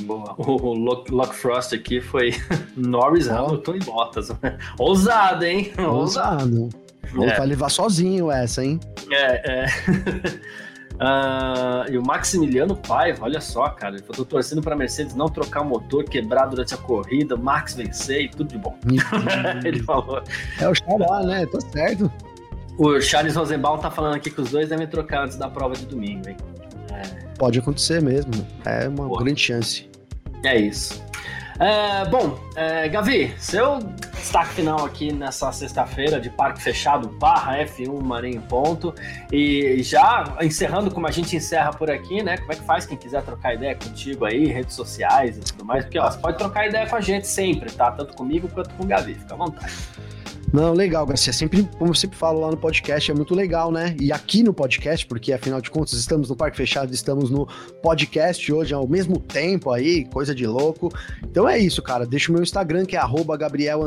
Boa. 0.00 0.34
O 0.38 0.72
Lock 0.74 1.34
Frost 1.34 1.74
aqui 1.74 2.00
foi 2.00 2.32
Norris, 2.76 3.28
oh. 3.28 3.32
Hamilton 3.32 3.74
e 3.74 3.78
Bottas. 3.80 4.32
Ousado, 4.78 5.44
hein? 5.44 5.72
Ousado. 5.78 6.68
É. 7.22 7.36
Vai 7.36 7.46
levar 7.46 7.68
sozinho 7.68 8.30
essa, 8.30 8.64
hein? 8.64 8.78
É, 9.10 9.64
é. 9.64 9.66
Uh, 11.00 11.90
e 11.90 11.96
o 11.96 12.02
Maximiliano 12.02 12.76
Paiva, 12.76 13.24
olha 13.24 13.40
só, 13.40 13.70
cara, 13.70 13.96
eu 13.96 14.02
tô 14.02 14.22
torcendo 14.22 14.60
pra 14.60 14.76
Mercedes 14.76 15.14
não 15.14 15.30
trocar 15.30 15.62
o 15.62 15.64
motor, 15.64 16.04
quebrar 16.04 16.44
durante 16.44 16.74
a 16.74 16.76
corrida, 16.76 17.36
o 17.36 17.42
Max 17.42 17.74
vencer 17.74 18.24
e 18.24 18.28
tudo 18.28 18.50
de 18.50 18.58
bom. 18.58 18.78
Ele 19.64 19.82
falou. 19.82 20.22
É 20.60 20.68
o 20.68 20.74
Xará, 20.74 21.22
né? 21.24 21.46
Tô 21.46 21.58
certo. 21.58 22.12
O 22.76 23.00
Charles 23.00 23.34
Rosenbaum 23.34 23.78
tá 23.78 23.90
falando 23.90 24.14
aqui 24.14 24.30
que 24.30 24.40
os 24.42 24.50
dois 24.50 24.68
devem 24.68 24.86
trocar 24.86 25.24
antes 25.24 25.38
da 25.38 25.48
prova 25.48 25.74
de 25.74 25.86
domingo, 25.86 26.28
hein? 26.28 26.36
É. 26.92 27.02
Pode 27.38 27.58
acontecer 27.58 28.02
mesmo. 28.02 28.32
É 28.66 28.86
uma 28.86 29.08
grande 29.18 29.40
chance. 29.40 29.88
É 30.44 30.58
isso. 30.58 31.02
É, 31.60 32.06
bom, 32.06 32.40
é, 32.56 32.88
Gavi, 32.88 33.34
seu 33.38 33.80
destaque 34.14 34.54
final 34.54 34.82
aqui 34.82 35.12
nessa 35.12 35.52
sexta-feira 35.52 36.18
de 36.18 36.30
Parque 36.30 36.62
Fechado 36.62 37.06
barra 37.18 37.58
F1 37.58 38.02
Marinho 38.02 38.40
Ponto. 38.40 38.94
E 39.30 39.82
já 39.82 40.38
encerrando 40.40 40.90
como 40.90 41.06
a 41.06 41.10
gente 41.10 41.36
encerra 41.36 41.70
por 41.70 41.90
aqui, 41.90 42.22
né? 42.22 42.38
Como 42.38 42.50
é 42.50 42.56
que 42.56 42.64
faz 42.64 42.86
quem 42.86 42.96
quiser 42.96 43.22
trocar 43.22 43.54
ideia 43.54 43.74
contigo 43.74 44.24
aí, 44.24 44.46
redes 44.46 44.74
sociais 44.74 45.36
e 45.36 45.40
tudo 45.40 45.66
mais? 45.66 45.84
Porque 45.84 45.98
ó, 45.98 46.10
você 46.10 46.18
pode 46.18 46.38
trocar 46.38 46.66
ideia 46.66 46.88
com 46.88 46.96
a 46.96 47.00
gente 47.02 47.26
sempre, 47.26 47.70
tá? 47.70 47.92
Tanto 47.92 48.14
comigo 48.14 48.48
quanto 48.48 48.70
com 48.70 48.84
o 48.84 48.86
Gavi, 48.86 49.14
fica 49.14 49.34
à 49.34 49.36
vontade. 49.36 49.74
Não, 50.52 50.72
legal, 50.72 51.06
Garcia. 51.06 51.32
Sempre, 51.32 51.62
como 51.78 51.92
eu 51.92 51.94
sempre 51.94 52.16
falo 52.16 52.40
lá 52.40 52.50
no 52.50 52.56
podcast, 52.56 53.08
é 53.08 53.14
muito 53.14 53.34
legal, 53.36 53.70
né? 53.70 53.94
E 54.00 54.10
aqui 54.10 54.42
no 54.42 54.52
podcast, 54.52 55.06
porque 55.06 55.32
afinal 55.32 55.60
de 55.60 55.70
contas 55.70 55.92
estamos 55.92 56.28
no 56.28 56.34
Parque 56.34 56.56
Fechado, 56.56 56.92
estamos 56.92 57.30
no 57.30 57.46
podcast 57.80 58.52
hoje 58.52 58.74
ao 58.74 58.86
mesmo 58.88 59.18
tempo 59.18 59.70
aí, 59.70 60.04
coisa 60.06 60.34
de 60.34 60.46
louco. 60.46 60.92
Então 61.22 61.48
é 61.48 61.56
isso, 61.56 61.80
cara. 61.80 62.04
Deixa 62.04 62.32
o 62.32 62.34
meu 62.34 62.42
Instagram, 62.42 62.84
que 62.84 62.96
é 62.96 63.00
Gabriel 63.38 63.84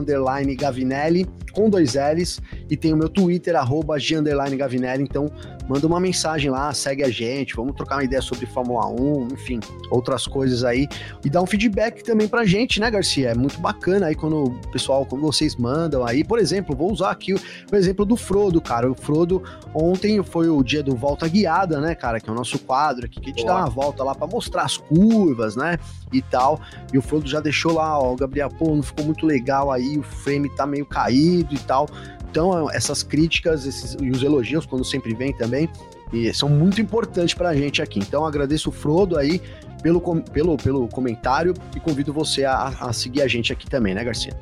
Gavinelli, 0.56 1.28
com 1.52 1.70
dois 1.70 1.96
L's, 1.96 2.40
e 2.70 2.78
tem 2.78 2.94
o 2.94 2.98
meu 2.98 3.10
Twitter, 3.10 3.58
arroba 3.58 4.00
G 4.00 4.22
Gavinelli. 4.58 5.04
Então 5.04 5.30
manda 5.68 5.88
uma 5.88 6.00
mensagem 6.00 6.50
lá, 6.50 6.74
segue 6.74 7.04
a 7.04 7.10
gente, 7.10 7.56
vamos 7.56 7.76
trocar 7.76 7.96
uma 7.96 8.04
ideia 8.04 8.22
sobre 8.22 8.46
Fórmula 8.46 8.88
1, 8.88 9.28
enfim, 9.34 9.60
outras 9.90 10.28
coisas 10.28 10.64
aí. 10.64 10.88
E 11.24 11.30
dá 11.30 11.42
um 11.42 11.46
feedback 11.46 12.04
também 12.04 12.28
pra 12.28 12.46
gente, 12.46 12.80
né, 12.80 12.90
Garcia? 12.90 13.30
É 13.30 13.36
muito 13.36 13.60
bacana 13.60 14.08
aí 14.08 14.16
quando 14.16 14.44
o 14.44 14.52
pessoal, 14.72 15.06
quando 15.06 15.22
vocês 15.22 15.56
mandam 15.56 16.06
aí, 16.06 16.24
por 16.24 16.40
exemplo, 16.40 16.76
vou 16.76 16.92
usar 16.92 17.12
aqui 17.12 17.34
o, 17.34 17.40
o 17.72 17.76
exemplo 17.76 18.06
do 18.06 18.16
Frodo, 18.16 18.62
cara. 18.62 18.92
O 18.92 18.96
Frodo, 18.96 19.42
ontem 19.74 20.22
foi 20.24 20.50
o 20.50 20.62
dia 20.64 20.84
do 20.84 20.96
Volta 20.96 21.28
Guiada, 21.28 21.80
né, 21.80 21.96
cara? 21.96 22.20
Que 22.20 22.30
é 22.30 22.32
o 22.34 22.36
nosso 22.36 22.60
quadro 22.60 23.06
aqui, 23.06 23.20
que 23.20 23.30
a 23.30 23.34
gente 23.34 23.44
Boa. 23.44 23.54
dá 23.54 23.60
uma 23.62 23.70
volta 23.70 24.04
lá 24.04 24.14
para 24.14 24.28
mostrar 24.28 24.64
as 24.64 24.78
curvas, 24.78 25.56
né? 25.56 25.78
E 26.12 26.22
tal. 26.22 26.60
E 26.92 26.98
o 26.98 27.02
Frodo 27.02 27.28
já 27.28 27.40
deixou 27.40 27.74
lá, 27.74 28.00
ó, 28.00 28.14
o 28.14 28.16
Gabriel, 28.16 28.50
pô, 28.50 28.76
não 28.76 28.84
ficou 28.84 29.06
muito 29.06 29.26
legal 29.26 29.72
aí, 29.72 29.98
o 29.98 30.04
frame 30.04 30.50
tá 30.50 30.66
meio 30.66 30.86
caído 30.86 31.54
e 31.54 31.60
tal. 31.60 31.88
Então, 32.34 32.68
essas 32.72 33.04
críticas 33.04 33.68
esses, 33.68 33.96
e 34.02 34.10
os 34.10 34.24
elogios, 34.24 34.66
quando 34.66 34.84
sempre 34.84 35.14
vem 35.14 35.32
também, 35.32 35.70
e 36.12 36.34
são 36.34 36.50
muito 36.50 36.82
importantes 36.82 37.36
pra 37.36 37.56
gente 37.56 37.80
aqui. 37.80 38.00
Então, 38.00 38.26
agradeço 38.26 38.70
o 38.70 38.72
Frodo 38.72 39.20
aí 39.20 39.40
pelo, 39.84 40.02
pelo, 40.02 40.58
pelo 40.58 40.88
comentário 40.88 41.54
e 41.76 41.80
convido 41.80 42.12
você 42.12 42.44
a, 42.44 42.70
a 42.70 42.92
seguir 42.92 43.22
a 43.22 43.28
gente 43.28 43.54
aqui 43.54 43.70
também, 43.70 43.94
né, 43.94 44.04
Garcia? 44.04 44.34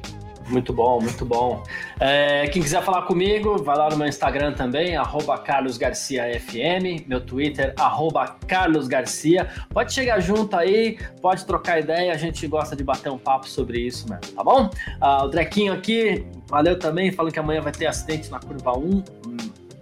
Muito 0.48 0.74
bom, 0.74 1.00
muito 1.00 1.26
bom. 1.26 1.64
É, 2.00 2.48
quem 2.48 2.62
quiser 2.62 2.84
falar 2.84 3.04
comigo, 3.04 3.62
vai 3.64 3.78
lá 3.78 3.90
no 3.90 3.98
meu 3.98 4.08
Instagram 4.08 4.54
também, 4.54 4.96
carlosgarciafm, 5.46 7.06
meu 7.08 7.22
Twitter, 7.22 7.74
carlosgarcia. 8.48 9.48
Pode 9.70 9.94
chegar 9.94 10.20
junto 10.20 10.56
aí, 10.56 10.98
pode 11.22 11.46
trocar 11.46 11.80
ideia, 11.80 12.12
a 12.12 12.18
gente 12.18 12.46
gosta 12.48 12.76
de 12.76 12.84
bater 12.84 13.12
um 13.12 13.18
papo 13.18 13.48
sobre 13.48 13.80
isso 13.80 14.10
mesmo, 14.10 14.36
tá 14.36 14.44
bom? 14.44 14.70
Ah, 15.00 15.26
o 15.26 15.28
Drequinho 15.30 15.74
aqui, 15.74 16.26
valeu 16.48 16.78
também, 16.78 17.12
falando 17.12 17.32
que 17.32 17.40
amanhã 17.40 17.62
vai 17.62 17.72
ter 17.72 17.88
acidente 17.88 18.30
na 18.30 18.40
curva 18.40 18.78
1. 18.78 18.82
Hum, 18.82 19.04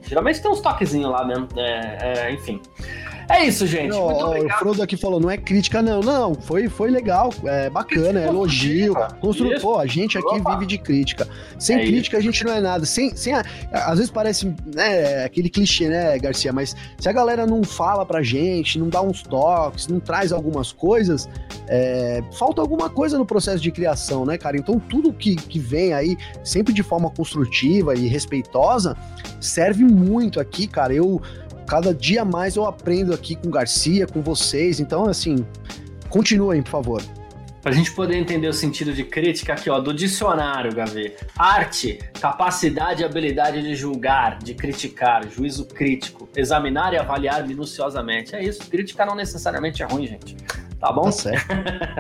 geralmente 0.04 0.42
tem 0.42 0.52
uns 0.52 0.62
toquezinhos 0.62 1.12
lá 1.12 1.26
mesmo, 1.26 1.48
é, 1.58 1.98
é, 2.02 2.32
enfim. 2.32 2.62
É 3.30 3.46
isso, 3.46 3.68
gente. 3.68 3.90
Não, 3.90 4.06
Muito 4.06 4.26
obrigado. 4.26 4.56
O 4.56 4.60
Frodo 4.60 4.82
aqui 4.82 4.98
falou, 4.98 5.20
não 5.20 5.30
é 5.30 5.38
crítica, 5.38 5.84
não. 5.84 6.02
Não, 6.02 6.34
foi, 6.34 6.68
foi 6.68 6.90
legal, 6.90 7.32
é 7.46 7.70
bacana, 7.70 8.20
é 8.20 8.28
elogio. 8.28 8.96
Constru... 9.22 9.60
Pô, 9.62 9.78
a 9.78 9.86
gente 9.86 10.18
aqui 10.18 10.40
Opa. 10.40 10.54
vive 10.54 10.66
de 10.66 10.78
crítica. 10.80 11.28
Sem 11.60 11.78
é 11.78 11.86
crítica 11.86 12.18
isso. 12.18 12.28
a 12.28 12.32
gente 12.32 12.44
não 12.44 12.54
é 12.54 12.60
nada. 12.60 12.86
Sem, 12.86 13.16
sem 13.16 13.34
a... 13.34 13.44
Às 13.72 14.00
vezes 14.00 14.10
parece 14.10 14.52
né, 14.74 15.24
aquele 15.24 15.48
clichê, 15.48 15.88
né, 15.90 16.18
Garcia? 16.18 16.52
Mas 16.52 16.76
se 16.98 17.08
a 17.08 17.12
galera 17.12 17.46
não 17.46 17.64
fala 17.64 18.04
pra 18.04 18.24
gente, 18.24 18.80
não 18.80 18.90
dá 18.90 19.02
uns 19.02 19.22
toques, 19.22 19.88
não 19.88 20.00
traz 20.00 20.32
algumas 20.32 20.72
coisas, 20.72 21.30
é... 21.68 22.24
falta 22.34 22.62
alguma 22.62 22.90
coisa 22.90 23.16
no 23.18 23.28
processo 23.28 23.62
de 23.62 23.72
criação, 23.72 24.26
né, 24.26 24.40
cara? 24.40 24.58
Então 24.58 24.80
tudo 24.80 25.14
que, 25.14 25.36
que 25.36 25.60
vem 25.60 25.94
aí, 25.94 26.18
sempre 26.44 26.74
de 26.74 26.82
forma 26.82 27.12
construtiva 27.12 27.94
e 27.94 28.08
respeitosa, 28.08 28.98
serve 29.40 29.84
muito 29.84 30.40
aqui, 30.40 30.66
cara. 30.66 30.94
Eu 30.94 31.22
cada 31.70 31.94
dia 31.94 32.26
mais 32.26 32.56
eu 32.56 32.66
aprendo 32.66 33.14
aqui 33.14 33.36
com 33.36 33.52
Garcia, 33.52 34.08
com 34.08 34.24
vocês. 34.24 34.80
Então, 34.80 35.08
assim, 35.08 35.46
continuem, 36.10 36.64
por 36.64 36.72
favor. 36.72 37.04
Para 37.62 37.72
a 37.72 37.76
gente 37.76 37.92
poder 37.92 38.18
entender 38.18 38.48
o 38.48 38.54
sentido 38.54 38.92
de 38.92 39.04
crítica 39.04 39.54
aqui, 39.54 39.70
ó, 39.70 39.80
do 39.80 39.94
dicionário, 39.94 40.74
Gavi. 40.74 41.14
Arte, 41.38 42.00
capacidade 42.20 43.04
e 43.04 43.06
habilidade 43.06 43.62
de 43.62 43.76
julgar, 43.76 44.40
de 44.40 44.56
criticar, 44.56 45.30
juízo 45.30 45.66
crítico, 45.66 46.28
examinar 46.36 46.94
e 46.94 46.98
avaliar 46.98 47.46
minuciosamente. 47.48 48.36
É 48.36 48.44
isso, 48.44 48.62
crítica 48.68 49.06
não 49.06 49.14
necessariamente 49.14 49.84
é 49.84 49.86
ruim, 49.86 50.08
gente. 50.08 50.36
Tá 50.80 50.92
bom? 50.92 51.04
Tá 51.04 51.12
certo. 51.12 51.48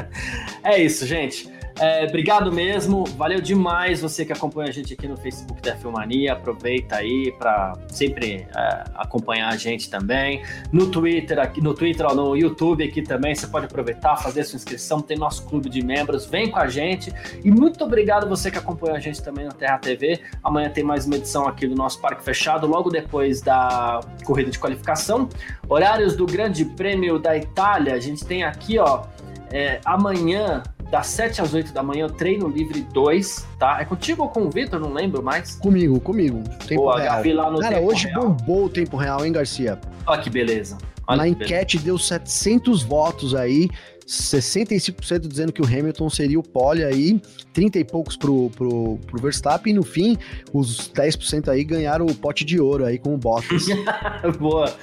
é 0.63 0.81
isso, 0.81 1.05
gente. 1.05 1.47
É, 1.79 2.03
obrigado 2.03 2.51
mesmo, 2.51 3.05
valeu 3.15 3.39
demais 3.39 4.01
você 4.01 4.25
que 4.25 4.33
acompanha 4.33 4.67
a 4.67 4.71
gente 4.71 4.93
aqui 4.93 5.07
no 5.07 5.15
Facebook 5.15 5.61
da 5.61 5.77
Filmania. 5.77 6.33
Aproveita 6.33 6.97
aí 6.97 7.33
para 7.39 7.73
sempre 7.87 8.45
é, 8.53 8.83
acompanhar 8.95 9.47
a 9.47 9.55
gente 9.55 9.89
também. 9.89 10.43
No 10.73 10.91
Twitter, 10.91 11.39
aqui 11.39 11.61
no 11.61 11.73
Twitter, 11.73 12.05
ó, 12.05 12.13
no 12.13 12.35
YouTube 12.35 12.83
aqui 12.83 13.01
também, 13.01 13.33
você 13.33 13.47
pode 13.47 13.67
aproveitar, 13.67 14.17
fazer 14.17 14.43
sua 14.43 14.57
inscrição, 14.57 15.01
tem 15.01 15.17
nosso 15.17 15.45
clube 15.45 15.69
de 15.69 15.81
membros, 15.81 16.25
vem 16.25 16.51
com 16.51 16.59
a 16.59 16.67
gente. 16.67 17.13
E 17.45 17.49
muito 17.49 17.81
obrigado 17.85 18.27
você 18.27 18.51
que 18.51 18.57
acompanha 18.57 18.95
a 18.95 18.99
gente 18.99 19.23
também 19.23 19.45
no 19.45 19.53
Terra 19.53 19.77
TV. 19.77 20.19
Amanhã 20.43 20.69
tem 20.69 20.83
mais 20.83 21.05
uma 21.05 21.15
edição 21.15 21.47
aqui 21.47 21.65
do 21.65 21.75
nosso 21.75 22.01
Parque 22.01 22.21
Fechado, 22.25 22.67
logo 22.67 22.89
depois 22.89 23.41
da 23.41 24.01
corrida 24.25 24.51
de 24.51 24.59
qualificação. 24.59 25.29
Horários 25.69 26.13
do 26.13 26.25
Grande 26.25 26.65
Prêmio 26.65 27.17
da 27.17 27.37
Itália, 27.37 27.93
a 27.93 27.99
gente 27.99 28.25
tem 28.25 28.43
aqui, 28.43 28.77
ó, 28.77 29.05
é, 29.49 29.79
amanhã 29.85 30.61
das 30.89 31.07
7 31.07 31.41
às 31.41 31.53
8 31.53 31.71
da 31.71 31.83
manhã, 31.83 32.07
treino 32.07 32.47
livre 32.47 32.81
2, 32.93 33.47
tá? 33.57 33.79
É 33.79 33.85
contigo 33.85 34.23
ou 34.23 34.29
com 34.29 34.41
o 34.41 34.49
Vitor? 34.49 34.79
Não 34.79 34.91
lembro 34.93 35.21
mais. 35.23 35.55
Comigo, 35.55 35.99
comigo. 35.99 36.41
Tempo 36.67 36.83
Boa, 36.83 36.99
real. 36.99 37.23
Lá 37.35 37.51
no 37.51 37.59
Cara, 37.59 37.79
hoje 37.79 38.07
real. 38.07 38.29
bombou 38.29 38.65
o 38.65 38.69
tempo 38.69 38.97
real, 38.97 39.25
hein, 39.25 39.31
Garcia? 39.31 39.79
Olha 40.05 40.21
que 40.21 40.29
beleza. 40.29 40.77
Olha 41.07 41.17
Na 41.17 41.23
que 41.23 41.29
enquete 41.29 41.77
beleza. 41.77 41.85
deu 41.85 41.97
700 41.97 42.83
votos 42.83 43.35
aí. 43.35 43.69
65% 44.07 45.27
dizendo 45.27 45.53
que 45.53 45.61
o 45.61 45.65
Hamilton 45.65 46.09
seria 46.09 46.39
o 46.39 46.43
pole 46.43 46.83
aí, 46.83 47.21
30 47.53 47.77
e 47.77 47.83
poucos 47.83 48.17
pro, 48.17 48.49
pro, 48.55 48.97
pro 49.05 49.21
Verstappen, 49.21 49.71
e 49.71 49.75
no 49.75 49.83
fim, 49.83 50.17
os 50.51 50.89
10% 50.91 51.47
aí 51.47 51.63
ganharam 51.63 52.07
o 52.07 52.15
pote 52.15 52.43
de 52.43 52.59
ouro 52.59 52.85
aí 52.85 52.97
com 52.97 53.13
o 53.13 53.17
Bottas. 53.19 53.67
Boa. 54.39 54.73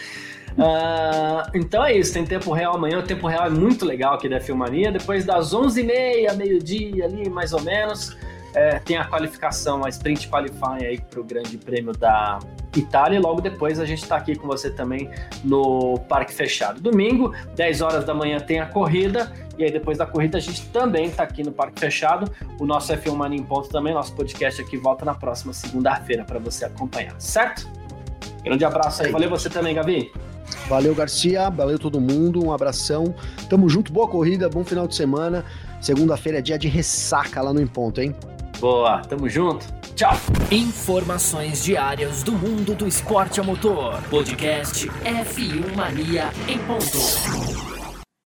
Uh, 0.56 1.50
então 1.54 1.84
é 1.84 1.94
isso, 1.94 2.14
tem 2.14 2.24
tempo 2.24 2.52
real 2.52 2.74
amanhã. 2.74 2.98
O 2.98 3.02
tempo 3.02 3.26
real 3.26 3.46
é 3.46 3.50
muito 3.50 3.84
legal 3.84 4.14
aqui 4.14 4.28
da 4.28 4.40
Filmania. 4.40 4.90
Depois 4.90 5.24
das 5.24 5.52
11h30, 5.52 6.34
meio-dia 6.34 7.04
ali, 7.04 7.28
mais 7.28 7.52
ou 7.52 7.60
menos, 7.60 8.16
é, 8.54 8.78
tem 8.78 8.96
a 8.96 9.04
qualificação, 9.04 9.84
a 9.84 9.88
Sprint 9.90 10.28
Qualifying 10.28 10.86
aí 10.86 10.98
para 10.98 11.20
o 11.20 11.24
Grande 11.24 11.58
Prêmio 11.58 11.92
da 11.92 12.38
Itália. 12.74 13.18
E 13.18 13.20
logo 13.20 13.42
depois 13.42 13.78
a 13.78 13.84
gente 13.84 14.02
está 14.02 14.16
aqui 14.16 14.34
com 14.34 14.46
você 14.46 14.70
também 14.70 15.10
no 15.44 15.98
Parque 16.08 16.32
Fechado. 16.32 16.80
Domingo, 16.80 17.34
10 17.54 17.82
horas 17.82 18.04
da 18.06 18.14
manhã, 18.14 18.40
tem 18.40 18.58
a 18.58 18.66
corrida. 18.66 19.30
E 19.58 19.64
aí, 19.64 19.70
depois 19.70 19.98
da 19.98 20.06
corrida, 20.06 20.38
a 20.38 20.40
gente 20.40 20.66
também 20.68 21.06
está 21.06 21.22
aqui 21.22 21.42
no 21.42 21.52
Parque 21.52 21.78
Fechado. 21.78 22.30
O 22.58 22.66
nosso 22.66 22.92
F1 22.92 23.14
Mania 23.14 23.38
em 23.38 23.42
Ponto 23.42 23.68
também, 23.68 23.92
nosso 23.92 24.14
podcast 24.14 24.60
aqui 24.60 24.78
volta 24.78 25.04
na 25.04 25.14
próxima 25.14 25.52
segunda-feira 25.52 26.24
para 26.24 26.38
você 26.38 26.64
acompanhar, 26.64 27.18
certo? 27.20 27.66
Grande 28.46 28.64
abraço 28.64 29.02
aí. 29.02 29.10
Valeu 29.10 29.28
você 29.28 29.50
também, 29.50 29.74
Gabi. 29.74 30.12
Valeu, 30.68 30.94
Garcia. 30.94 31.50
Valeu 31.50 31.80
todo 31.80 32.00
mundo. 32.00 32.46
Um 32.46 32.52
abração. 32.52 33.12
Tamo 33.50 33.68
junto. 33.68 33.92
Boa 33.92 34.06
corrida, 34.06 34.48
bom 34.48 34.64
final 34.64 34.86
de 34.86 34.94
semana. 34.94 35.44
Segunda-feira 35.80 36.38
é 36.38 36.40
dia 36.40 36.56
de 36.56 36.68
ressaca 36.68 37.42
lá 37.42 37.52
no 37.52 37.60
Em 37.60 37.66
Ponto, 37.66 38.00
hein? 38.00 38.14
Boa, 38.60 39.02
tamo 39.02 39.28
junto. 39.28 39.66
Tchau. 39.96 40.14
Informações 40.50 41.64
diárias 41.64 42.22
do 42.22 42.32
mundo 42.32 42.74
do 42.74 42.86
esporte 42.86 43.40
a 43.40 43.42
motor. 43.42 44.00
Podcast 44.08 44.88
F1 44.88 45.74
Mania 45.74 46.30
em 46.48 46.58
ponto. 46.58 47.75